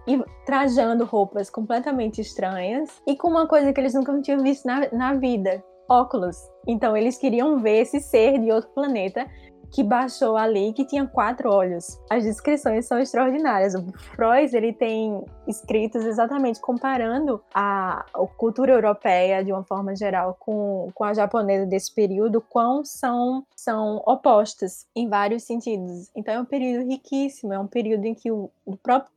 [0.08, 4.90] e trajando roupas completamente estranhas e com uma coisa que eles nunca tinham visto na,
[4.92, 6.38] na vida: óculos.
[6.68, 9.28] Então, eles queriam ver esse ser de outro planeta
[9.74, 12.00] que baixou ali que tinha quatro olhos.
[12.08, 13.74] As descrições são extraordinárias.
[13.74, 20.38] O Freud ele tem escritos exatamente comparando a, a, cultura europeia de uma forma geral
[20.40, 26.12] com, com a japonesa desse período, quão são são opostas em vários sentidos.
[26.16, 29.12] Então é um período riquíssimo, é um período em que o, o próprio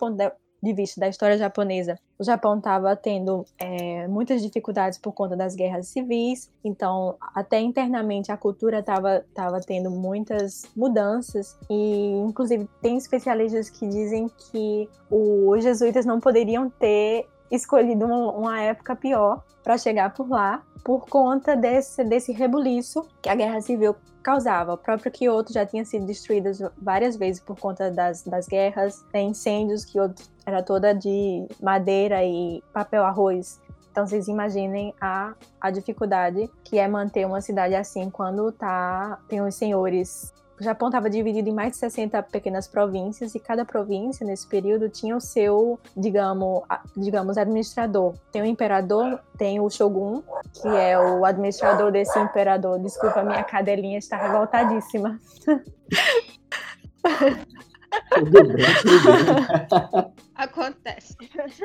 [0.63, 5.55] de vista da história japonesa, o Japão estava tendo é, muitas dificuldades por conta das
[5.55, 12.97] guerras civis, então até internamente a cultura estava tava tendo muitas mudanças e inclusive tem
[12.97, 20.13] especialistas que dizem que os jesuítas não poderiam ter escolhido uma, época pior para chegar
[20.15, 24.75] por lá, por conta desse, desse rebuliço que a guerra civil causava.
[24.75, 29.31] O próprio Kyoto já tinha sido destruído várias vezes por conta das, das guerras, tem
[29.31, 33.61] incêndios, Kyoto era toda de madeira e papel arroz.
[33.91, 39.41] Então vocês imaginem a, a dificuldade que é manter uma cidade assim quando tá tem
[39.41, 44.27] os senhores o Japão estava dividido em mais de 60 pequenas províncias e cada província
[44.27, 46.63] nesse período tinha o seu, digamos,
[46.97, 48.15] digamos administrador.
[48.33, 50.23] Tem o imperador, tem o shogun,
[50.55, 52.79] que é o administrador desse imperador.
[52.79, 55.21] Desculpa, minha cadelinha está revoltadíssima.
[58.15, 59.05] Tudo bem, tudo
[60.05, 60.13] bem.
[60.35, 61.17] Acontece.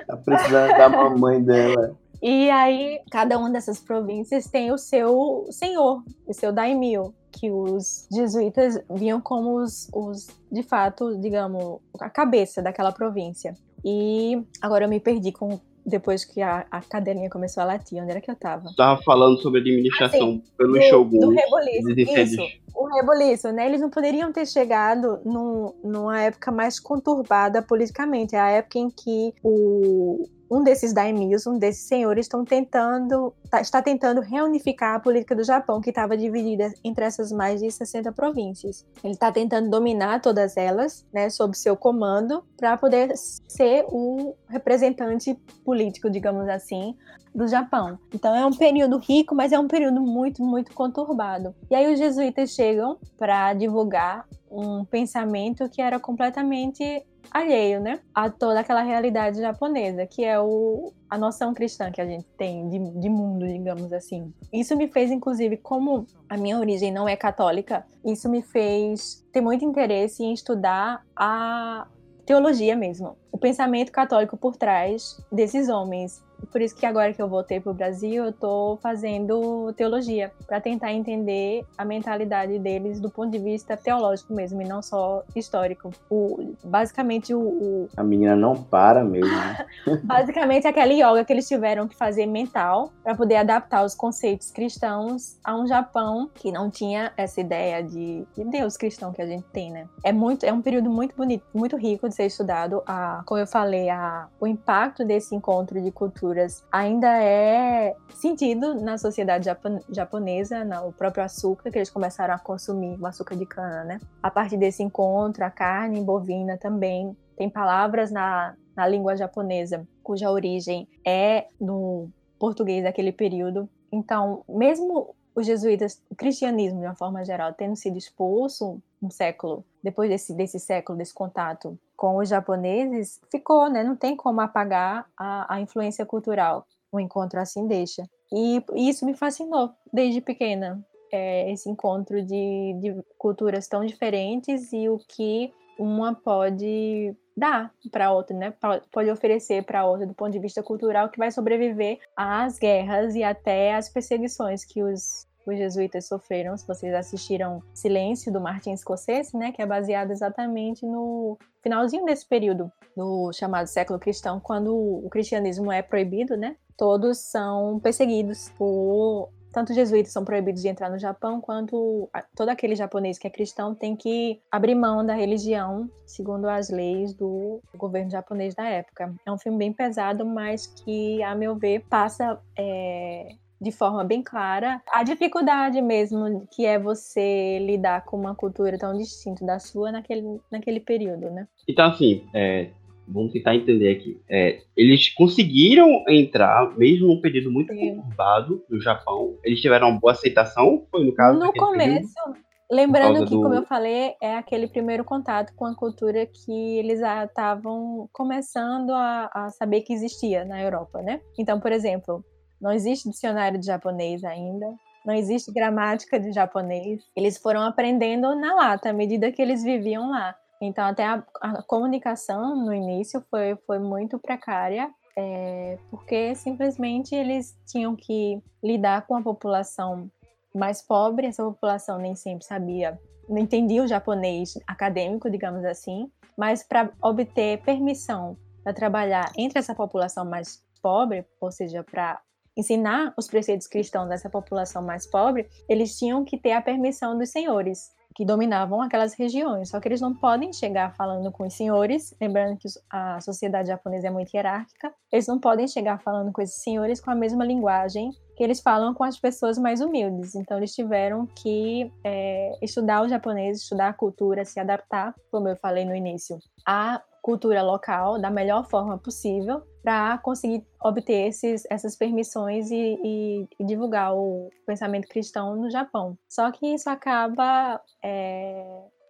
[0.07, 1.95] Tá precisando da mamãe dela.
[2.21, 8.07] E aí, cada uma dessas províncias tem o seu senhor, o seu daimyo, que os
[8.11, 13.55] jesuítas viam como os, os, de fato, digamos, a cabeça daquela província.
[13.83, 18.11] E agora eu me perdi com depois que a, a cadelinha começou a latir, onde
[18.11, 18.69] era que eu tava?
[18.75, 21.19] Tava falando sobre administração assim, pelo do, Shogun.
[21.19, 22.41] Do reboliço, isso,
[22.73, 23.67] o reboliço, né?
[23.67, 28.89] Eles não poderiam ter chegado num, numa época mais conturbada politicamente, é a época em
[28.89, 34.99] que o, um desses daimyos, um desses senhores, estão tentando, tá, está tentando reunificar a
[34.99, 38.85] política do Japão, que estava dividida entre essas mais de 60 províncias.
[39.01, 45.33] Ele está tentando dominar todas elas, né, sob seu comando, para poder ser o representante
[45.63, 46.97] político, digamos assim,
[47.33, 47.97] do Japão.
[48.13, 51.55] Então é um período rico, mas é um período muito, muito conturbado.
[51.69, 58.29] E aí os jesuítas chegam para divulgar um pensamento que era completamente alheio, né, a
[58.29, 62.99] toda aquela realidade japonesa, que é o, a noção cristã que a gente tem de,
[62.99, 64.33] de mundo, digamos assim.
[64.51, 69.39] Isso me fez, inclusive, como a minha origem não é católica, isso me fez ter
[69.39, 71.87] muito interesse em estudar a
[72.25, 77.27] teologia mesmo, o pensamento católico por trás desses homens por isso que agora que eu
[77.27, 83.09] voltei para o Brasil, eu estou fazendo teologia, para tentar entender a mentalidade deles do
[83.09, 85.91] ponto de vista teológico mesmo, e não só histórico.
[86.09, 87.89] O, basicamente, o, o...
[87.95, 89.33] A menina não para mesmo.
[89.33, 89.65] Né?
[90.03, 95.37] basicamente, aquela yoga que eles tiveram que fazer mental, para poder adaptar os conceitos cristãos
[95.43, 99.45] a um Japão que não tinha essa ideia de, de Deus cristão que a gente
[99.51, 99.87] tem, né?
[100.03, 102.81] É, muito, é um período muito bonito, muito rico de ser estudado.
[102.85, 108.75] A, como eu falei, a, o impacto desse encontro de cultura culturas ainda é sentido
[108.75, 109.49] na sociedade
[109.89, 113.99] japonesa, no próprio açúcar, que eles começaram a consumir o açúcar de cana, né?
[114.23, 120.31] A partir desse encontro, a carne bovina também tem palavras na, na língua japonesa cuja
[120.31, 122.09] origem é no
[122.39, 123.69] português daquele período.
[123.91, 129.65] Então, mesmo os jesuítas, o cristianismo de uma forma geral, tendo sido expulso um século
[129.83, 133.83] depois desse, desse século, desse contato com os japoneses, ficou, né?
[133.83, 136.65] Não tem como apagar a, a influência cultural.
[136.93, 138.03] Um encontro assim deixa.
[138.31, 140.83] E, e isso me fascinou desde pequena.
[141.11, 148.11] É, esse encontro de, de culturas tão diferentes e o que uma pode dar para
[148.11, 148.53] outra, né?
[148.91, 153.23] Pode oferecer para outra do ponto de vista cultural que vai sobreviver às guerras e
[153.23, 159.35] até às perseguições que os os jesuítas sofreram, se vocês assistiram Silêncio, do Martin Scorsese,
[159.35, 165.09] né, que é baseado exatamente no finalzinho desse período do chamado século cristão, quando o
[165.09, 170.89] cristianismo é proibido, né, todos são perseguidos por tanto os jesuítas são proibidos de entrar
[170.89, 175.89] no Japão, quanto todo aquele japonês que é cristão tem que abrir mão da religião,
[176.05, 179.13] segundo as leis do governo japonês da época.
[179.25, 184.23] É um filme bem pesado, mas que, a meu ver, passa é, de forma bem
[184.23, 189.91] clara a dificuldade mesmo que é você lidar com uma cultura tão distinta da sua
[189.91, 191.47] naquele, naquele período, né?
[191.67, 192.71] Então, assim, é,
[193.07, 194.19] vamos tentar entender aqui.
[194.29, 197.95] É, eles conseguiram entrar, mesmo num período muito Sim.
[197.95, 199.37] conturbado no Japão.
[199.43, 200.85] Eles tiveram uma boa aceitação?
[200.89, 201.39] Foi no caso?
[201.39, 202.13] No começo.
[202.13, 202.51] Período?
[202.71, 203.41] Lembrando que, do...
[203.41, 209.29] como eu falei, é aquele primeiro contato com a cultura que eles estavam começando a,
[209.33, 211.19] a, saber que existia na Europa, né?
[211.37, 212.23] Então, por exemplo,
[212.61, 214.67] não existe dicionário de japonês ainda,
[215.05, 217.01] não existe gramática de japonês.
[217.15, 220.35] Eles foram aprendendo na lata, à medida que eles viviam lá.
[220.61, 227.57] Então, até a, a comunicação no início foi, foi muito precária, é, porque simplesmente eles
[227.65, 230.09] tinham que lidar com a população
[230.53, 236.61] mais pobre, essa população nem sempre sabia, não entendia o japonês acadêmico, digamos assim, mas
[236.61, 242.19] para obter permissão para trabalhar entre essa população mais pobre, ou seja, para
[242.57, 247.29] ensinar os preceitos cristãos dessa população mais pobre, eles tinham que ter a permissão dos
[247.29, 249.69] senhores que dominavam aquelas regiões.
[249.69, 254.07] Só que eles não podem chegar falando com os senhores, lembrando que a sociedade japonesa
[254.07, 258.11] é muito hierárquica, eles não podem chegar falando com esses senhores com a mesma linguagem
[258.35, 260.35] que eles falam com as pessoas mais humildes.
[260.35, 265.55] Então eles tiveram que é, estudar o japonês, estudar a cultura, se adaptar, como eu
[265.55, 271.95] falei no início, à cultura local da melhor forma possível para conseguir obter esses, essas
[271.95, 276.17] permissões e, e, e, divulgar o pensamento cristão no Japão.
[276.29, 278.63] Só que isso acaba é,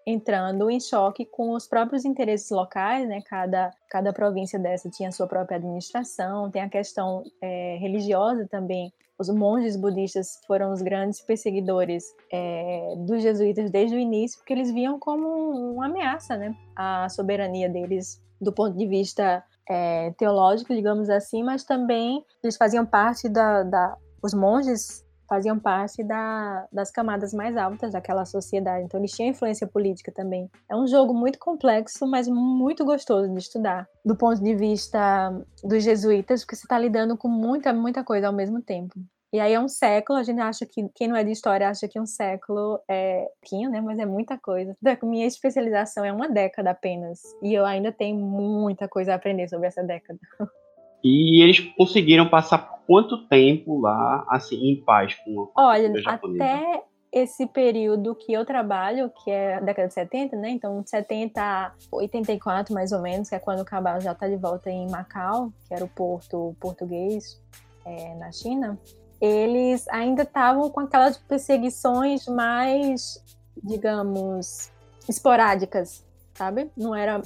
[0.05, 3.21] entrando em choque com os próprios interesses locais, né?
[3.25, 8.93] Cada, cada província dessa tinha sua própria administração, tem a questão é, religiosa também.
[9.21, 12.03] Os monges budistas foram os grandes perseguidores
[12.33, 15.27] é, dos jesuítas desde o início, porque eles viam como
[15.73, 16.55] uma ameaça, né?
[16.75, 22.83] A soberania deles do ponto de vista é, teológico, digamos assim, mas também eles faziam
[22.83, 28.99] parte da, da os monges faziam parte da, das camadas mais altas daquela sociedade, então
[28.99, 30.51] eles tinham influência política também.
[30.69, 35.31] É um jogo muito complexo, mas muito gostoso de estudar, do ponto de vista
[35.63, 38.93] dos jesuítas, porque você está lidando com muita, muita coisa ao mesmo tempo.
[39.33, 41.87] E aí é um século, a gente acha que, quem não é de história acha
[41.87, 43.79] que um século é pouquinho, né?
[43.79, 44.75] Mas é muita coisa.
[45.03, 47.21] Minha especialização é uma década apenas.
[47.41, 50.19] E eu ainda tenho muita coisa a aprender sobre essa década.
[51.03, 56.83] E eles conseguiram passar por quanto tempo lá, assim, em paz com a Olha, até
[57.11, 60.49] esse período que eu trabalho, que é a década de 70, né?
[60.51, 64.27] Então, de 70 a 84, mais ou menos, que é quando o Cabal já está
[64.27, 67.41] de volta em Macau, que era o porto português
[67.85, 68.79] é, na China
[69.21, 73.23] eles ainda estavam com aquelas perseguições mais,
[73.63, 74.71] digamos,
[75.07, 76.03] esporádicas,
[76.33, 76.71] sabe?
[76.75, 77.21] Não era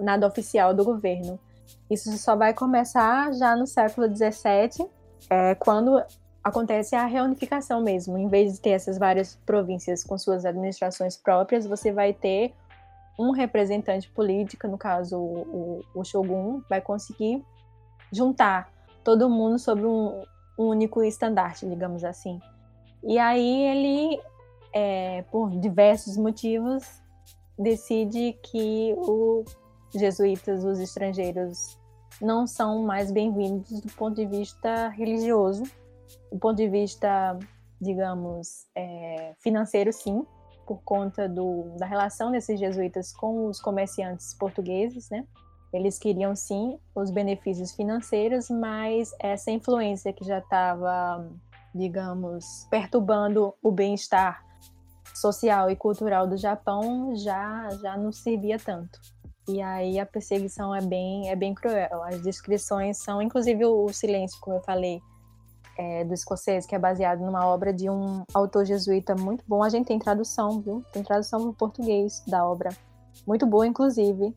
[0.00, 1.38] nada oficial do governo.
[1.90, 4.88] Isso só vai começar já no século XVII,
[5.30, 6.02] é, quando
[6.42, 8.18] acontece a reunificação mesmo.
[8.18, 12.54] Em vez de ter essas várias províncias com suas administrações próprias, você vai ter
[13.18, 17.44] um representante político, no caso o, o, o Shogun, vai conseguir
[18.12, 18.72] juntar
[19.02, 20.22] todo mundo sobre um,
[20.58, 22.40] um único estandarte, digamos assim.
[23.02, 24.20] E aí ele,
[24.72, 27.02] é, por diversos motivos,
[27.58, 29.56] decide que os
[29.94, 31.78] jesuítas, os estrangeiros,
[32.20, 35.64] não são mais bem-vindos do ponto de vista religioso,
[36.30, 37.38] do ponto de vista,
[37.80, 40.24] digamos, é, financeiro, sim,
[40.66, 45.24] por conta do, da relação desses jesuítas com os comerciantes portugueses, né?
[45.72, 51.28] Eles queriam sim os benefícios financeiros, mas essa influência que já estava,
[51.74, 54.44] digamos, perturbando o bem-estar
[55.14, 59.00] social e cultural do Japão já já não servia tanto.
[59.46, 62.02] E aí a perseguição é bem é bem cruel.
[62.04, 65.00] As descrições são, inclusive o Silêncio, como eu falei,
[65.76, 69.62] é, do escocês, que é baseado numa obra de um autor jesuíta muito bom.
[69.62, 70.84] A gente tem tradução, viu?
[70.92, 72.70] Tem tradução no português da obra.
[73.26, 74.34] Muito boa, inclusive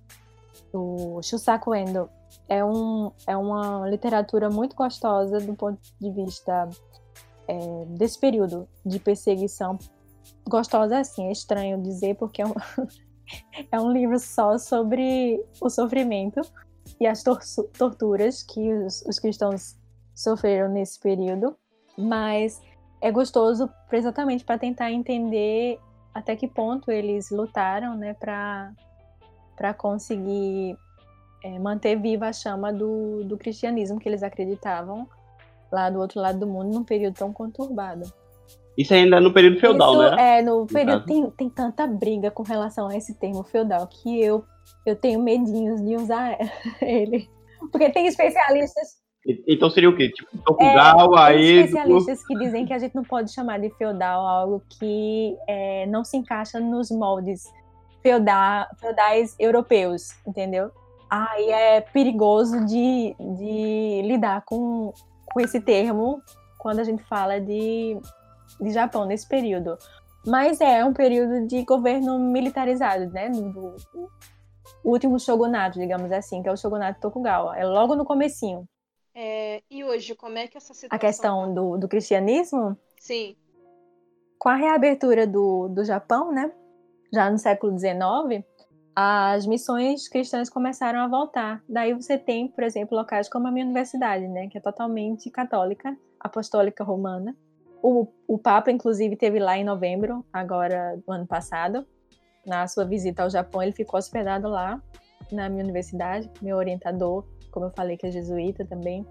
[0.73, 2.09] o Shusaku Endo
[2.47, 6.69] é, um, é uma literatura muito gostosa do ponto de vista
[7.47, 9.77] é, desse período de perseguição.
[10.47, 12.53] Gostosa assim, é estranho dizer porque é um,
[13.71, 16.41] é um livro só sobre o sofrimento
[16.99, 17.39] e as tor
[17.77, 19.77] torturas que os, os cristãos
[20.15, 21.55] sofreram nesse período,
[21.97, 22.61] mas
[23.01, 25.79] é gostoso exatamente para tentar entender
[26.13, 28.73] até que ponto eles lutaram, né, para
[29.55, 30.77] para conseguir
[31.43, 35.09] é, manter viva a chama do, do cristianismo que eles acreditavam
[35.71, 38.11] lá do outro lado do mundo num período tão conturbado.
[38.77, 40.37] Isso ainda no período feudal, Isso, né?
[40.37, 41.05] É, no período caso.
[41.05, 44.45] tem, tem tanta briga com relação a esse termo feudal que eu,
[44.85, 46.37] eu tenho medinhos de usar
[46.81, 47.27] ele.
[47.71, 48.97] Porque tem especialistas,
[49.47, 50.09] Então seria o quê?
[50.09, 51.65] Tipo, Tokugawa, É, tem Edo...
[51.65, 56.03] especialistas que dizem que a gente não pode chamar de feudal algo que é, não
[56.03, 57.43] se encaixa nos moldes
[58.03, 60.71] feudal, feudais europeus, entendeu?
[61.09, 64.93] Aí é perigoso de, de lidar com,
[65.25, 66.21] com esse termo
[66.57, 67.97] quando a gente fala de,
[68.59, 69.77] de Japão nesse período.
[70.25, 73.29] Mas é um período de governo militarizado, né?
[73.29, 74.09] Do, do
[74.83, 77.57] último shogunato, digamos assim, que é o shogunato Tokugawa.
[77.57, 78.67] É logo no comecinho.
[79.15, 80.95] É, e hoje, como é que essa situação...
[80.95, 83.35] A questão do, do cristianismo, Sim.
[84.37, 86.51] com a reabertura do, do Japão, né?
[87.11, 88.45] Já no século XIX,
[88.95, 91.63] as missões cristãs começaram a voltar.
[91.69, 94.47] Daí você tem, por exemplo, locais como a minha universidade, né?
[94.49, 97.35] Que é totalmente católica, apostólica romana.
[97.89, 101.87] O, o Papa, inclusive, teve lá em novembro, agora do ano passado,
[102.45, 103.63] na sua visita ao Japão.
[103.63, 104.83] Ele ficou hospedado lá
[105.31, 109.05] na minha universidade, meu orientador, como eu falei, que é jesuíta também.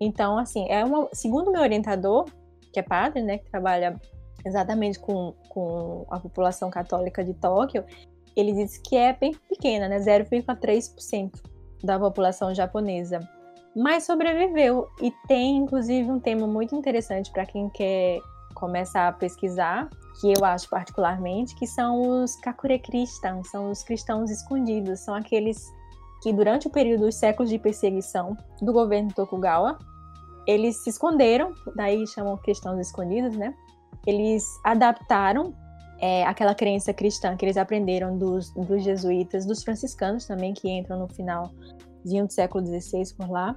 [0.00, 2.26] Então, assim, é uma, segundo meu orientador,
[2.72, 4.00] que é padre, né, que trabalha
[4.46, 7.84] exatamente com, com a população católica de Tóquio,
[8.36, 11.32] ele disse que é bem pequena, né, 0,3%
[11.82, 13.18] da população japonesa.
[13.74, 18.20] Mas sobreviveu e tem inclusive um tema muito interessante para quem quer
[18.54, 19.90] começar a pesquisar,
[20.20, 25.72] que eu acho particularmente, que são os kakure cristãos, são os cristãos escondidos, são aqueles
[26.22, 29.76] que durante o período dos séculos de perseguição do governo Tokugawa,
[30.46, 33.54] eles se esconderam, daí chamam cristãos escondidos, né?
[34.06, 35.54] Eles adaptaram
[35.98, 40.98] é, aquela crença cristã que eles aprenderam dos, dos jesuítas, dos franciscanos também, que entram
[40.98, 41.73] no finalzinho
[42.04, 43.54] do século XVI por lá.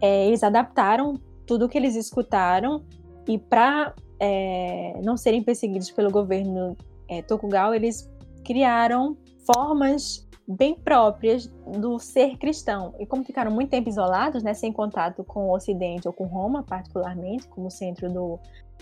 [0.00, 1.14] É, eles adaptaram
[1.46, 2.84] tudo que eles escutaram
[3.28, 6.76] e para é, não serem perseguidos pelo governo
[7.08, 8.10] é, Tokugawa, eles
[8.44, 11.46] criaram formas bem próprias
[11.78, 12.94] do ser cristão.
[12.98, 16.62] E como ficaram muito tempo isolados, né, sem contato com o Ocidente ou com Roma,
[16.62, 18.38] particularmente, como centro do,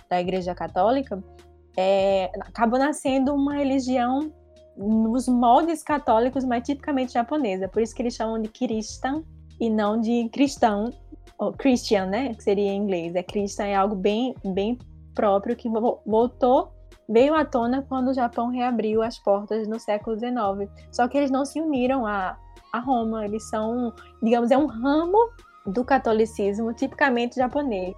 [0.08, 1.22] da Igreja Católica,
[1.76, 4.32] é, acabou nascendo uma religião
[4.76, 7.68] nos moldes católicos, mas tipicamente japonesa.
[7.68, 9.22] Por isso que eles chamam de Christian
[9.60, 10.90] e não de cristão,
[11.38, 13.14] ou Christian, né, que seria em inglês.
[13.14, 14.78] É Christian é algo bem, bem
[15.14, 16.72] próprio que vo- voltou
[17.08, 20.70] veio à tona quando o Japão reabriu as portas no século XIX.
[20.90, 22.36] Só que eles não se uniram a,
[22.72, 23.92] a Roma, eles são,
[24.22, 25.18] digamos, é um ramo
[25.66, 27.94] do catolicismo tipicamente japonês.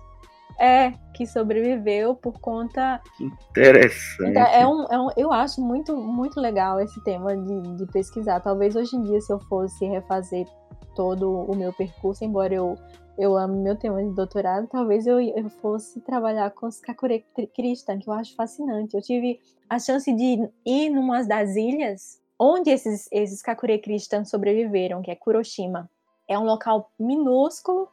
[0.58, 3.00] É, que sobreviveu por conta.
[3.20, 4.30] Interessante.
[4.30, 8.40] Então, é um, é um, eu acho muito, muito legal esse tema de, de pesquisar.
[8.40, 10.46] Talvez hoje em dia, se eu fosse refazer
[10.94, 12.74] todo o meu percurso, embora eu,
[13.18, 17.24] eu ame meu tema de doutorado, talvez eu, eu fosse trabalhar com os Kakure
[17.54, 18.94] Kristan, que eu acho fascinante.
[18.94, 19.38] Eu tive
[19.68, 25.14] a chance de ir numa das ilhas onde esses, esses Kakure Kristan sobreviveram, que é
[25.14, 25.90] Kuroshima.
[26.28, 27.88] É um local minúsculo,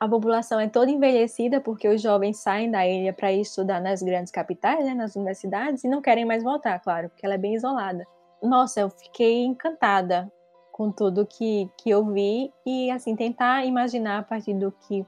[0.00, 4.30] a população é toda envelhecida porque os jovens saem da ilha para estudar nas grandes
[4.30, 8.06] capitais, né, nas universidades, e não querem mais voltar, claro, porque ela é bem isolada.
[8.40, 10.30] Nossa, eu fiquei encantada
[10.70, 15.04] com tudo que, que eu vi e assim tentar imaginar a partir do que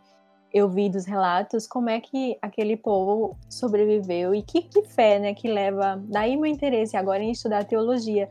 [0.52, 5.32] eu vi dos relatos como é que aquele povo sobreviveu e que, que fé né
[5.32, 8.28] que leva daí meu interesse agora em estudar teologia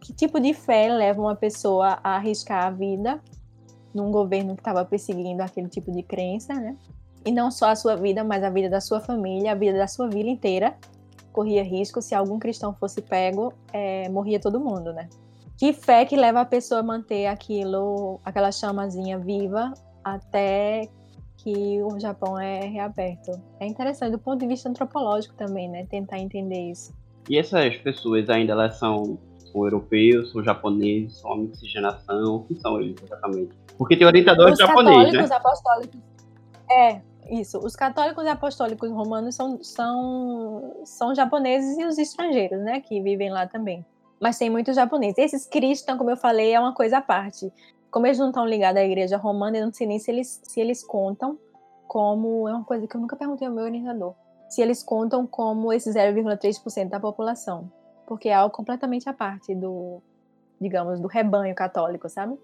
[0.00, 3.20] que tipo de fé leva uma pessoa a arriscar a vida
[3.98, 6.76] num governo que estava perseguindo aquele tipo de crença né
[7.24, 9.86] e não só a sua vida mas a vida da sua família a vida da
[9.86, 10.76] sua vila inteira
[11.32, 15.08] corria risco se algum cristão fosse pego é, morria todo mundo né
[15.58, 20.88] que fé que leva a pessoa a manter aquilo, aquela chamazinha viva até
[21.36, 23.32] que o Japão é reaberto.
[23.58, 25.84] É interessante do ponto de vista antropológico também, né?
[25.86, 26.94] Tentar entender isso.
[27.28, 29.18] E essas pessoas ainda elas são,
[29.58, 33.50] são europeus, são japoneses, são uma miscigenação, o que são eles exatamente?
[33.76, 35.36] Porque tem orientador Os japonês, católicos né?
[35.36, 36.00] apostólicos.
[36.70, 37.58] É, isso.
[37.58, 42.80] Os católicos e apostólicos romanos são, são, são japoneses e os estrangeiros, né?
[42.80, 43.84] Que vivem lá também.
[44.20, 45.18] Mas tem muitos japoneses.
[45.18, 47.52] Esses cristãos, como eu falei, é uma coisa à parte.
[47.90, 50.60] Como eles não estão ligados à igreja romana, eu não sei nem se eles, se
[50.60, 51.38] eles contam
[51.86, 52.48] como.
[52.48, 54.14] É uma coisa que eu nunca perguntei ao meu orientador.
[54.48, 57.70] Se eles contam como esse 0,3% da população.
[58.08, 60.00] Porque é algo completamente à parte do,
[60.58, 62.38] digamos, do rebanho católico, sabe?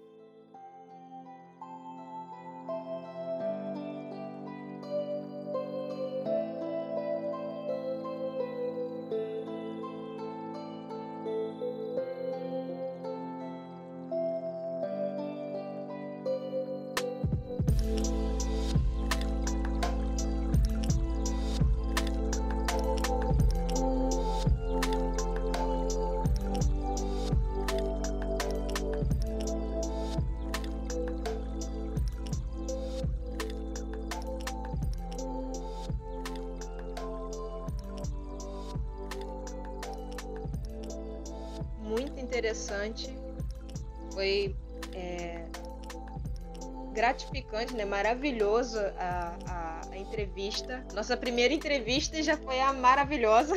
[47.85, 50.85] Maravilhoso a, a, a, entrevista.
[50.93, 53.53] Nossa primeira entrevista já foi a maravilhosa.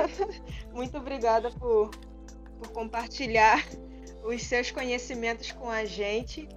[0.74, 1.90] Muito obrigada por,
[2.58, 3.64] por compartilhar
[4.24, 6.48] os seus conhecimentos com a gente.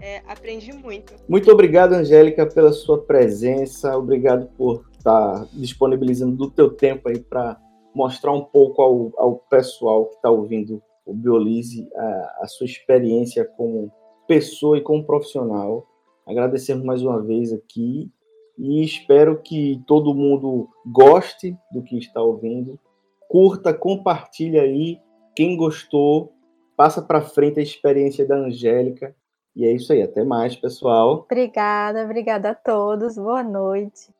[0.00, 1.14] É, aprendi muito.
[1.28, 3.96] Muito obrigado, Angélica, pela sua presença.
[3.96, 7.58] Obrigado por estar disponibilizando do teu tempo aí para
[7.94, 13.44] mostrar um pouco ao, ao pessoal que está ouvindo o Biolise a, a, sua experiência
[13.44, 13.92] como
[14.26, 15.86] pessoa e como profissional.
[16.26, 18.10] Agradecemos mais uma vez aqui
[18.58, 22.78] e espero que todo mundo goste do que está ouvindo.
[23.28, 25.00] Curta, compartilha aí.
[25.34, 26.32] Quem gostou,
[26.76, 29.14] passa para frente a experiência da Angélica.
[29.56, 30.02] E é isso aí.
[30.02, 31.26] Até mais, pessoal.
[31.30, 33.16] Obrigada, obrigada a todos.
[33.16, 34.12] Boa noite.